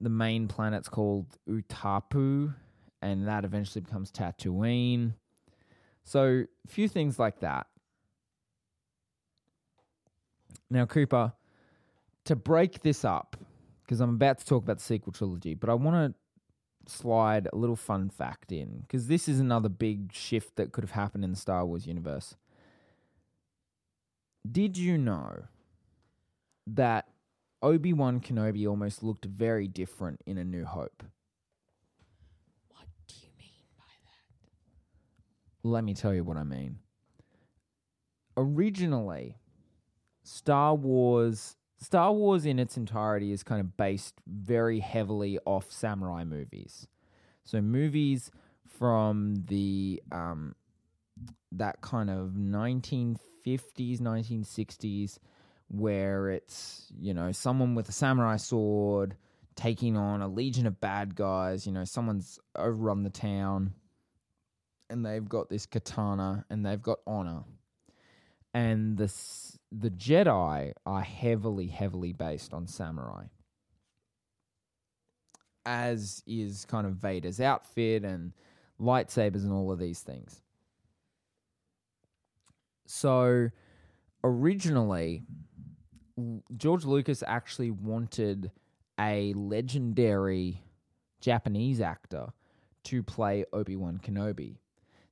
The 0.00 0.08
main 0.08 0.48
planet's 0.48 0.88
called 0.88 1.26
Utapau, 1.48 2.54
and 3.02 3.28
that 3.28 3.44
eventually 3.44 3.82
becomes 3.82 4.10
Tatooine. 4.10 5.14
So, 6.04 6.44
a 6.64 6.68
few 6.68 6.88
things 6.88 7.18
like 7.18 7.40
that. 7.40 7.66
Now, 10.70 10.86
Cooper, 10.86 11.32
to 12.24 12.36
break 12.36 12.82
this 12.82 13.04
up, 13.04 13.36
because 13.84 14.00
I'm 14.00 14.10
about 14.10 14.38
to 14.38 14.44
talk 14.44 14.62
about 14.64 14.78
the 14.78 14.84
sequel 14.84 15.12
trilogy, 15.12 15.54
but 15.54 15.70
I 15.70 15.74
want 15.74 16.14
to 16.14 16.92
slide 16.92 17.48
a 17.52 17.56
little 17.56 17.76
fun 17.76 18.10
fact 18.10 18.52
in, 18.52 18.80
because 18.80 19.06
this 19.06 19.28
is 19.28 19.40
another 19.40 19.68
big 19.68 20.12
shift 20.12 20.56
that 20.56 20.72
could 20.72 20.84
have 20.84 20.90
happened 20.90 21.24
in 21.24 21.30
the 21.30 21.36
Star 21.36 21.64
Wars 21.64 21.86
universe. 21.86 22.34
Did 24.50 24.76
you 24.76 24.98
know 24.98 25.44
that 26.66 27.08
Obi 27.62 27.92
Wan 27.92 28.20
Kenobi 28.20 28.68
almost 28.68 29.02
looked 29.02 29.24
very 29.24 29.68
different 29.68 30.20
in 30.26 30.38
A 30.38 30.44
New 30.44 30.64
Hope? 30.64 31.02
What 32.68 32.86
do 33.06 33.14
you 33.22 33.28
mean 33.38 33.64
by 33.76 33.84
that? 34.04 35.68
Let 35.68 35.84
me 35.84 35.94
tell 35.94 36.14
you 36.14 36.24
what 36.24 36.36
I 36.36 36.44
mean. 36.44 36.78
Originally, 38.36 39.36
Star 40.28 40.74
Wars 40.74 41.56
Star 41.80 42.12
Wars 42.12 42.44
in 42.44 42.58
its 42.58 42.76
entirety 42.76 43.32
is 43.32 43.42
kind 43.42 43.60
of 43.60 43.76
based 43.76 44.14
very 44.26 44.80
heavily 44.80 45.38
off 45.46 45.70
samurai 45.70 46.24
movies. 46.24 46.86
So 47.44 47.62
movies 47.62 48.30
from 48.78 49.36
the 49.46 50.02
um, 50.12 50.54
that 51.52 51.80
kind 51.80 52.10
of 52.10 52.32
1950s, 52.32 53.18
1960s 54.00 55.18
where 55.68 56.30
it's, 56.30 56.92
you 56.98 57.14
know, 57.14 57.30
someone 57.32 57.74
with 57.74 57.88
a 57.88 57.92
samurai 57.92 58.36
sword 58.36 59.16
taking 59.54 59.96
on 59.96 60.20
a 60.20 60.28
legion 60.28 60.66
of 60.66 60.80
bad 60.80 61.14
guys, 61.14 61.66
you 61.66 61.72
know, 61.72 61.84
someone's 61.84 62.38
overrun 62.56 63.02
the 63.02 63.10
town 63.10 63.72
and 64.90 65.04
they've 65.04 65.28
got 65.28 65.48
this 65.48 65.66
katana 65.66 66.44
and 66.50 66.66
they've 66.66 66.82
got 66.82 66.98
honor. 67.06 67.44
And 68.58 68.96
the 68.96 69.12
the 69.70 69.90
Jedi 69.90 70.72
are 70.84 71.00
heavily 71.00 71.68
heavily 71.68 72.12
based 72.12 72.52
on 72.52 72.66
samurai. 72.66 73.26
As 75.64 76.24
is 76.26 76.64
kind 76.64 76.84
of 76.84 76.94
Vader's 76.94 77.40
outfit 77.40 78.02
and 78.02 78.32
lightsabers 78.80 79.44
and 79.44 79.52
all 79.52 79.70
of 79.70 79.78
these 79.78 80.00
things. 80.00 80.42
So 82.86 83.50
originally 84.24 85.22
George 86.56 86.84
Lucas 86.84 87.22
actually 87.24 87.70
wanted 87.70 88.50
a 88.98 89.34
legendary 89.34 90.64
Japanese 91.20 91.80
actor 91.80 92.32
to 92.82 93.04
play 93.04 93.44
Obi-Wan 93.52 94.00
Kenobi. 94.02 94.56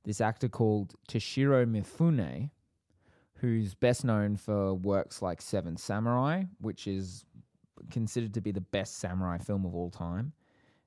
This 0.03 0.19
actor 0.19 0.49
called 0.49 0.95
Toshiro 1.07 1.65
Mifune, 1.65 2.49
who's 3.39 3.75
best 3.75 4.03
known 4.03 4.35
for 4.35 4.73
works 4.73 5.21
like 5.21 5.41
Seven 5.41 5.77
Samurai, 5.77 6.43
which 6.59 6.87
is 6.87 7.25
considered 7.91 8.33
to 8.33 8.41
be 8.41 8.51
the 8.51 8.61
best 8.61 8.97
samurai 8.97 9.37
film 9.37 9.65
of 9.65 9.75
all 9.75 9.89
time. 9.89 10.33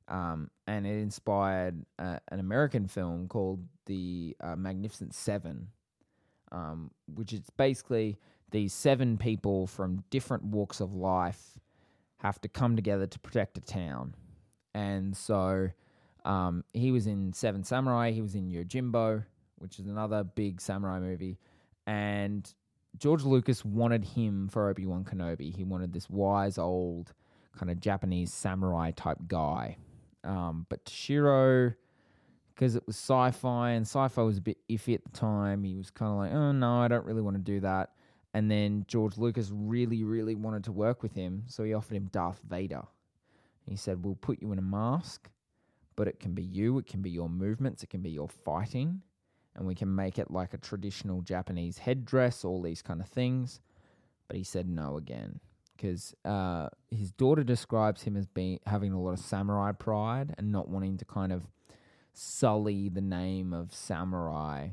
Um, 0.09 0.51
and 0.67 0.87
it 0.87 1.01
inspired 1.01 1.85
uh, 1.99 2.19
an 2.29 2.41
American 2.41 2.89
film 2.89 3.29
called 3.29 3.65
The 3.87 4.37
uh, 4.41 4.57
Magnificent 4.57 5.15
Seven, 5.15 5.69
um, 6.51 6.91
which 7.15 7.33
is 7.33 7.43
basically 7.57 8.19
these 8.51 8.73
seven 8.73 9.17
people 9.17 9.69
from 9.69 10.03
different 10.11 10.45
walks 10.45 10.81
of 10.81 10.93
life 10.95 11.59
have 12.19 12.41
to 12.41 12.49
come 12.49 12.75
together 12.75 13.07
to 13.07 13.19
protect 13.21 13.57
a 13.57 13.61
town. 13.61 14.15
And 14.75 15.17
so 15.17 15.71
um, 16.25 16.65
he 16.73 16.91
was 16.91 17.07
in 17.07 17.33
Seven 17.33 17.63
Samurai, 17.63 18.11
he 18.11 18.21
was 18.21 18.35
in 18.35 18.51
Yojimbo, 18.51 19.25
which 19.59 19.79
is 19.79 19.87
another 19.87 20.25
big 20.25 20.61
samurai 20.61 20.99
movie. 20.99 21.39
And 21.91 22.55
George 22.99 23.25
Lucas 23.25 23.65
wanted 23.65 24.05
him 24.05 24.49
for 24.49 24.71
Obi 24.71 24.87
Wan 24.87 25.05
Kenobi. 25.05 25.53
He 25.53 25.65
wanted 25.65 25.93
this 25.93 26.09
wise 26.09 26.57
old 26.57 27.13
kind 27.59 27.69
of 27.69 27.81
Japanese 27.81 28.33
samurai 28.33 28.93
type 28.93 29.19
guy. 29.27 29.77
Um, 30.23 30.67
but 30.69 30.85
Toshiro, 30.85 31.75
because 32.55 32.77
it 32.77 32.87
was 32.87 32.95
sci-fi 32.95 33.71
and 33.71 33.85
sci-fi 33.85 34.23
was 34.23 34.39
a 34.39 34.41
bit 34.41 34.59
iffy 34.71 34.95
at 34.95 35.03
the 35.03 35.11
time, 35.11 35.65
he 35.65 35.75
was 35.75 35.91
kind 35.91 36.13
of 36.13 36.19
like, 36.19 36.33
oh 36.33 36.53
no, 36.53 36.81
I 36.81 36.87
don't 36.87 37.05
really 37.05 37.23
want 37.23 37.37
to 37.37 37.43
do 37.43 37.59
that. 37.59 37.91
And 38.35 38.49
then 38.49 38.85
George 38.87 39.19
Lucas 39.19 39.51
really, 39.53 40.05
really 40.05 40.37
wanted 40.37 40.63
to 40.65 40.73
work 40.73 41.03
with 41.03 41.15
him, 41.15 41.43
so 41.49 41.65
he 41.65 41.75
offered 41.75 41.97
him 41.97 42.09
Darth 42.13 42.41
Vader. 42.49 42.85
He 43.67 43.75
said, 43.75 44.05
"We'll 44.05 44.15
put 44.15 44.41
you 44.41 44.53
in 44.53 44.59
a 44.61 44.63
mask, 44.63 45.29
but 45.97 46.07
it 46.07 46.21
can 46.21 46.35
be 46.35 46.45
you, 46.45 46.79
it 46.79 46.87
can 46.87 47.03
be 47.03 47.11
your 47.11 47.29
movements, 47.29 47.83
it 47.83 47.91
can 47.91 48.03
be 48.03 48.11
your 48.11 48.29
fighting, 48.29 49.03
and 49.55 49.67
we 49.67 49.75
can 49.75 49.95
make 49.95 50.19
it 50.19 50.31
like 50.31 50.55
a 50.55 50.59
traditional 50.59 51.23
Japanese 51.23 51.79
headdress, 51.79 52.45
all 52.45 52.63
these 52.63 52.83
kind 52.83 53.01
of 53.01 53.09
things." 53.09 53.61
But 54.29 54.37
he 54.37 54.45
said 54.45 54.69
no 54.69 54.97
again 54.97 55.41
because 55.81 56.15
uh, 56.27 56.69
his 56.91 57.11
daughter 57.11 57.43
describes 57.43 58.03
him 58.03 58.17
as 58.17 58.27
being 58.27 58.61
having 58.67 58.93
a 58.93 59.01
lot 59.01 59.13
of 59.13 59.19
samurai 59.19 59.73
pride 59.73 60.35
and 60.37 60.53
not 60.53 60.69
wanting 60.69 60.99
to 60.99 61.05
kind 61.07 61.33
of 61.33 61.49
sully 62.13 62.89
the 62.89 63.01
name 63.01 63.53
of 63.55 63.73
samurai 63.73 64.69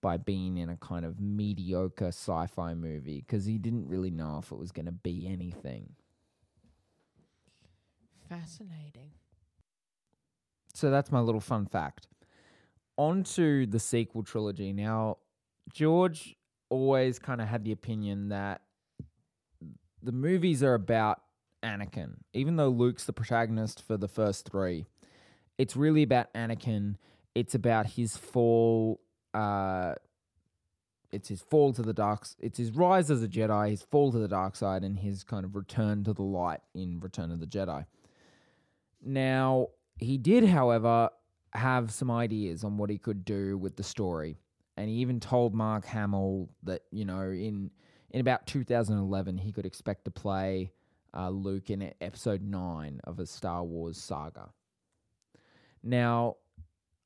by 0.00 0.16
being 0.16 0.56
in 0.56 0.68
a 0.68 0.76
kind 0.76 1.04
of 1.04 1.20
mediocre 1.20 2.08
sci-fi 2.08 2.74
movie 2.74 3.24
because 3.26 3.44
he 3.44 3.58
didn't 3.58 3.88
really 3.88 4.10
know 4.10 4.38
if 4.40 4.52
it 4.52 4.58
was 4.58 4.70
going 4.70 4.86
to 4.86 4.92
be 4.92 5.26
anything. 5.26 5.94
Fascinating. 8.28 9.10
So 10.74 10.90
that's 10.90 11.10
my 11.10 11.20
little 11.20 11.40
fun 11.40 11.66
fact. 11.66 12.06
On 12.98 13.22
to 13.24 13.66
the 13.66 13.78
sequel 13.78 14.22
trilogy. 14.22 14.72
Now, 14.72 15.18
George 15.72 16.36
always 16.70 17.18
kind 17.18 17.40
of 17.40 17.48
had 17.48 17.64
the 17.64 17.72
opinion 17.72 18.30
that 18.30 18.62
the 20.02 20.12
movies 20.12 20.62
are 20.62 20.74
about 20.74 21.20
Anakin. 21.62 22.14
Even 22.32 22.56
though 22.56 22.68
Luke's 22.68 23.04
the 23.04 23.12
protagonist 23.12 23.82
for 23.82 23.96
the 23.96 24.08
first 24.08 24.48
three, 24.48 24.86
it's 25.58 25.76
really 25.76 26.02
about 26.02 26.32
Anakin. 26.34 26.96
It's 27.34 27.54
about 27.54 27.86
his 27.86 28.16
fall. 28.16 29.00
Uh, 29.34 29.94
it's 31.12 31.28
his 31.28 31.40
fall 31.40 31.72
to 31.74 31.82
the 31.82 31.92
dark. 31.92 32.26
It's 32.40 32.58
his 32.58 32.72
rise 32.72 33.10
as 33.10 33.22
a 33.22 33.28
Jedi, 33.28 33.70
his 33.70 33.82
fall 33.82 34.12
to 34.12 34.18
the 34.18 34.28
dark 34.28 34.56
side, 34.56 34.84
and 34.84 34.98
his 34.98 35.24
kind 35.24 35.44
of 35.44 35.54
return 35.54 36.04
to 36.04 36.12
the 36.12 36.22
light 36.22 36.60
in 36.74 37.00
Return 37.00 37.30
of 37.30 37.40
the 37.40 37.46
Jedi. 37.46 37.86
Now, 39.02 39.68
he 39.98 40.18
did, 40.18 40.48
however, 40.48 41.10
have 41.56 41.90
some 41.90 42.10
ideas 42.10 42.64
on 42.64 42.76
what 42.76 42.90
he 42.90 42.98
could 42.98 43.24
do 43.24 43.58
with 43.58 43.76
the 43.76 43.82
story. 43.82 44.36
And 44.76 44.88
he 44.88 44.96
even 44.96 45.20
told 45.20 45.54
Mark 45.54 45.86
Hamill 45.86 46.50
that, 46.64 46.82
you 46.90 47.04
know, 47.04 47.22
in 47.22 47.70
in 48.10 48.20
about 48.20 48.46
2011, 48.46 49.38
he 49.38 49.52
could 49.52 49.66
expect 49.66 50.04
to 50.04 50.10
play 50.10 50.70
uh, 51.14 51.30
Luke 51.30 51.70
in 51.70 51.92
episode 52.00 52.42
9 52.42 53.00
of 53.04 53.18
a 53.18 53.26
Star 53.26 53.64
Wars 53.64 53.98
saga. 53.98 54.50
Now, 55.82 56.36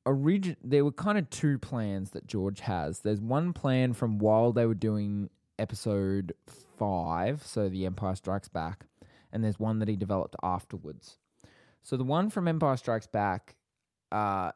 origin- 0.05 0.57
there 0.63 0.83
were 0.83 0.91
kind 0.91 1.17
of 1.17 1.29
two 1.29 1.57
plans 1.57 2.11
that 2.11 2.27
George 2.27 2.61
has. 2.61 2.99
There's 2.99 3.21
one 3.21 3.53
plan 3.53 3.93
from 3.93 4.19
while 4.19 4.51
they 4.51 4.65
were 4.65 4.75
doing 4.75 5.29
episode 5.57 6.33
5, 6.77 7.43
so 7.45 7.69
The 7.69 7.85
Empire 7.85 8.15
Strikes 8.15 8.47
Back, 8.49 8.85
and 9.31 9.43
there's 9.43 9.59
one 9.59 9.79
that 9.79 9.87
he 9.87 9.95
developed 9.95 10.35
afterwards. 10.43 11.17
So 11.83 11.97
the 11.97 12.03
one 12.03 12.29
from 12.29 12.47
Empire 12.47 12.77
Strikes 12.77 13.07
Back 13.07 13.55
uh, 14.11 14.51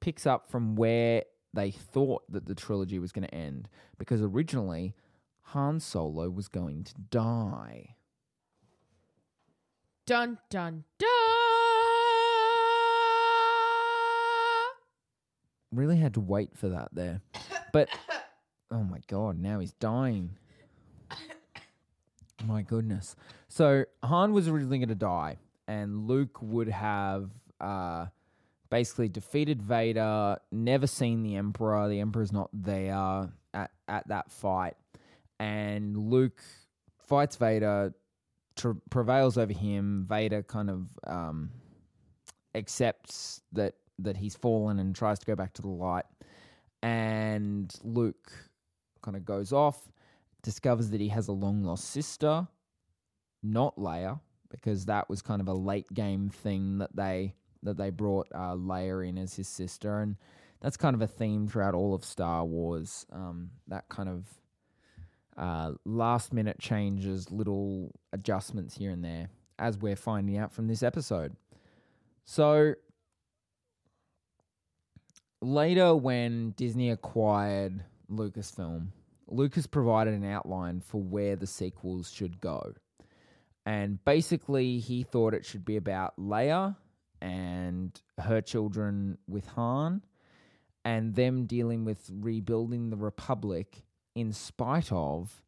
picks 0.00 0.26
up 0.26 0.48
from 0.48 0.76
where 0.76 1.24
they 1.52 1.70
thought 1.70 2.22
that 2.30 2.46
the 2.46 2.54
trilogy 2.54 2.98
was 2.98 3.12
going 3.12 3.26
to 3.26 3.34
end, 3.34 3.68
because 3.98 4.22
originally 4.22 4.94
Han 5.42 5.80
Solo 5.80 6.30
was 6.30 6.48
going 6.48 6.84
to 6.84 6.94
die. 7.10 7.96
Dun 10.06 10.38
dun 10.48 10.84
dun. 10.98 11.08
Really 15.72 15.96
had 15.96 16.14
to 16.14 16.20
wait 16.20 16.56
for 16.56 16.68
that 16.68 16.88
there. 16.92 17.20
But, 17.72 17.88
oh 18.70 18.82
my 18.82 19.00
God, 19.06 19.38
now 19.38 19.60
he's 19.60 19.72
dying. 19.72 20.36
My 22.44 22.62
goodness. 22.62 23.14
So 23.48 23.84
Han 24.02 24.32
was 24.32 24.48
originally 24.48 24.78
going 24.78 24.88
to 24.88 24.94
die, 24.94 25.36
and 25.68 26.08
Luke 26.08 26.38
would 26.40 26.68
have 26.68 27.30
uh, 27.60 28.06
basically 28.70 29.08
defeated 29.08 29.62
Vader, 29.62 30.36
never 30.50 30.86
seen 30.86 31.22
the 31.22 31.36
Emperor. 31.36 31.88
The 31.88 32.00
Emperor's 32.00 32.32
not 32.32 32.48
there 32.52 33.28
at, 33.52 33.70
at 33.88 34.08
that 34.08 34.30
fight. 34.30 34.76
And 35.38 35.96
Luke 35.96 36.42
fights 37.06 37.36
Vader, 37.36 37.94
prevails 38.90 39.36
over 39.36 39.52
him. 39.52 40.06
Vader 40.08 40.42
kind 40.42 40.70
of 40.70 40.86
um, 41.06 41.50
accepts 42.54 43.42
that 43.52 43.74
that 43.98 44.16
he's 44.16 44.34
fallen 44.34 44.78
and 44.78 44.94
tries 44.94 45.18
to 45.18 45.26
go 45.26 45.36
back 45.36 45.52
to 45.54 45.62
the 45.62 45.68
light. 45.68 46.06
And 46.82 47.70
Luke 47.82 48.32
kind 49.02 49.16
of 49.16 49.26
goes 49.26 49.52
off, 49.52 49.90
discovers 50.42 50.90
that 50.90 51.00
he 51.00 51.08
has 51.08 51.28
a 51.28 51.32
long 51.32 51.62
lost 51.62 51.90
sister, 51.90 52.48
not 53.42 53.76
Leia, 53.76 54.20
because 54.50 54.86
that 54.86 55.10
was 55.10 55.20
kind 55.20 55.42
of 55.42 55.48
a 55.48 55.52
late 55.52 55.92
game 55.92 56.30
thing 56.30 56.78
that 56.78 56.96
they 56.96 57.34
that 57.62 57.76
they 57.76 57.90
brought 57.90 58.28
uh, 58.34 58.54
Leia 58.54 59.08
in 59.08 59.18
as 59.18 59.34
his 59.34 59.48
sister, 59.48 60.00
and 60.00 60.16
that's 60.60 60.76
kind 60.76 60.94
of 60.94 61.02
a 61.02 61.06
theme 61.06 61.48
throughout 61.48 61.74
all 61.74 61.94
of 61.94 62.04
Star 62.04 62.44
Wars. 62.44 63.06
Um, 63.12 63.50
that 63.68 63.88
kind 63.88 64.08
of 64.08 64.24
uh, 65.36 65.72
last 65.84 66.32
minute 66.32 66.58
changes, 66.58 67.30
little 67.30 67.92
adjustments 68.12 68.76
here 68.76 68.90
and 68.90 69.04
there, 69.04 69.30
as 69.58 69.78
we're 69.78 69.96
finding 69.96 70.36
out 70.36 70.52
from 70.52 70.68
this 70.68 70.82
episode. 70.82 71.34
So 72.24 72.74
later, 75.40 75.94
when 75.94 76.50
Disney 76.56 76.90
acquired 76.90 77.84
Lucasfilm, 78.10 78.88
Lucas 79.28 79.66
provided 79.66 80.14
an 80.14 80.24
outline 80.24 80.80
for 80.80 81.00
where 81.00 81.36
the 81.36 81.46
sequels 81.46 82.10
should 82.10 82.40
go. 82.40 82.74
And 83.64 84.04
basically, 84.04 84.78
he 84.78 85.02
thought 85.04 85.34
it 85.34 85.44
should 85.44 85.64
be 85.64 85.76
about 85.76 86.18
Leia 86.18 86.76
and 87.20 88.00
her 88.18 88.40
children 88.40 89.18
with 89.28 89.46
Han 89.48 90.02
and 90.84 91.14
them 91.14 91.44
dealing 91.44 91.84
with 91.84 92.10
rebuilding 92.12 92.90
the 92.90 92.96
Republic 92.96 93.82
in 94.14 94.32
spite 94.32 94.90
of 94.92 95.42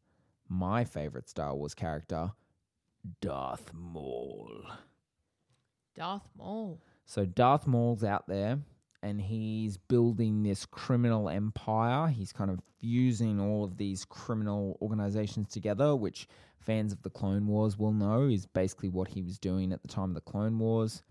my 0.47 0.83
favorite 0.83 1.29
Star 1.29 1.55
Wars 1.55 1.73
character, 1.73 2.31
Darth 3.21 3.71
Maul. 3.73 4.63
Darth 5.95 6.29
Maul. 6.37 6.81
So 7.05 7.25
Darth 7.25 7.67
Maul's 7.67 8.03
out 8.03 8.27
there 8.27 8.59
and 9.01 9.19
he's 9.19 9.77
building 9.77 10.43
this 10.43 10.65
criminal 10.65 11.29
empire. 11.29 12.07
He's 12.07 12.31
kind 12.31 12.49
of 12.49 12.59
fusing 12.79 13.39
all 13.39 13.63
of 13.63 13.77
these 13.77 14.05
criminal 14.05 14.77
organizations 14.81 15.49
together, 15.49 15.95
which 15.95 16.27
fans 16.59 16.93
of 16.93 17.01
the 17.01 17.09
Clone 17.09 17.45
Wars 17.45 17.77
will 17.77 17.91
know 17.91 18.23
is 18.23 18.45
basically 18.45 18.89
what 18.89 19.09
he 19.09 19.21
was 19.21 19.37
doing 19.37 19.73
at 19.73 19.81
the 19.81 19.89
time 19.89 20.09
of 20.09 20.15
the 20.15 20.21
Clone 20.21 20.57
Wars. 20.57 21.03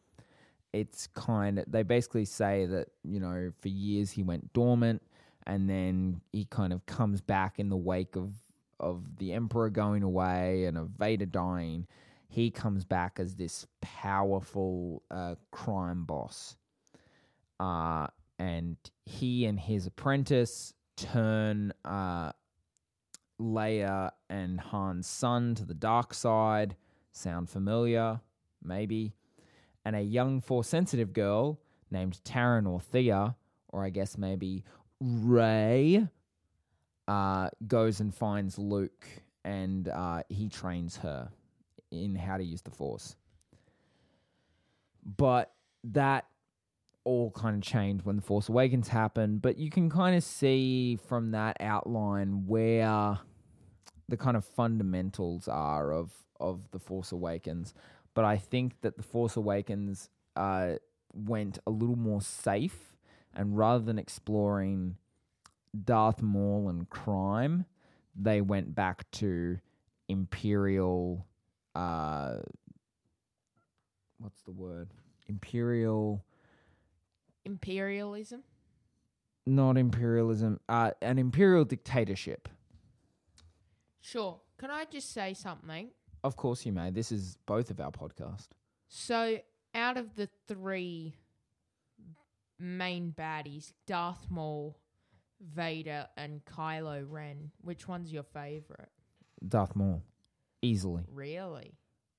It's 0.72 1.06
kind 1.08 1.58
of, 1.58 1.64
they 1.70 1.82
basically 1.82 2.24
say 2.24 2.66
that, 2.66 2.88
you 3.04 3.20
know, 3.20 3.52
for 3.60 3.68
years 3.68 4.10
he 4.10 4.22
went 4.22 4.52
dormant 4.52 5.02
and 5.46 5.68
then 5.68 6.20
he 6.32 6.46
kind 6.46 6.72
of 6.72 6.86
comes 6.86 7.20
back 7.20 7.58
in 7.58 7.68
the 7.68 7.76
wake 7.76 8.16
of, 8.16 8.32
of 8.80 9.18
the 9.18 9.32
Emperor 9.32 9.70
going 9.70 10.02
away 10.02 10.64
and 10.64 10.78
of 10.78 10.88
Vader 10.88 11.26
dying 11.26 11.86
he 12.32 12.50
comes 12.50 12.82
back 12.82 13.18
as 13.20 13.34
this 13.34 13.66
powerful 13.82 15.02
uh, 15.10 15.34
crime 15.50 16.04
boss. 16.04 16.56
Uh, 17.60 18.06
and 18.38 18.78
he 19.04 19.44
and 19.44 19.60
his 19.60 19.86
apprentice 19.86 20.72
turn 20.96 21.74
uh, 21.84 22.32
Leia 23.38 24.12
and 24.30 24.58
Han's 24.58 25.06
son 25.06 25.54
to 25.56 25.66
the 25.66 25.74
dark 25.74 26.14
side. 26.14 26.74
Sound 27.12 27.50
familiar? 27.50 28.22
Maybe. 28.64 29.12
And 29.85 29.97
a 29.97 30.01
young, 30.01 30.41
force 30.41 30.68
sensitive 30.68 31.12
girl 31.12 31.61
named 31.91 32.20
Taryn 32.24 32.68
or 32.68 32.80
Thea, 32.80 33.37
or 33.68 33.85
I 33.85 33.91
guess 33.91 34.16
maybe 34.16 34.64
Rey, 35.01 36.07
uh, 37.09 37.49
goes 37.66 38.01
and 38.01 38.14
finds 38.14 38.59
Luke 38.59 39.07
and 39.45 39.89
uh, 39.89 40.22
he 40.28 40.49
trains 40.49 40.97
her 40.99 41.30
in 41.91 42.14
how 42.14 42.37
to 42.37 42.45
use 42.45 42.62
the 42.62 42.70
Force. 42.70 43.16
But 45.05 45.53
that 45.85 46.26
all 47.05 47.30
kind 47.33 47.57
of 47.57 47.62
changed 47.62 48.05
when 48.05 48.16
the 48.16 48.22
Force 48.22 48.49
Awakens 48.49 48.89
happened. 48.89 49.43
But 49.43 49.59
you 49.59 49.70
can 49.70 49.91
kind 49.91 50.16
of 50.16 50.22
see 50.22 50.99
from 51.09 51.33
that 51.33 51.57
outline 51.61 52.47
where 52.47 53.18
the 54.09 54.16
kind 54.16 54.37
of 54.37 54.45
fundamentals 54.45 55.49
are 55.49 55.93
of 55.93 56.12
of 56.39 56.70
the 56.70 56.78
Force 56.78 57.12
Awakens. 57.12 57.74
But 58.14 58.24
I 58.24 58.36
think 58.36 58.80
that 58.82 58.96
the 58.96 59.02
Force 59.02 59.36
Awakens 59.36 60.10
uh, 60.36 60.74
went 61.14 61.58
a 61.66 61.70
little 61.70 61.96
more 61.96 62.20
safe, 62.20 62.96
and 63.34 63.56
rather 63.56 63.82
than 63.84 63.98
exploring 63.98 64.96
Darth 65.84 66.20
Maul 66.20 66.68
and 66.68 66.88
crime, 66.90 67.64
they 68.14 68.40
went 68.42 68.74
back 68.74 69.10
to 69.12 69.58
Imperial. 70.08 71.26
Uh, 71.74 72.36
what's 74.18 74.42
the 74.42 74.52
word? 74.52 74.90
Imperial, 75.28 76.22
Imperialism. 77.46 78.42
not 79.46 79.76
imperialism. 79.78 80.60
Uh, 80.68 80.90
an 81.00 81.18
imperial 81.18 81.64
dictatorship. 81.64 82.48
Sure. 84.00 84.40
Can 84.58 84.70
I 84.70 84.84
just 84.84 85.12
say 85.12 85.32
something? 85.34 85.90
Of 86.24 86.36
course, 86.36 86.64
you 86.64 86.72
may. 86.72 86.90
This 86.90 87.10
is 87.10 87.36
both 87.46 87.70
of 87.70 87.80
our 87.80 87.90
podcast. 87.90 88.48
So, 88.88 89.38
out 89.74 89.96
of 89.96 90.14
the 90.14 90.28
three 90.46 91.14
main 92.58 93.12
baddies, 93.16 93.72
Darth 93.86 94.26
Maul, 94.30 94.78
Vader, 95.40 96.06
and 96.16 96.44
Kylo 96.44 97.04
Ren, 97.08 97.50
which 97.60 97.88
one's 97.88 98.12
your 98.12 98.22
favorite? 98.22 98.90
Darth 99.46 99.74
Maul, 99.74 100.02
easily. 100.60 101.02
Really? 101.12 101.74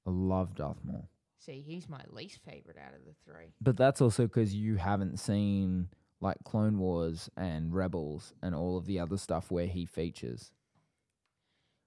I 0.05 0.09
love 0.09 0.55
Darth 0.55 0.83
Maul. 0.83 1.09
See, 1.39 1.63
he's 1.65 1.89
my 1.89 2.01
least 2.09 2.39
favorite 2.45 2.77
out 2.77 2.93
of 2.93 3.05
the 3.05 3.13
three. 3.25 3.53
But 3.61 3.77
that's 3.77 4.01
also 4.01 4.23
because 4.23 4.53
you 4.53 4.75
haven't 4.75 5.19
seen 5.19 5.89
like 6.21 6.37
Clone 6.45 6.77
Wars 6.77 7.29
and 7.35 7.73
Rebels 7.73 8.33
and 8.41 8.55
all 8.55 8.77
of 8.77 8.85
the 8.85 8.99
other 8.99 9.17
stuff 9.17 9.51
where 9.51 9.67
he 9.67 9.85
features. 9.85 10.51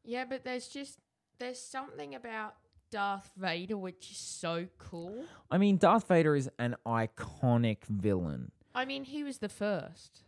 Yeah, 0.05 0.25
but 0.25 0.45
there's 0.45 0.69
just 0.69 0.99
there's 1.39 1.61
something 1.61 2.15
about 2.15 2.55
Darth 2.91 3.31
Vader 3.37 3.77
which 3.77 4.11
is 4.11 4.17
so 4.17 4.67
cool. 4.79 5.25
I 5.51 5.59
mean, 5.59 5.77
Darth 5.77 6.09
Vader 6.09 6.37
is 6.37 6.49
an 6.59 6.77
iconic 6.87 7.85
villain. 7.85 8.53
I 8.75 8.85
mean, 8.85 9.05
he 9.05 9.25
was 9.25 9.39
the 9.39 9.49
first. 9.49 10.23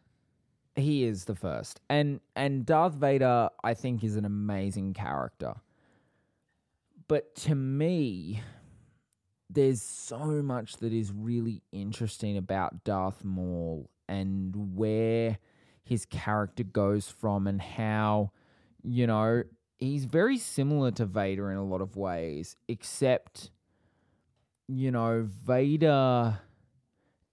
He 0.75 1.05
is 1.05 1.25
the 1.25 1.35
first. 1.35 1.81
And 1.89 2.21
and 2.37 2.65
Darth 2.65 2.95
Vader 2.95 3.51
I 3.63 3.75
think 3.75 4.05
is 4.05 4.17
an 4.17 4.25
amazing 4.25 4.95
character. 4.95 5.55
But 7.07 7.35
to 7.37 7.55
me 7.55 8.43
there's 9.51 9.81
so 9.81 10.43
much 10.43 10.77
that 10.77 10.93
is 10.93 11.11
really 11.11 11.63
interesting 11.73 12.37
about 12.37 12.85
Darth 12.85 13.25
Maul 13.25 13.89
and 14.07 14.77
where 14.77 15.39
his 15.85 16.05
character 16.05 16.65
goes 16.65 17.09
from 17.09 17.47
and 17.47 17.61
how 17.61 18.31
you 18.83 19.07
know 19.07 19.43
he's 19.79 20.05
very 20.05 20.39
similar 20.39 20.91
to 20.93 21.07
Vader 21.07 21.51
in 21.51 21.57
a 21.57 21.65
lot 21.65 21.81
of 21.81 21.97
ways 21.97 22.57
except 22.69 23.51
you 24.67 24.91
know 24.91 25.27
Vader 25.45 26.41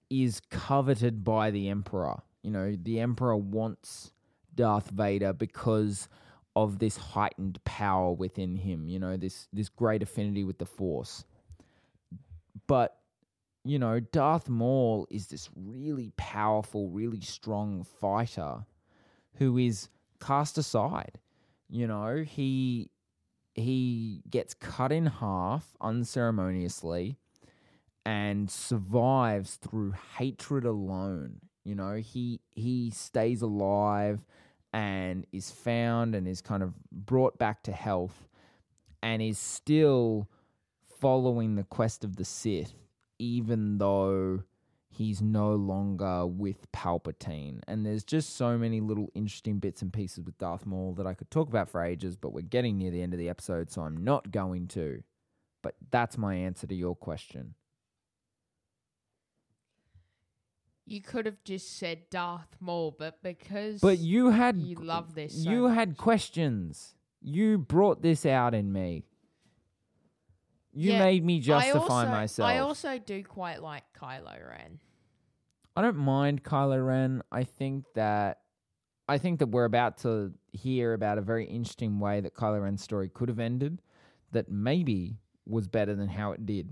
is 0.08 0.40
coveted 0.50 1.24
by 1.24 1.50
the 1.50 1.68
emperor. 1.68 2.22
You 2.42 2.50
know 2.52 2.76
the 2.80 3.00
emperor 3.00 3.36
wants 3.36 4.12
Darth 4.54 4.90
Vader 4.90 5.32
because 5.32 6.08
of 6.54 6.78
this 6.78 6.96
heightened 6.96 7.62
power 7.64 8.12
within 8.12 8.56
him 8.56 8.88
you 8.88 8.98
know 8.98 9.18
this 9.18 9.46
this 9.52 9.68
great 9.68 10.02
affinity 10.02 10.44
with 10.44 10.58
the 10.58 10.66
force. 10.66 11.24
But 12.66 12.96
you 13.64 13.78
know 13.78 14.00
Darth 14.00 14.48
Maul 14.48 15.06
is 15.10 15.26
this 15.26 15.50
really 15.56 16.12
powerful 16.16 16.88
really 16.88 17.20
strong 17.20 17.84
fighter 18.00 18.64
who 19.34 19.58
is 19.58 19.88
cast 20.20 20.56
aside 20.56 21.18
you 21.68 21.86
know 21.86 22.24
he 22.26 22.90
he 23.54 24.22
gets 24.28 24.54
cut 24.54 24.92
in 24.92 25.06
half 25.06 25.74
unceremoniously 25.80 27.16
and 28.04 28.50
survives 28.50 29.56
through 29.56 29.94
hatred 30.18 30.64
alone. 30.64 31.40
You 31.64 31.74
know 31.74 31.94
he 31.96 32.40
he 32.52 32.90
stays 32.90 33.42
alive 33.42 34.24
and 34.72 35.26
is 35.32 35.50
found 35.50 36.14
and 36.14 36.28
is 36.28 36.40
kind 36.40 36.62
of 36.62 36.74
brought 36.92 37.38
back 37.38 37.62
to 37.64 37.72
health 37.72 38.28
and 39.02 39.22
is 39.22 39.38
still 39.38 40.28
following 41.00 41.54
the 41.54 41.64
quest 41.64 42.04
of 42.04 42.16
the 42.16 42.24
Sith, 42.24 42.74
even 43.18 43.78
though 43.78 44.42
he's 44.96 45.20
no 45.20 45.52
longer 45.54 46.26
with 46.26 46.70
Palpatine. 46.72 47.60
And 47.68 47.84
there's 47.84 48.04
just 48.04 48.36
so 48.36 48.56
many 48.56 48.80
little 48.80 49.10
interesting 49.14 49.58
bits 49.58 49.82
and 49.82 49.92
pieces 49.92 50.24
with 50.24 50.38
Darth 50.38 50.64
Maul 50.64 50.94
that 50.94 51.06
I 51.06 51.14
could 51.14 51.30
talk 51.30 51.48
about 51.48 51.68
for 51.68 51.82
ages, 51.82 52.16
but 52.16 52.32
we're 52.32 52.42
getting 52.42 52.78
near 52.78 52.90
the 52.90 53.02
end 53.02 53.12
of 53.12 53.18
the 53.18 53.28
episode, 53.28 53.70
so 53.70 53.82
I'm 53.82 54.02
not 54.02 54.30
going 54.30 54.68
to. 54.68 55.02
But 55.62 55.74
that's 55.90 56.16
my 56.16 56.34
answer 56.34 56.66
to 56.66 56.74
your 56.74 56.96
question. 56.96 57.54
You 60.86 61.02
could 61.02 61.26
have 61.26 61.42
just 61.44 61.76
said 61.78 62.08
Darth 62.10 62.56
Maul, 62.60 62.94
but 62.96 63.22
because 63.22 63.80
But 63.80 63.98
you 63.98 64.30
had 64.30 64.56
you 64.56 64.76
love 64.76 65.14
this, 65.14 65.42
so 65.42 65.50
you 65.50 65.66
had 65.66 65.96
questions. 65.96 66.94
You 67.20 67.58
brought 67.58 68.02
this 68.02 68.24
out 68.24 68.54
in 68.54 68.72
me. 68.72 69.04
You 70.76 70.92
Yeah, 70.92 70.98
made 70.98 71.24
me 71.24 71.38
I 71.38 71.40
justify 71.40 71.80
also, 71.80 72.10
myself. 72.10 72.48
I 72.48 72.58
also 72.58 72.98
do 72.98 73.24
quite 73.24 73.62
like 73.62 73.84
Kylo 73.98 74.36
Ren. 74.46 74.78
I 75.74 75.80
don't 75.80 75.96
mind 75.96 76.44
Kylo 76.44 76.86
Ren. 76.86 77.22
I 77.32 77.44
think 77.44 77.84
that 77.94 78.40
I 79.08 79.16
think 79.18 79.38
that 79.38 79.46
we're 79.46 79.64
about 79.64 79.98
to 79.98 80.32
hear 80.52 80.92
about 80.92 81.16
a 81.16 81.22
very 81.22 81.46
interesting 81.46 81.98
way 81.98 82.20
that 82.20 82.34
Kylo 82.34 82.62
Ren's 82.62 82.82
story 82.82 83.08
could 83.08 83.28
have 83.30 83.38
ended 83.38 83.80
that 84.32 84.50
maybe 84.50 85.16
was 85.46 85.66
better 85.66 85.94
than 85.94 86.08
how 86.08 86.32
it 86.32 86.44
did. 86.44 86.68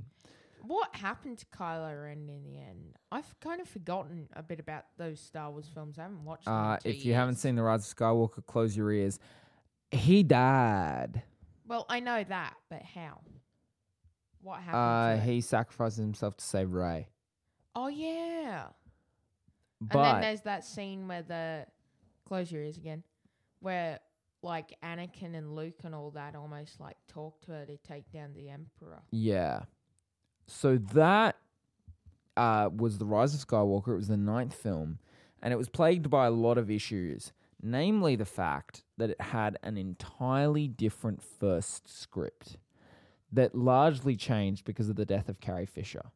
What 0.67 0.95
happened 0.97 1.39
to 1.39 1.47
Kylo 1.47 2.05
Ren 2.05 2.29
in 2.29 2.43
the 2.43 2.59
end? 2.59 2.97
I've 3.13 3.39
kind 3.41 3.61
of 3.61 3.69
forgotten 3.69 4.29
a 4.35 4.43
bit 4.43 4.59
about 4.61 4.85
those 4.99 5.21
Star 5.21 5.51
Wars 5.51 5.69
films. 5.73 5.99
I 5.99 6.03
haven't 6.03 6.25
watched 6.25 6.49
Uh, 6.49 6.79
if 6.85 7.07
you 7.07 7.15
haven't 7.15 7.37
seen 7.37 7.55
The 7.55 7.63
Rise 7.63 7.91
of 7.91 7.97
Skywalker, 7.97 8.45
close 8.45 8.77
your 8.77 8.91
ears. 8.93 9.19
He 9.91 10.23
died. 10.23 11.23
well, 11.67 11.87
I 11.89 12.01
know 12.01 12.23
that, 12.25 12.55
but 12.69 12.83
how? 12.83 13.21
What 14.45 14.61
happened? 14.61 15.21
Uh, 15.21 15.25
he 15.25 15.41
sacrifices 15.41 15.99
himself 15.99 16.37
to 16.37 16.45
save 16.45 16.71
Rey. 16.71 17.09
Oh 17.75 17.89
yeah. 17.89 18.67
and 19.81 19.89
then 19.89 19.89
But 19.91 20.21
there's 20.21 20.43
that 20.43 20.65
scene 20.65 21.09
where 21.09 21.23
the 21.23 21.67
close 22.27 22.53
your 22.53 22.63
ears 22.63 22.77
again, 22.77 23.03
where 23.61 24.01
like 24.43 24.77
Anakin 24.85 25.35
and 25.35 25.57
Luke 25.57 25.81
and 25.85 25.95
all 25.95 26.11
that 26.11 26.37
almost 26.37 26.79
like 26.79 26.99
talk 27.09 27.41
to 27.47 27.53
her 27.53 27.65
to 27.65 27.79
take 27.79 28.13
down 28.13 28.35
the 28.35 28.51
Emperor. 28.51 29.01
Yeah. 29.11 29.63
So 30.47 30.77
that 30.93 31.37
uh, 32.37 32.69
was 32.77 32.99
The 32.99 33.07
Rise 33.07 33.33
of 33.33 33.41
Skywalker. 33.41 33.95
It 33.95 33.97
was 33.97 34.09
the 34.09 34.19
ninth 34.19 34.55
film, 34.55 34.99
and 35.43 35.55
it 35.55 35.57
was 35.57 35.71
plagued 35.71 36.11
by 36.11 36.27
a 36.27 36.31
lot 36.31 36.59
of 36.59 36.71
issues, 36.71 37.33
namely 37.63 38.15
the 38.15 38.27
fact 38.27 38.85
that 38.99 39.09
it 39.09 39.21
had 39.23 39.57
an 39.63 39.79
entirely 39.79 40.69
different 40.69 41.23
first 41.23 41.89
script 41.89 42.59
that 43.35 43.55
largely 43.55 44.17
changed 44.17 44.65
because 44.65 44.89
of 44.89 44.97
the 44.97 45.05
death 45.05 45.29
of 45.29 45.41
Carrie 45.41 45.67
Fisher, 45.67 46.07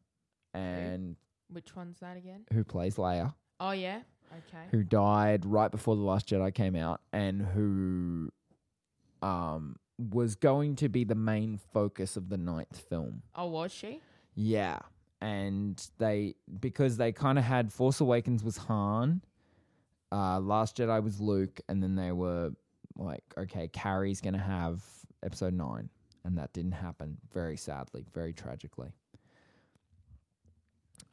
and 0.53 1.15
Which 1.51 1.75
one's 1.75 1.99
that 1.99 2.17
again? 2.17 2.45
who 2.53 2.63
plays 2.63 2.95
Leia, 2.95 3.33
Oh 3.59 3.71
yeah. 3.71 4.01
Okay. 4.31 4.65
who 4.71 4.83
died 4.83 5.45
right 5.45 5.71
before 5.71 5.95
The 5.95 6.01
Last 6.03 6.27
Jedi 6.27 6.53
came 6.53 6.75
out, 6.75 7.01
and 7.13 7.41
who 7.41 8.29
um, 9.21 9.75
was 9.97 10.35
going 10.35 10.75
to 10.77 10.89
be 10.89 11.03
the 11.03 11.15
main 11.15 11.57
focus 11.73 12.15
of 12.15 12.29
the 12.29 12.37
ninth 12.37 12.77
film. 12.89 13.23
Oh, 13.35 13.47
was 13.47 13.71
she? 13.71 14.01
Yeah. 14.35 14.79
And 15.21 15.83
they 15.97 16.35
because 16.59 16.95
they 16.97 17.11
kind 17.11 17.37
of 17.37 17.43
had 17.43 17.73
Force 17.73 17.99
Awakens 17.99 18.43
was 18.43 18.55
Han, 18.57 19.21
uh, 20.11 20.39
Last 20.39 20.77
Jedi 20.77 21.03
was 21.03 21.19
Luke, 21.19 21.59
and 21.67 21.83
then 21.83 21.95
they 21.95 22.11
were 22.13 22.51
like, 22.95 23.23
okay, 23.37 23.67
Carrie's 23.67 24.21
gonna 24.21 24.37
have 24.37 24.81
episode 25.23 25.53
nine. 25.53 25.89
And 26.25 26.37
that 26.37 26.53
didn't 26.53 26.73
happen, 26.73 27.17
very 27.33 27.57
sadly, 27.57 28.05
very 28.13 28.33
tragically. 28.33 28.91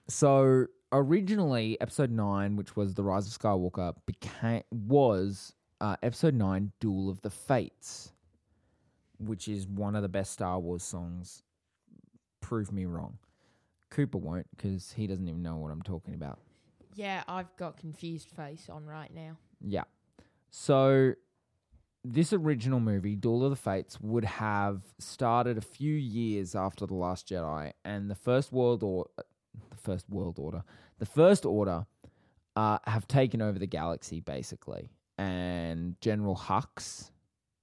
So 0.08 0.66
originally, 0.92 1.80
episode 1.80 2.10
nine, 2.10 2.56
which 2.56 2.76
was 2.76 2.94
The 2.94 3.02
Rise 3.02 3.26
of 3.26 3.40
Skywalker, 3.40 3.94
became 4.04 4.62
was 4.70 5.52
uh, 5.80 5.96
episode 6.02 6.34
nine, 6.34 6.72
Duel 6.80 7.08
of 7.08 7.22
the 7.22 7.30
Fates, 7.30 8.12
which 9.18 9.48
is 9.48 9.66
one 9.66 9.94
of 9.94 10.02
the 10.02 10.08
best 10.08 10.32
Star 10.32 10.58
Wars 10.58 10.82
songs 10.82 11.42
prove 12.40 12.72
me 12.72 12.84
wrong. 12.84 13.18
Cooper 13.90 14.18
won't 14.18 14.46
because 14.56 14.92
he 14.92 15.06
doesn't 15.06 15.26
even 15.26 15.42
know 15.42 15.56
what 15.56 15.70
I'm 15.70 15.82
talking 15.82 16.14
about. 16.14 16.38
Yeah, 16.94 17.22
I've 17.28 17.54
got 17.56 17.76
confused 17.76 18.28
face 18.30 18.68
on 18.70 18.86
right 18.86 19.12
now. 19.14 19.36
Yeah. 19.60 19.84
So 20.50 21.14
this 22.12 22.32
original 22.32 22.80
movie, 22.80 23.16
Duel 23.16 23.44
of 23.44 23.50
the 23.50 23.56
Fates, 23.56 24.00
would 24.00 24.24
have 24.24 24.82
started 24.98 25.58
a 25.58 25.62
few 25.62 25.94
years 25.94 26.54
after 26.54 26.86
the 26.86 26.94
Last 26.94 27.28
Jedi, 27.28 27.72
and 27.84 28.10
the 28.10 28.14
First 28.14 28.52
World 28.52 28.82
or 28.82 29.06
the 29.16 29.76
First 29.76 30.08
World 30.08 30.38
Order, 30.38 30.62
the 30.98 31.06
First 31.06 31.44
Order, 31.44 31.86
uh, 32.54 32.78
have 32.86 33.06
taken 33.08 33.42
over 33.42 33.58
the 33.58 33.66
galaxy 33.66 34.20
basically, 34.20 34.90
and 35.18 36.00
General 36.00 36.36
Hux, 36.36 37.10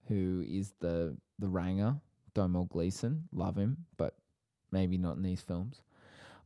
who 0.07 0.43
is 0.47 0.73
the 0.79 1.17
the 1.39 1.47
Ranger, 1.47 1.95
Domhnall 2.33 2.65
Gleeson, 2.65 3.27
love 3.31 3.55
him, 3.57 3.85
but 3.97 4.15
maybe 4.71 4.97
not 4.97 5.15
in 5.15 5.23
these 5.23 5.41
films. 5.41 5.81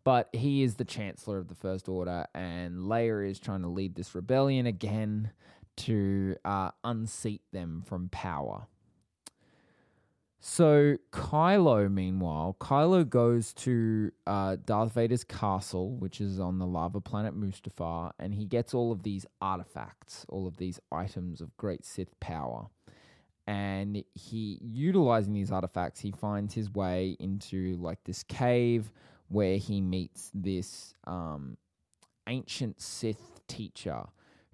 But 0.04 0.30
he 0.32 0.64
is 0.64 0.76
the 0.76 0.86
Chancellor 0.86 1.38
of 1.38 1.50
the 1.50 1.56
First 1.56 1.90
Order, 1.90 2.28
and 2.34 2.78
Leia 2.78 3.30
is 3.30 3.40
trying 3.40 3.64
to 3.64 3.68
lead 3.68 3.96
this 3.96 4.16
rebellion 4.16 4.66
again 4.66 5.32
to 5.78 6.36
uh, 6.44 6.72
unseat 6.84 7.42
them 7.52 7.84
from 7.86 8.10
power. 8.10 8.68
So 10.40 10.98
Kylo, 11.12 11.92
meanwhile, 11.92 12.56
Kylo 12.60 13.08
goes 13.08 13.54
to 13.56 14.12
uh, 14.26 14.58
Darth 14.64 14.94
Vader's 14.94 15.24
castle, 15.24 15.96
which 15.98 16.22
is 16.22 16.40
on 16.40 16.60
the 16.60 16.66
lava 16.66 17.02
planet 17.02 17.36
Mustafar, 17.36 18.12
and 18.20 18.34
he 18.34 18.46
gets 18.46 18.74
all 18.74 18.92
of 18.92 19.04
these 19.04 19.26
artifacts, 19.42 20.26
all 20.30 20.48
of 20.48 20.58
these 20.58 20.80
items 20.92 21.42
of 21.42 21.56
great 21.58 21.84
Sith 21.86 22.18
power. 22.20 22.68
And 23.48 24.04
he, 24.14 24.60
utilizing 24.62 25.34
these 25.34 25.52
artifacts, 25.52 26.02
he 26.02 26.12
finds 26.12 26.54
his 26.54 26.72
way 26.74 27.18
into 27.20 27.78
like 27.78 28.04
this 28.04 28.24
cave 28.24 28.92
where 29.30 29.58
he 29.58 29.82
meets 29.82 30.32
this 30.34 30.94
um, 31.06 31.58
ancient 32.28 32.82
Sith 32.82 33.42
teacher 33.48 34.04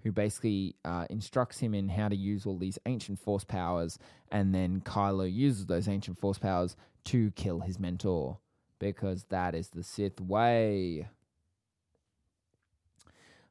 who 0.04 0.12
basically 0.12 0.76
uh, 0.84 1.06
instructs 1.10 1.58
him 1.58 1.74
in 1.74 1.88
how 1.88 2.08
to 2.08 2.14
use 2.14 2.46
all 2.46 2.58
these 2.58 2.78
ancient 2.86 3.18
force 3.18 3.42
powers, 3.42 3.98
and 4.30 4.54
then 4.54 4.82
Kylo 4.82 5.30
uses 5.30 5.66
those 5.66 5.88
ancient 5.88 6.18
force 6.18 6.38
powers 6.38 6.76
to 7.06 7.30
kill 7.32 7.60
his 7.60 7.80
mentor 7.80 8.38
because 8.78 9.24
that 9.30 9.54
is 9.54 9.68
the 9.70 9.82
Sith 9.82 10.20
way. 10.20 11.08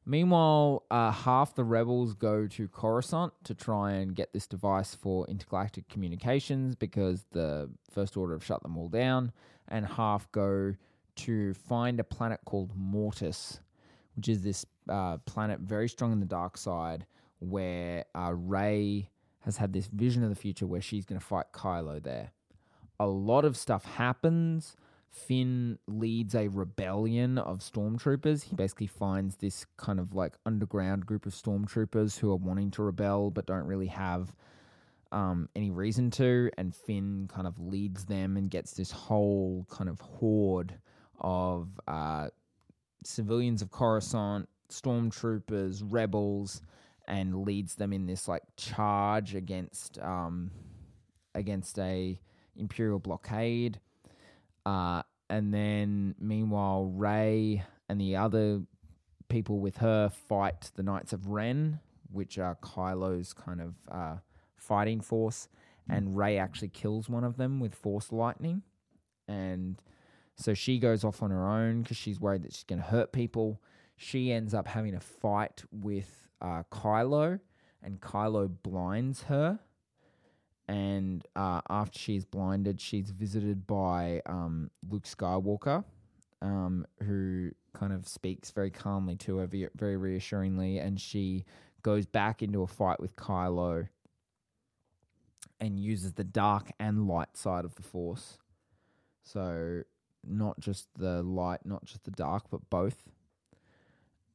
Meanwhile, 0.06 0.84
uh, 0.90 1.10
half 1.10 1.54
the 1.54 1.64
rebels 1.64 2.14
go 2.14 2.46
to 2.46 2.68
Coruscant 2.68 3.32
to 3.44 3.54
try 3.54 3.92
and 3.92 4.14
get 4.14 4.32
this 4.32 4.46
device 4.46 4.94
for 4.94 5.26
intergalactic 5.26 5.88
communications 5.88 6.76
because 6.76 7.24
the 7.32 7.70
First 7.90 8.16
Order 8.16 8.34
have 8.34 8.44
shut 8.44 8.62
them 8.62 8.76
all 8.76 8.88
down, 8.88 9.32
and 9.66 9.86
half 9.86 10.30
go 10.30 10.74
to 11.16 11.54
find 11.54 11.98
a 11.98 12.04
planet 12.04 12.40
called 12.44 12.72
Mortis, 12.76 13.60
which 14.14 14.28
is 14.28 14.42
this 14.42 14.66
uh, 14.88 15.18
planet 15.18 15.60
very 15.60 15.88
strong 15.88 16.12
in 16.12 16.20
the 16.20 16.26
dark 16.26 16.56
side, 16.56 17.06
where 17.38 18.04
uh, 18.14 18.32
Rey 18.34 19.10
has 19.40 19.56
had 19.56 19.72
this 19.72 19.86
vision 19.86 20.22
of 20.22 20.30
the 20.30 20.36
future 20.36 20.66
where 20.66 20.80
she's 20.80 21.04
going 21.04 21.20
to 21.20 21.24
fight 21.24 21.46
Kylo 21.52 22.02
there. 22.02 22.32
A 22.98 23.06
lot 23.06 23.44
of 23.44 23.56
stuff 23.56 23.84
happens. 23.84 24.76
Finn 25.10 25.78
leads 25.86 26.34
a 26.34 26.48
rebellion 26.48 27.38
of 27.38 27.60
stormtroopers. 27.60 28.44
He 28.44 28.56
basically 28.56 28.88
finds 28.88 29.36
this 29.36 29.64
kind 29.76 30.00
of 30.00 30.14
like 30.14 30.34
underground 30.44 31.06
group 31.06 31.24
of 31.26 31.32
stormtroopers 31.34 32.18
who 32.18 32.32
are 32.32 32.36
wanting 32.36 32.70
to 32.72 32.82
rebel 32.82 33.30
but 33.30 33.46
don't 33.46 33.66
really 33.66 33.86
have 33.86 34.34
um, 35.12 35.48
any 35.54 35.70
reason 35.70 36.10
to. 36.12 36.50
And 36.58 36.74
Finn 36.74 37.28
kind 37.32 37.46
of 37.46 37.60
leads 37.60 38.06
them 38.06 38.36
and 38.36 38.50
gets 38.50 38.72
this 38.72 38.90
whole 38.90 39.66
kind 39.70 39.88
of 39.88 40.00
horde 40.00 40.78
of 41.20 41.68
uh, 41.86 42.28
civilians 43.04 43.62
of 43.62 43.70
Coruscant, 43.70 44.48
stormtroopers, 44.70 45.82
rebels, 45.84 46.62
and 47.06 47.44
leads 47.44 47.74
them 47.74 47.92
in 47.92 48.06
this 48.06 48.28
like 48.28 48.42
charge 48.56 49.34
against 49.34 49.98
um, 49.98 50.50
against 51.34 51.78
a 51.78 52.18
imperial 52.56 52.98
blockade. 52.98 53.80
Uh, 54.64 55.02
and 55.28 55.52
then 55.52 56.14
meanwhile, 56.18 56.84
Rey 56.84 57.62
and 57.88 58.00
the 58.00 58.16
other 58.16 58.62
people 59.28 59.58
with 59.58 59.78
her 59.78 60.08
fight 60.08 60.70
the 60.76 60.82
Knights 60.82 61.12
of 61.12 61.28
Ren, 61.28 61.80
which 62.12 62.38
are 62.38 62.56
Kylo's 62.56 63.32
kind 63.32 63.60
of 63.60 63.74
uh, 63.90 64.16
fighting 64.56 65.00
force. 65.00 65.48
And 65.88 66.16
Rey 66.16 66.38
actually 66.38 66.68
kills 66.68 67.10
one 67.10 67.24
of 67.24 67.36
them 67.36 67.60
with 67.60 67.74
force 67.74 68.10
lightning. 68.10 68.62
And 69.28 69.76
so 70.36 70.54
she 70.54 70.78
goes 70.78 71.04
off 71.04 71.22
on 71.22 71.30
her 71.30 71.46
own 71.46 71.82
because 71.82 71.98
she's 71.98 72.18
worried 72.18 72.42
that 72.42 72.54
she's 72.54 72.64
going 72.64 72.80
to 72.80 72.88
hurt 72.88 73.12
people. 73.12 73.60
She 73.96 74.32
ends 74.32 74.54
up 74.54 74.66
having 74.68 74.94
a 74.94 75.00
fight 75.00 75.62
with 75.70 76.28
uh, 76.40 76.64
Kylo, 76.70 77.40
and 77.82 78.00
Kylo 78.00 78.50
blinds 78.62 79.24
her. 79.24 79.58
And 80.66 81.24
uh, 81.36 81.60
after 81.68 81.98
she's 81.98 82.24
blinded, 82.24 82.80
she's 82.80 83.10
visited 83.10 83.66
by 83.66 84.22
um, 84.26 84.70
Luke 84.88 85.04
Skywalker, 85.04 85.84
um, 86.40 86.86
who 87.02 87.50
kind 87.74 87.92
of 87.92 88.08
speaks 88.08 88.50
very 88.50 88.70
calmly 88.70 89.16
to 89.16 89.38
her, 89.38 89.48
very 89.76 89.96
reassuringly. 89.96 90.78
And 90.78 90.98
she 90.98 91.44
goes 91.82 92.06
back 92.06 92.42
into 92.42 92.62
a 92.62 92.66
fight 92.66 92.98
with 92.98 93.14
Kylo 93.16 93.88
and 95.60 95.78
uses 95.78 96.14
the 96.14 96.24
dark 96.24 96.70
and 96.80 97.06
light 97.06 97.36
side 97.36 97.64
of 97.64 97.74
the 97.74 97.82
Force. 97.82 98.38
So 99.22 99.82
not 100.26 100.58
just 100.60 100.88
the 100.96 101.22
light, 101.22 101.60
not 101.64 101.84
just 101.84 102.04
the 102.04 102.10
dark, 102.10 102.44
but 102.50 102.68
both. 102.70 103.10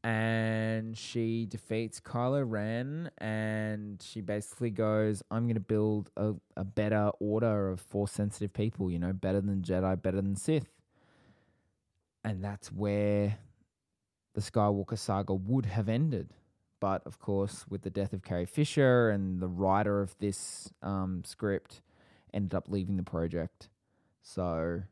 And 0.04 0.98
she 0.98 1.46
defeats 1.46 2.00
Kylo 2.00 2.44
Ren, 2.48 3.12
and 3.18 4.02
she 4.02 4.22
basically 4.22 4.70
goes, 4.70 5.22
"I'm 5.30 5.44
going 5.44 5.56
to 5.56 5.60
build 5.60 6.10
a, 6.16 6.36
a 6.56 6.64
better 6.64 7.12
order 7.20 7.70
of 7.70 7.82
force 7.82 8.14
sensitive 8.14 8.54
people. 8.54 8.90
You 8.90 9.00
know, 9.00 9.12
better 9.12 9.42
than 9.42 9.62
Jedi, 9.62 10.02
better 10.02 10.22
than 10.22 10.38
Sith." 10.38 10.70
And 12.24 12.44
that's 12.44 12.72
where 12.72 13.40
the 14.36 14.42
Skywalker 14.42 14.98
saga 14.98 15.34
would 15.34 15.66
have 15.66 15.90
ended. 15.90 16.30
But 16.80 17.06
of 17.06 17.20
course, 17.20 17.66
with 17.70 17.82
the 17.82 17.90
death 17.90 18.14
of 18.14 18.24
Carrie 18.24 18.46
Fisher 18.46 19.10
and 19.10 19.42
the 19.42 19.48
writer 19.48 20.02
of 20.02 20.18
this 20.20 20.72
um, 20.82 21.24
script 21.26 21.82
ended 22.34 22.56
up 22.56 22.70
leaving 22.70 22.96
the 22.96 23.04
project. 23.04 23.68
So 24.22 24.84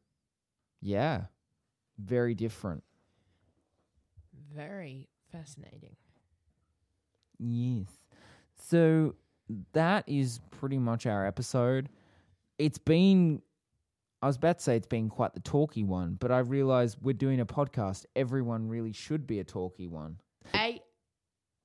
yeah. 0.82 1.26
Very 1.97 2.36
different. 2.36 2.84
Very 4.56 5.08
fascinating. 5.32 5.95
Yes. 7.39 7.88
So 8.68 9.16
that 9.74 10.04
is 10.08 10.39
pretty 10.52 10.78
much 10.78 11.06
our 11.06 11.26
episode. 11.26 11.89
It's 12.58 12.78
been 12.78 13.41
I 14.22 14.26
was 14.28 14.36
about 14.38 14.58
to 14.58 14.64
say 14.64 14.76
it's 14.76 14.88
been 14.88 15.10
quite 15.10 15.36
the 15.36 15.39
talky 15.41 15.84
one, 15.84 16.16
but 16.20 16.32
I 16.32 16.39
realized 16.39 16.98
we're 17.02 17.14
doing 17.14 17.39
a 17.39 17.45
podcast. 17.45 18.06
Everyone 18.16 18.68
really 18.68 18.91
should 18.91 19.28
be 19.28 19.39
a 19.39 19.43
talky 19.43 19.88
one. 19.88 20.18
Hey, 20.52 20.82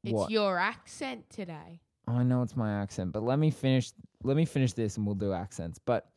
it's 0.04 0.12
What? 0.12 0.30
your 0.30 0.58
accent 0.58 1.24
today. 1.30 1.80
I 2.06 2.22
know 2.24 2.42
it's 2.42 2.54
my 2.56 2.82
accent, 2.82 3.12
but 3.12 3.22
let 3.22 3.38
me 3.38 3.50
finish. 3.50 3.92
Let 4.22 4.36
me 4.36 4.44
finish 4.44 4.74
this, 4.74 4.96
and 4.98 5.06
we'll 5.06 5.14
do 5.14 5.32
accents. 5.32 5.78
But 5.78 6.10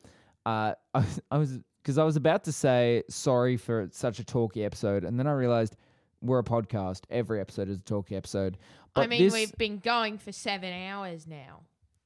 uh, 0.46 0.74
I, 0.94 1.00
was- 1.00 1.22
I 1.32 1.38
was 1.38 1.60
because 1.82 1.98
I 1.98 2.04
was 2.04 2.18
about 2.18 2.44
to 2.46 2.52
say 2.52 3.04
sorry 3.10 3.56
for 3.56 3.88
such 3.92 4.20
a 4.20 4.24
talky 4.26 4.66
episode, 4.66 5.06
and 5.06 5.18
then 5.18 5.28
I 5.28 5.32
realized 5.32 5.78
we're 6.26 6.40
a 6.40 6.44
podcast. 6.44 7.02
Every 7.10 7.40
episode 7.40 7.70
is 7.70 7.78
a 7.78 7.82
talky 7.82 8.16
episode. 8.16 8.58
But 8.94 9.02
I 9.02 9.08
mean, 9.08 9.24
this, 9.24 9.34
we've 9.34 9.58
been 9.58 9.80
going 9.80 10.18
for 10.18 10.32
seven 10.32 10.74
hours 10.74 11.28
now. 11.28 11.62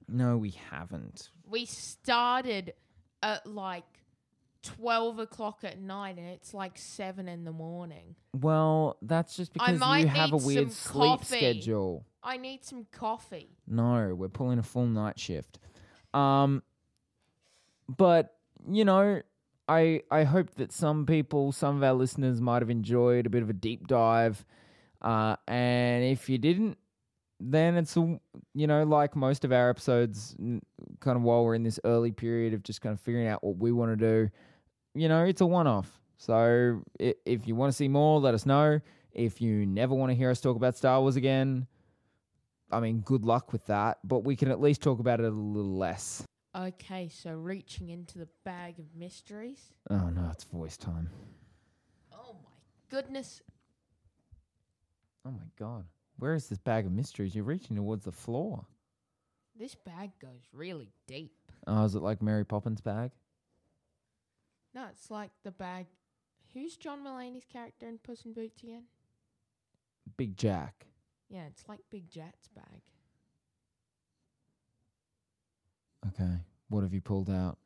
no, 0.07 0.38
we 0.38 0.51
haven't. 0.72 1.30
We 1.47 1.65
started 1.65 2.74
at 3.24 3.45
like 3.47 3.84
12 4.63 5.20
o'clock 5.20 5.59
at 5.63 5.80
night 5.80 6.17
and 6.17 6.28
it's 6.28 6.53
like 6.53 6.78
7 6.78 7.28
in 7.28 7.43
the 7.43 7.51
morning. 7.51 8.15
Well, 8.34 8.97
that's 9.01 9.36
just 9.36 9.51
I 9.59 9.67
because 9.67 9.80
might 9.80 9.99
you 9.99 10.07
have 10.07 10.34
a 10.34 10.38
need 10.38 10.45
weird 10.45 10.72
some 10.72 10.93
sleep 10.93 11.09
coffee. 11.20 11.38
schedule. 11.38 12.05
I 12.22 12.38
need 12.38 12.65
some 12.65 12.86
coffee. 12.91 13.49
No, 13.67 14.13
we're 14.15 14.28
pulling 14.30 14.59
a 14.59 14.63
full 14.63 14.86
night 14.86 15.17
shift. 15.20 15.59
Um, 16.13 16.63
but 17.88 18.36
you 18.70 18.84
know, 18.86 19.22
I 19.70 20.01
I 20.09 20.24
hope 20.24 20.55
that 20.55 20.74
some 20.74 21.05
people, 21.05 21.51
some 21.51 21.78
of 21.78 21.84
our 21.84 21.93
listeners, 21.93 22.41
might 22.41 22.61
have 22.63 22.72
enjoyed 22.72 23.28
a 23.28 23.30
bit 23.30 23.43
of 23.43 23.49
a 23.49 23.53
deep 23.53 23.88
dive. 23.88 24.43
Uh, 25.01 25.36
and 25.47 26.03
if 26.03 26.28
you 26.28 26.39
didn't, 26.39 26.78
then 27.39 27.78
it's 27.78 27.95
you 27.95 28.20
know 28.67 28.84
like 28.84 29.15
most 29.15 29.45
of 29.45 29.51
our 29.53 29.70
episodes, 29.70 30.36
kind 30.99 31.15
of 31.17 31.22
while 31.22 31.45
we're 31.45 31.53
in 31.53 31.63
this 31.63 31.80
early 31.86 32.11
period 32.11 32.53
of 32.55 32.63
just 32.63 32.82
kind 32.82 32.93
of 32.93 32.99
figuring 32.99 33.28
out 33.28 33.43
what 33.43 33.57
we 33.57 33.72
want 33.72 33.91
to 33.91 33.95
do. 33.95 34.30
You 34.95 35.07
know, 35.07 35.24
it's 35.24 35.41
a 35.41 35.45
one-off. 35.45 36.01
So 36.17 36.82
if 36.99 37.47
you 37.47 37.55
want 37.55 37.72
to 37.72 37.78
see 37.78 37.88
more, 37.88 38.20
let 38.20 38.34
us 38.34 38.45
know. 38.45 38.82
If 39.13 39.39
you 39.39 39.65
never 39.67 39.93
want 39.93 40.09
to 40.09 40.15
hear 40.15 40.32
us 40.32 40.41
talk 40.41 40.55
about 40.55 40.76
Star 40.76 40.99
Wars 40.99 41.15
again, 41.15 41.67
I 42.72 42.80
mean, 42.80 43.01
good 43.01 43.24
luck 43.24 43.53
with 43.53 43.67
that, 43.67 43.99
but 44.03 44.24
we 44.24 44.36
can 44.36 44.49
at 44.49 44.59
least 44.59 44.82
talk 44.82 44.99
about 44.99 45.20
it 45.20 45.26
a 45.26 45.30
little 45.30 45.78
less. 45.78 46.24
Okay, 46.60 47.07
so 47.07 47.32
reaching 47.32 47.88
into 47.89 48.18
the 48.18 48.28
bag 48.43 48.80
of 48.80 48.86
mysteries. 48.93 49.62
Oh 49.89 50.10
no, 50.10 50.30
it's 50.30 50.43
voice 50.43 50.76
time. 50.76 51.10
Oh 52.12 52.36
my 52.43 52.51
goodness. 52.89 53.41
Oh 55.26 55.32
my 55.32 55.47
god. 55.57 55.86
Where 56.18 56.34
is 56.34 56.47
this 56.47 56.57
bag 56.57 56.86
of 56.86 56.91
mysteries? 56.91 57.34
You're 57.34 57.45
reaching 57.45 57.78
towards 57.78 58.03
the 58.03 58.12
floor. 58.12 58.66
This 59.57 59.74
bag 59.74 60.12
goes 60.22 60.49
really 60.51 60.91
deep. 61.07 61.32
Oh, 61.66 61.86
is 61.86 61.95
it 61.95 62.01
like 62.01 62.22
Mary 62.22 62.43
Poppins 62.43 62.82
bag? 62.82 63.12
No, 64.76 64.86
it's 64.91 65.10
like 65.10 65.32
the 65.43 65.51
bag. 65.51 65.86
Who's 66.53 66.76
John 66.76 67.05
Mulaney's 67.05 67.45
character 67.45 67.88
in 67.88 67.99
Puss 67.99 68.26
in 68.26 68.34
Boots 68.34 68.64
again? 68.64 68.84
Big 70.18 70.36
Jack. 70.36 70.88
Yeah, 71.30 71.45
it's 71.47 71.64
like 71.70 71.80
Big 71.89 72.10
Jack's 72.10 72.49
bag. 72.49 72.82
Okay. 76.07 76.39
What 76.70 76.84
have 76.84 76.93
you 76.93 77.01
pulled 77.01 77.30
out? 77.30 77.57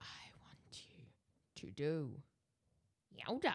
I 0.00 0.04
want 0.42 0.82
you 0.88 1.04
to 1.56 1.70
do 1.70 2.10
Yoda. 3.16 3.54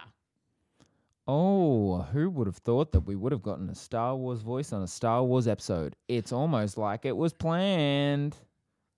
Oh, 1.28 2.04
who 2.14 2.30
would 2.30 2.48
have 2.48 2.58
thought 2.58 2.92
that 2.92 3.02
we 3.02 3.16
would 3.16 3.32
have 3.32 3.42
gotten 3.42 3.70
a 3.70 3.76
Star 3.76 4.16
Wars 4.16 4.42
voice 4.42 4.72
on 4.72 4.84
a 4.84 4.88
Star 4.88 5.24
Wars 5.24 5.48
episode? 5.48 5.96
It's 6.08 6.32
almost 6.32 6.78
like 6.78 7.04
it 7.04 7.18
was 7.18 7.34
planned. 7.34 8.38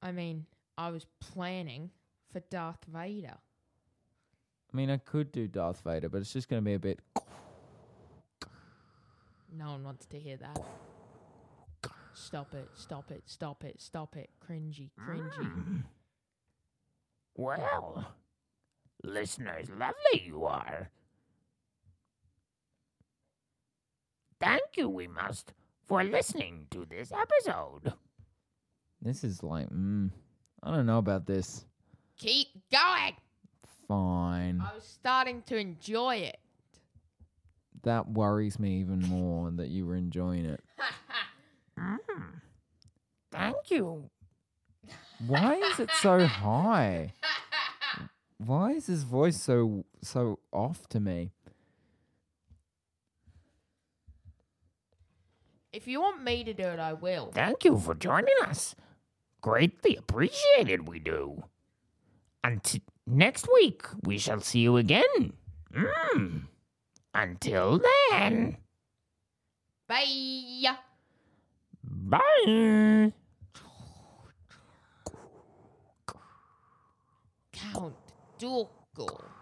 I 0.02 0.12
mean, 0.12 0.46
I 0.78 0.92
was 0.92 1.06
planning 1.20 1.90
for 2.32 2.42
Darth 2.52 2.84
Vader. 2.94 3.38
I 4.72 4.78
mean, 4.78 4.90
I 4.92 4.98
could 4.98 5.32
do 5.32 5.48
Darth 5.48 5.82
Vader, 5.82 6.10
but 6.10 6.20
it's 6.20 6.34
just 6.34 6.50
going 6.50 6.62
to 6.62 6.66
be 6.66 6.74
a 6.74 6.80
bit. 6.80 7.00
No 9.58 9.72
one 9.72 9.86
wants 9.86 10.06
to 10.08 10.20
hear 10.20 10.36
that. 10.38 10.62
Stop 12.20 12.56
it, 12.56 12.68
stop 12.74 13.12
it, 13.12 13.22
stop 13.26 13.64
it, 13.64 13.80
stop 13.80 14.16
it. 14.18 14.30
Cringy, 14.46 14.90
cringy. 15.00 15.84
Well, 17.36 18.16
listeners, 19.04 19.70
lovely 19.70 20.26
you 20.26 20.46
are. 20.46 20.90
Thank 24.40 24.64
you, 24.76 24.90
we 24.90 25.08
must, 25.08 25.54
for 25.86 26.04
listening 26.04 26.66
to 26.72 26.86
this 26.90 27.12
episode. 27.12 27.94
This 29.02 29.24
is 29.24 29.44
like, 29.44 29.70
mm, 29.70 30.10
I 30.64 30.76
don't 30.76 30.88
know 30.88 30.98
about 30.98 31.28
this. 31.28 31.66
Keep 32.18 32.48
going. 32.72 33.16
Fine. 33.88 34.60
I 34.60 34.74
was 34.74 34.84
starting 34.84 35.44
to 35.44 35.56
enjoy 35.56 36.16
it. 36.16 36.40
That 37.84 38.10
worries 38.10 38.60
me 38.60 38.80
even 38.80 39.02
more 39.02 39.52
that 39.52 39.70
you 39.70 39.86
were 39.86 39.96
enjoying 39.96 40.46
it. 40.46 40.64
Thank 43.32 43.70
you. 43.70 44.10
Why 45.26 45.56
is 45.56 45.80
it 45.80 45.90
so 46.02 46.26
high? 46.26 47.14
Why 48.38 48.72
is 48.72 48.88
his 48.88 49.04
voice 49.04 49.42
so 49.42 49.86
so 50.02 50.40
off 50.52 50.88
to 50.90 51.00
me? 51.00 51.32
If 55.74 55.88
you 55.88 56.02
want 56.02 56.24
me 56.24 56.44
to 56.44 56.54
do 56.54 56.64
it, 56.64 56.80
I 56.80 56.94
will. 56.94 57.32
Thank 57.34 57.64
you 57.64 57.78
for 57.78 57.94
joining 57.94 58.34
us. 58.44 58.76
Greatly 59.42 59.96
appreciated, 59.96 60.88
we 60.88 61.00
do. 61.00 61.44
Until 62.44 62.82
next 63.06 63.48
week, 63.54 63.84
we 64.04 64.18
shall 64.18 64.40
see 64.40 64.60
you 64.60 64.78
again. 64.78 65.34
Mm. 65.76 66.44
Until 67.14 67.82
then, 68.10 68.58
Bye. 69.88 70.78
Bye. 72.08 73.12
Count 77.52 77.96
Dooku. 78.40 79.37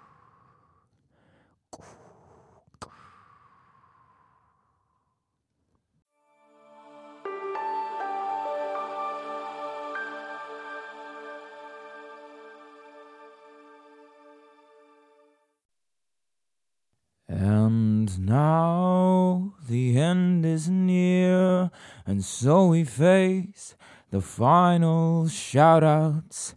And 18.06 18.28
now 18.28 19.56
the 19.68 19.98
end 19.98 20.46
is 20.46 20.70
near, 20.70 21.72
and 22.06 22.24
so 22.24 22.68
we 22.68 22.84
face 22.84 23.74
the 24.12 24.22
final 24.22 25.28
shout 25.28 25.84
outs. 25.84 26.54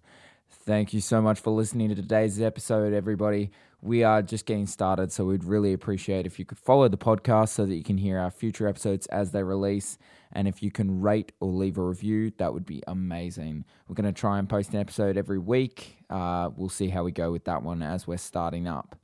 Thank 0.50 0.92
you 0.92 1.00
so 1.00 1.22
much 1.22 1.40
for 1.40 1.48
listening 1.48 1.88
to 1.88 1.94
today's 1.94 2.38
episode, 2.38 2.92
everybody. 2.92 3.50
We 3.80 4.04
are 4.04 4.20
just 4.20 4.44
getting 4.44 4.66
started, 4.66 5.10
so 5.10 5.24
we'd 5.24 5.42
really 5.42 5.72
appreciate 5.72 6.26
if 6.26 6.38
you 6.38 6.44
could 6.44 6.58
follow 6.58 6.86
the 6.86 6.98
podcast 6.98 7.48
so 7.48 7.64
that 7.64 7.76
you 7.76 7.82
can 7.82 7.96
hear 7.96 8.18
our 8.18 8.30
future 8.30 8.68
episodes 8.68 9.06
as 9.06 9.30
they 9.30 9.42
release. 9.42 9.96
And 10.30 10.48
if 10.48 10.62
you 10.62 10.70
can 10.70 11.00
rate 11.00 11.32
or 11.40 11.50
leave 11.50 11.78
a 11.78 11.82
review, 11.82 12.30
that 12.36 12.52
would 12.52 12.66
be 12.66 12.82
amazing. 12.86 13.64
We're 13.88 13.94
going 13.94 14.12
to 14.12 14.20
try 14.20 14.38
and 14.38 14.46
post 14.46 14.74
an 14.74 14.80
episode 14.80 15.16
every 15.16 15.38
week. 15.38 15.96
Uh, 16.10 16.50
we'll 16.54 16.68
see 16.68 16.90
how 16.90 17.04
we 17.04 17.12
go 17.12 17.32
with 17.32 17.44
that 17.44 17.62
one 17.62 17.82
as 17.82 18.06
we're 18.06 18.18
starting 18.18 18.68
up. 18.68 18.96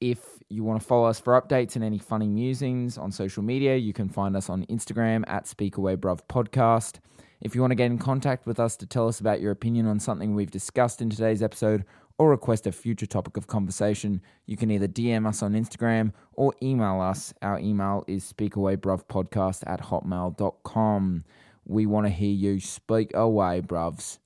If 0.00 0.18
you 0.48 0.64
want 0.64 0.80
to 0.80 0.86
follow 0.86 1.06
us 1.06 1.20
for 1.20 1.40
updates 1.40 1.76
and 1.76 1.84
any 1.84 1.98
funny 1.98 2.26
musings 2.26 2.96
on 2.96 3.12
social 3.12 3.42
media, 3.42 3.76
you 3.76 3.92
can 3.92 4.08
find 4.08 4.34
us 4.34 4.48
on 4.48 4.64
Instagram 4.66 5.24
at 5.28 5.44
SpeakAwayBruv 5.44 6.20
Podcast. 6.28 7.00
If 7.40 7.54
you 7.54 7.60
want 7.60 7.70
to 7.70 7.76
get 7.76 7.86
in 7.90 7.98
contact 7.98 8.46
with 8.46 8.58
us 8.58 8.76
to 8.78 8.86
tell 8.86 9.08
us 9.08 9.20
about 9.20 9.40
your 9.40 9.50
opinion 9.50 9.86
on 9.86 10.00
something 10.00 10.34
we've 10.34 10.50
discussed 10.50 11.00
in 11.00 11.10
today's 11.10 11.42
episode 11.42 11.84
or 12.18 12.30
request 12.30 12.66
a 12.66 12.72
future 12.72 13.06
topic 13.06 13.36
of 13.36 13.46
conversation, 13.46 14.20
you 14.46 14.56
can 14.56 14.70
either 14.70 14.88
DM 14.88 15.26
us 15.26 15.42
on 15.42 15.52
Instagram 15.52 16.12
or 16.32 16.54
email 16.62 17.00
us. 17.00 17.32
Our 17.40 17.58
email 17.58 18.04
is 18.06 18.30
speakawaybrovpodcast 18.30 19.64
at 19.66 19.80
hotmail.com. 19.82 21.24
We 21.64 21.86
want 21.86 22.06
to 22.06 22.10
hear 22.10 22.32
you 22.32 22.60
speak 22.60 23.14
away, 23.14 23.62
bruvs. 23.62 24.18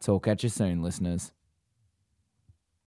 Talk 0.00 0.26
at 0.28 0.42
you 0.42 0.48
soon, 0.48 0.82
listeners. 0.82 1.32